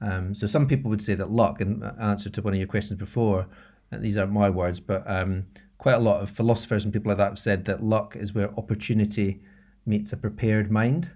Um, 0.00 0.34
so 0.34 0.48
some 0.48 0.66
people 0.66 0.90
would 0.90 1.02
say 1.02 1.14
that 1.14 1.30
luck, 1.30 1.60
in 1.60 1.84
answer 2.00 2.28
to 2.30 2.42
one 2.42 2.54
of 2.54 2.58
your 2.58 2.66
questions 2.66 2.98
before, 2.98 3.46
these 3.92 4.16
aren't 4.16 4.32
my 4.32 4.50
words, 4.50 4.80
but 4.80 5.08
um, 5.08 5.46
quite 5.80 5.94
a 5.94 5.98
lot 5.98 6.20
of 6.20 6.28
philosophers 6.28 6.84
and 6.84 6.92
people 6.92 7.08
like 7.08 7.16
that 7.16 7.30
have 7.30 7.38
said 7.38 7.64
that 7.64 7.82
luck 7.82 8.14
is 8.14 8.34
where 8.34 8.50
opportunity 8.58 9.40
meets 9.86 10.12
a 10.12 10.16
prepared 10.16 10.70
mind, 10.70 11.10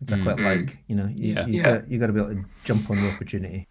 which 0.00 0.10
mm-hmm. 0.10 0.22
I 0.22 0.24
quite 0.24 0.36
mm-hmm. 0.36 0.60
like. 0.60 0.78
You 0.88 0.96
know, 0.96 1.06
you, 1.06 1.34
yeah. 1.34 1.46
you, 1.46 1.52
yeah. 1.54 1.62
Got, 1.62 1.90
you 1.90 1.98
got 1.98 2.06
to 2.08 2.12
be 2.12 2.20
able 2.20 2.34
to 2.34 2.44
jump 2.64 2.90
on 2.90 2.96
the 2.96 3.08
opportunity. 3.14 3.68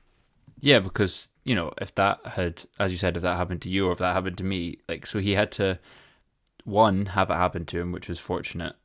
Yeah, 0.62 0.80
because 0.80 1.28
you 1.44 1.56
know, 1.56 1.74
if 1.82 1.94
that 1.96 2.20
had, 2.26 2.64
as 2.80 2.92
you 2.94 2.98
said, 2.98 3.18
if 3.18 3.24
that 3.24 3.36
happened 3.36 3.62
to 3.64 3.70
you 3.70 3.88
or 3.88 3.92
if 3.92 3.98
that 3.98 4.14
happened 4.14 4.38
to 4.38 4.44
me, 4.46 4.78
like, 4.88 5.06
so 5.06 5.20
he 5.20 5.34
had 5.34 5.52
to, 5.54 5.78
one, 6.64 7.08
have 7.08 7.30
it 7.30 7.36
happen 7.36 7.66
to 7.66 7.80
him, 7.80 7.92
which 7.92 8.08
was 8.08 8.20
fortunate. 8.20 8.76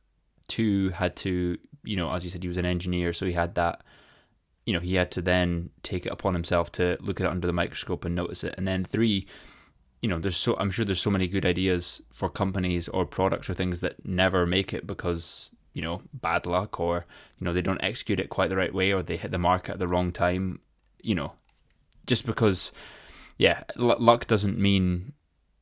Two, 0.49 0.89
had 0.89 1.15
to, 1.17 1.57
you 1.85 1.95
know, 1.95 2.11
as 2.11 2.25
you 2.25 2.31
said, 2.31 2.43
he 2.43 2.49
was 2.49 2.57
an 2.57 2.65
engineer, 2.65 3.13
so 3.13 3.25
he 3.25 3.33
had 3.33 3.55
that, 3.55 3.81
you 4.65 4.73
know, 4.73 4.81
he 4.81 4.95
had 4.95 5.09
to 5.11 5.21
then 5.21 5.69
take 5.83 6.05
it 6.05 6.11
upon 6.11 6.33
himself 6.33 6.69
to 6.73 6.97
look 6.99 7.21
at 7.21 7.27
it 7.27 7.31
under 7.31 7.47
the 7.47 7.53
microscope 7.53 8.03
and 8.03 8.13
notice 8.13 8.43
it. 8.43 8.55
And 8.57 8.67
then 8.67 8.83
three, 8.83 9.25
you 10.01 10.09
know, 10.09 10.19
there's 10.19 10.37
so 10.37 10.55
I'm 10.57 10.71
sure 10.71 10.85
there's 10.85 11.01
so 11.01 11.09
many 11.09 11.27
good 11.27 11.45
ideas 11.45 12.01
for 12.11 12.29
companies 12.29 12.87
or 12.89 13.05
products 13.05 13.49
or 13.49 13.53
things 13.53 13.81
that 13.81 14.05
never 14.05 14.45
make 14.45 14.73
it 14.73 14.85
because 14.85 15.49
you 15.73 15.81
know 15.81 16.01
bad 16.13 16.45
luck 16.45 16.79
or 16.79 17.05
you 17.39 17.45
know 17.45 17.53
they 17.53 17.61
don't 17.61 17.83
execute 17.83 18.19
it 18.19 18.29
quite 18.29 18.49
the 18.49 18.55
right 18.55 18.73
way 18.73 18.91
or 18.91 19.01
they 19.01 19.17
hit 19.17 19.31
the 19.31 19.37
market 19.37 19.73
at 19.73 19.79
the 19.79 19.87
wrong 19.87 20.11
time. 20.11 20.59
You 21.01 21.15
know, 21.15 21.33
just 22.07 22.25
because, 22.25 22.71
yeah, 23.37 23.63
l- 23.79 23.97
luck 23.99 24.27
doesn't 24.27 24.57
mean 24.57 25.13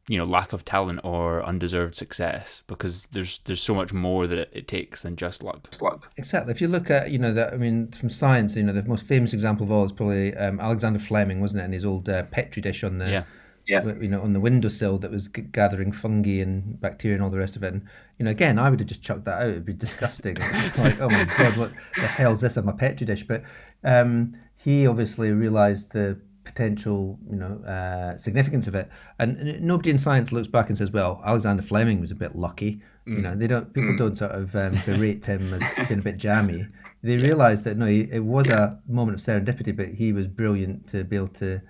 you 0.10 0.18
know 0.18 0.26
lack 0.26 0.52
of 0.52 0.66
talent 0.66 1.00
or 1.06 1.42
undeserved 1.44 1.96
success 1.96 2.64
because 2.68 3.04
there's 3.08 3.40
there's 3.46 3.62
so 3.62 3.74
much 3.74 3.94
more 3.94 4.28
that 4.28 4.38
it, 4.38 4.50
it 4.52 4.68
takes 4.68 5.04
than 5.04 5.16
just 5.16 5.42
luck. 5.44 5.70
Just 5.70 5.82
luck. 5.82 6.12
Exactly. 6.18 6.52
If 6.52 6.60
you 6.60 6.68
look 6.68 6.90
at 6.90 7.12
you 7.12 7.20
know 7.20 7.34
that 7.34 7.54
I 7.54 7.58
mean 7.58 7.92
from 7.92 8.10
science, 8.10 8.56
you 8.56 8.64
know 8.64 8.74
the 8.74 8.84
most 8.84 9.06
famous 9.06 9.32
example 9.34 9.64
of 9.64 9.72
all 9.72 9.86
is 9.86 9.92
probably 9.92 10.36
um, 10.36 10.60
Alexander 10.60 11.00
Fleming, 11.00 11.40
wasn't 11.40 11.62
it? 11.62 11.66
And 11.66 11.74
his 11.74 11.86
old 11.86 12.10
uh, 12.10 12.24
petri 12.24 12.62
dish 12.62 12.84
on 12.84 12.98
the 12.98 13.10
yeah 13.10 13.24
yeah. 13.68 13.86
you 13.86 14.10
know, 14.10 14.22
on 14.22 14.34
the 14.34 14.40
windowsill 14.40 14.98
that 15.00 15.12
was 15.12 15.28
g- 15.28 15.42
gathering 15.42 15.92
fungi 15.92 16.42
and 16.42 16.80
bacteria 16.82 17.16
and 17.16 17.24
all 17.24 17.30
the 17.30 17.38
rest 17.38 17.56
of 17.56 17.64
it. 17.64 17.74
And 17.74 17.86
you 18.18 18.26
know, 18.26 18.32
again, 18.32 18.60
I 18.60 18.70
would 18.70 18.80
have 18.80 18.88
just 18.88 19.02
chucked 19.02 19.26
that 19.26 19.42
out. 19.42 19.50
It'd 19.50 19.66
be 19.66 19.74
disgusting. 19.74 20.36
like, 20.78 21.00
oh 21.00 21.10
my 21.10 21.26
god, 21.38 21.58
what 21.58 21.72
the 21.96 22.08
hell's 22.08 22.42
this 22.42 22.58
on 22.58 22.66
my 22.66 22.74
petri 22.74 23.06
dish? 23.06 23.24
But 23.24 23.44
um, 23.84 24.36
he 24.60 24.88
obviously 24.88 25.32
realised 25.32 25.92
the 25.94 26.20
potential, 26.44 27.18
you 27.30 27.38
know, 27.38 27.64
uh, 27.66 28.18
significance 28.18 28.68
of 28.68 28.76
it. 28.76 28.90
And 29.20 29.62
nobody 29.62 29.90
in 29.92 29.98
science 29.98 30.32
looks 30.32 30.48
back 30.48 30.70
and 30.70 30.78
says, 30.78 30.92
"Well, 30.92 31.22
Alexander 31.26 31.64
Fleming 31.64 32.02
was 32.02 32.12
a 32.12 32.16
bit 32.16 32.36
lucky." 32.36 32.82
Mm. 33.08 33.16
You 33.16 33.22
know, 33.22 33.36
they 33.36 33.48
don't. 33.48 33.74
People 33.74 33.94
mm. 33.94 33.98
don't 33.98 34.18
sort 34.18 34.32
of 34.32 34.56
um, 34.56 34.74
berate 34.86 35.26
him 35.26 35.54
as 35.54 35.88
being 35.88 36.00
a 36.00 36.04
bit 36.04 36.18
jammy. 36.18 36.68
They 37.02 37.16
yeah. 37.16 37.24
realised 37.24 37.64
that 37.66 37.78
no, 37.78 37.86
it 37.86 38.24
was 38.24 38.48
yeah. 38.48 38.76
a 38.88 38.92
moment 38.92 39.16
of 39.16 39.22
serendipity, 39.22 39.76
but 39.76 39.90
he 39.90 40.14
was 40.14 40.28
brilliant 40.28 40.88
to 40.90 41.04
be 41.04 41.16
able 41.16 41.28
to 41.30 41.62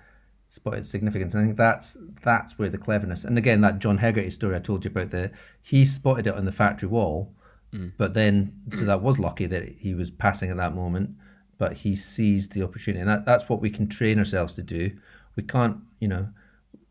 spotted 0.54 0.86
significance. 0.86 1.34
And 1.34 1.42
I 1.42 1.46
think 1.46 1.56
that's 1.56 1.96
that's 2.22 2.58
where 2.58 2.70
the 2.70 2.78
cleverness. 2.78 3.24
And 3.24 3.36
again, 3.36 3.60
that 3.62 3.80
John 3.80 3.98
Hegarty 3.98 4.30
story 4.30 4.54
I 4.56 4.60
told 4.60 4.84
you 4.84 4.90
about 4.90 5.10
the 5.10 5.30
he 5.60 5.84
spotted 5.84 6.26
it 6.26 6.34
on 6.34 6.44
the 6.44 6.52
factory 6.52 6.88
wall, 6.88 7.34
mm. 7.72 7.92
but 7.98 8.14
then 8.14 8.52
so 8.72 8.84
that 8.84 9.02
was 9.02 9.18
lucky 9.18 9.46
that 9.46 9.68
he 9.68 9.94
was 9.94 10.10
passing 10.10 10.50
at 10.50 10.56
that 10.56 10.74
moment, 10.74 11.10
but 11.58 11.72
he 11.72 11.96
seized 11.96 12.52
the 12.52 12.62
opportunity, 12.62 13.00
and 13.00 13.08
that, 13.08 13.26
that's 13.26 13.48
what 13.48 13.60
we 13.60 13.70
can 13.70 13.88
train 13.88 14.18
ourselves 14.18 14.54
to 14.54 14.62
do. 14.62 14.92
We 15.36 15.42
can't, 15.42 15.78
you 16.00 16.08
know. 16.08 16.28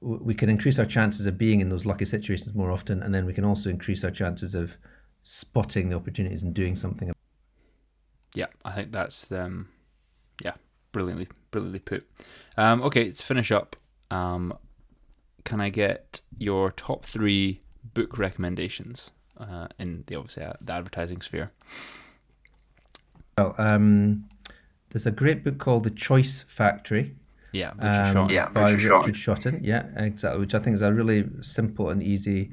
We 0.05 0.33
can 0.33 0.49
increase 0.49 0.77
our 0.79 0.85
chances 0.85 1.27
of 1.27 1.37
being 1.37 1.61
in 1.61 1.69
those 1.69 1.85
lucky 1.85 2.03
situations 2.03 2.53
more 2.53 2.71
often, 2.71 3.01
and 3.01 3.15
then 3.15 3.25
we 3.25 3.31
can 3.31 3.45
also 3.45 3.69
increase 3.69 4.03
our 4.03 4.11
chances 4.11 4.53
of 4.53 4.75
spotting 5.21 5.87
the 5.87 5.95
opportunities 5.95 6.43
and 6.43 6.53
doing 6.53 6.75
something. 6.75 7.13
Yeah, 8.35 8.47
I 8.65 8.73
think 8.73 8.91
that's 8.91 9.31
um, 9.31 9.69
yeah, 10.43 10.55
brilliantly 10.93 11.27
brilliantly 11.51 11.79
put. 11.79 12.07
Um, 12.57 12.81
okay, 12.83 13.11
to 13.11 13.23
finish 13.23 13.51
up, 13.51 13.75
um, 14.09 14.53
can 15.43 15.59
I 15.59 15.69
get 15.69 16.21
your 16.37 16.71
top 16.71 17.05
three 17.05 17.61
book 17.93 18.17
recommendations 18.17 19.11
uh, 19.37 19.67
in 19.77 20.05
the 20.07 20.15
obviously 20.15 20.43
uh, 20.43 20.53
the 20.61 20.73
advertising 20.73 21.21
sphere? 21.21 21.51
Well, 23.37 23.55
um, 23.57 24.29
there's 24.91 25.05
a 25.05 25.11
great 25.11 25.43
book 25.43 25.57
called 25.57 25.83
The 25.83 25.89
Choice 25.89 26.45
Factory. 26.47 27.15
Yeah, 27.51 27.71
Richard 27.75 28.17
um, 28.17 28.29
yeah, 28.29 28.49
by 28.49 28.71
Richard, 28.71 29.05
Richard 29.05 29.15
Shotton. 29.15 29.59
Yeah, 29.63 29.85
exactly. 29.95 30.39
Which 30.39 30.55
I 30.55 30.59
think 30.59 30.75
is 30.75 30.81
a 30.81 30.93
really 30.93 31.25
simple 31.41 31.89
and 31.89 32.01
easy 32.01 32.51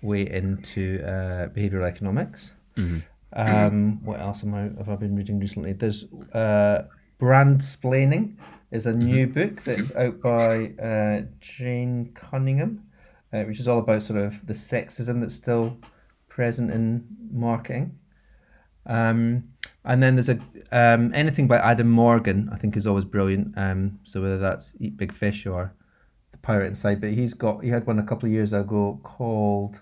way 0.00 0.30
into 0.30 1.02
uh, 1.04 1.48
behavioral 1.48 1.86
economics. 1.86 2.52
Mm-hmm. 2.76 2.98
Um, 3.34 3.46
mm-hmm. 3.46 4.06
What 4.06 4.20
else 4.20 4.44
am 4.44 4.54
I, 4.54 4.62
have 4.78 4.88
I 4.88 4.96
been 4.96 5.16
reading 5.16 5.38
recently? 5.38 5.72
There's 5.72 6.04
uh, 6.32 6.84
Brandsplaining 7.18 8.36
is 8.70 8.86
a 8.86 8.92
new 8.92 9.26
mm-hmm. 9.26 9.38
book 9.38 9.62
that's 9.64 9.94
out 9.96 10.20
by 10.20 10.72
uh, 10.82 11.22
Jane 11.40 12.12
Cunningham, 12.14 12.84
uh, 13.32 13.42
which 13.42 13.60
is 13.60 13.66
all 13.66 13.80
about 13.80 14.02
sort 14.02 14.20
of 14.20 14.46
the 14.46 14.52
sexism 14.52 15.20
that's 15.20 15.34
still 15.34 15.78
present 16.28 16.70
in 16.70 17.04
marketing. 17.32 17.98
Um, 18.86 19.44
and 19.84 20.02
then 20.02 20.16
there's 20.16 20.28
a 20.28 20.38
um, 20.70 21.12
anything 21.14 21.48
by 21.48 21.58
Adam 21.58 21.90
Morgan, 21.90 22.48
I 22.52 22.56
think 22.56 22.76
is 22.76 22.86
always 22.86 23.04
brilliant. 23.04 23.56
Um, 23.56 23.98
so 24.04 24.22
whether 24.22 24.38
that's 24.38 24.76
Eat 24.78 24.96
Big 24.96 25.12
Fish 25.12 25.46
or 25.46 25.74
The 26.32 26.38
Pirate 26.38 26.68
Inside, 26.68 27.00
but 27.00 27.10
he's 27.10 27.34
got 27.34 27.64
he 27.64 27.70
had 27.70 27.86
one 27.86 27.98
a 27.98 28.04
couple 28.04 28.26
of 28.26 28.32
years 28.32 28.52
ago 28.52 29.00
called 29.02 29.80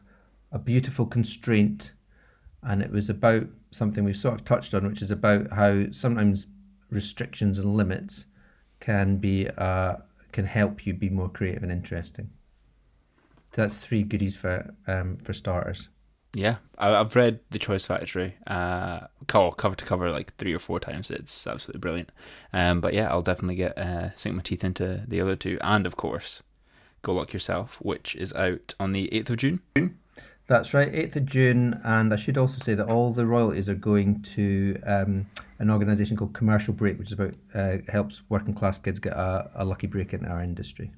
A 0.52 0.58
Beautiful 0.58 1.06
Constraint, 1.06 1.92
and 2.62 2.82
it 2.82 2.90
was 2.90 3.10
about 3.10 3.44
something 3.70 4.04
we've 4.04 4.16
sort 4.16 4.34
of 4.34 4.44
touched 4.44 4.74
on, 4.74 4.86
which 4.86 5.02
is 5.02 5.10
about 5.10 5.52
how 5.52 5.84
sometimes 5.92 6.46
restrictions 6.90 7.58
and 7.58 7.76
limits 7.76 8.26
can 8.80 9.16
be 9.16 9.48
uh, 9.56 9.96
can 10.32 10.44
help 10.44 10.86
you 10.86 10.94
be 10.94 11.08
more 11.08 11.28
creative 11.28 11.62
and 11.62 11.72
interesting. 11.72 12.30
So 13.52 13.62
that's 13.62 13.76
three 13.76 14.02
goodies 14.02 14.36
for 14.36 14.74
um, 14.86 15.16
for 15.18 15.32
starters. 15.32 15.88
Yeah, 16.34 16.56
I've 16.76 17.16
read 17.16 17.40
The 17.48 17.58
Choice 17.58 17.86
Factory, 17.86 18.36
uh, 18.46 19.06
cover 19.26 19.74
to 19.74 19.84
cover 19.86 20.10
like 20.10 20.36
three 20.36 20.52
or 20.52 20.58
four 20.58 20.78
times. 20.78 21.10
It's 21.10 21.46
absolutely 21.46 21.80
brilliant. 21.80 22.12
Um, 22.52 22.82
but 22.82 22.92
yeah, 22.92 23.08
I'll 23.08 23.22
definitely 23.22 23.54
get 23.54 23.78
uh, 23.78 24.14
sink 24.16 24.36
my 24.36 24.42
teeth 24.42 24.62
into 24.62 25.04
the 25.08 25.20
other 25.22 25.34
two, 25.34 25.56
and 25.62 25.86
of 25.86 25.96
course, 25.96 26.42
Go 27.00 27.14
Luck 27.14 27.32
Yourself, 27.32 27.78
which 27.80 28.14
is 28.16 28.34
out 28.34 28.74
on 28.78 28.92
the 28.92 29.10
eighth 29.14 29.30
of 29.30 29.38
June. 29.38 29.60
That's 30.48 30.72
right, 30.74 30.92
8th 30.92 31.16
of 31.16 31.26
June. 31.26 31.80
And 31.84 32.12
I 32.12 32.16
should 32.16 32.38
also 32.38 32.58
say 32.58 32.74
that 32.74 32.88
all 32.88 33.12
the 33.12 33.26
royalties 33.26 33.68
are 33.68 33.74
going 33.74 34.22
to 34.22 34.80
um, 34.86 35.26
an 35.58 35.70
organisation 35.70 36.16
called 36.16 36.34
Commercial 36.34 36.72
Break, 36.72 36.98
which 36.98 37.08
is 37.08 37.12
about 37.12 37.34
uh, 37.54 37.78
helps 37.88 38.22
working 38.28 38.54
class 38.54 38.78
kids 38.78 38.98
get 38.98 39.12
a, 39.12 39.50
a, 39.56 39.64
lucky 39.64 39.88
break 39.88 40.12
in 40.12 40.24
our 40.24 40.40
industry. 40.42 40.92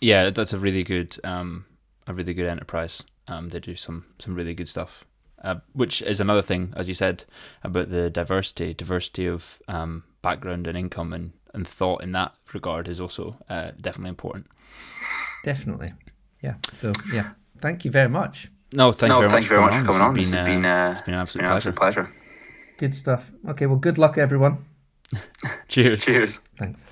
Yeah, 0.00 0.30
that's 0.30 0.52
a 0.52 0.58
really 0.58 0.82
good 0.82 1.16
um, 1.22 1.66
a 2.08 2.14
really 2.14 2.34
good 2.34 2.48
enterprise. 2.48 3.04
Um, 3.28 3.50
they 3.50 3.60
do 3.60 3.76
some 3.76 4.06
some 4.18 4.34
really 4.34 4.54
good 4.54 4.68
stuff, 4.68 5.04
uh, 5.44 5.56
which 5.72 6.02
is 6.02 6.20
another 6.20 6.42
thing, 6.42 6.72
as 6.76 6.88
you 6.88 6.94
said, 6.94 7.24
about 7.62 7.90
the 7.90 8.10
diversity 8.10 8.74
diversity 8.74 9.26
of 9.26 9.62
um, 9.68 10.02
background 10.22 10.66
and 10.66 10.76
income 10.76 11.12
and 11.12 11.32
and 11.54 11.68
thought 11.68 12.02
in 12.02 12.12
that 12.12 12.34
regard 12.52 12.88
is 12.88 13.00
also 13.00 13.38
uh, 13.48 13.70
definitely 13.80 14.08
important. 14.08 14.46
Definitely, 15.44 15.92
yeah. 16.42 16.54
So 16.74 16.90
yeah, 17.12 17.30
thank 17.58 17.84
you 17.84 17.90
very 17.92 18.08
much. 18.08 18.48
No, 18.72 18.92
thank 18.92 19.10
no, 19.10 19.20
you 19.20 19.28
very 19.28 19.30
thank 19.30 19.32
much 19.32 19.42
you 19.44 19.48
very 19.48 19.60
much 19.62 19.74
for 19.74 19.84
coming 19.84 20.00
on. 20.02 20.14
This 20.14 20.32
has 20.32 20.46
been, 20.46 20.64
uh, 20.64 20.90
it's 20.92 21.00
been, 21.02 21.14
uh, 21.14 21.18
an 21.18 21.20
absolute, 21.22 21.46
pleasure. 21.46 21.72
pleasure. 21.72 22.10
Good 22.78 22.94
stuff. 22.94 23.30
Okay, 23.48 23.66
well, 23.66 23.76
good 23.76 23.98
luck, 23.98 24.18
everyone. 24.18 24.58
Cheers. 25.68 26.04
Cheers. 26.04 26.40
Thanks. 26.58 26.86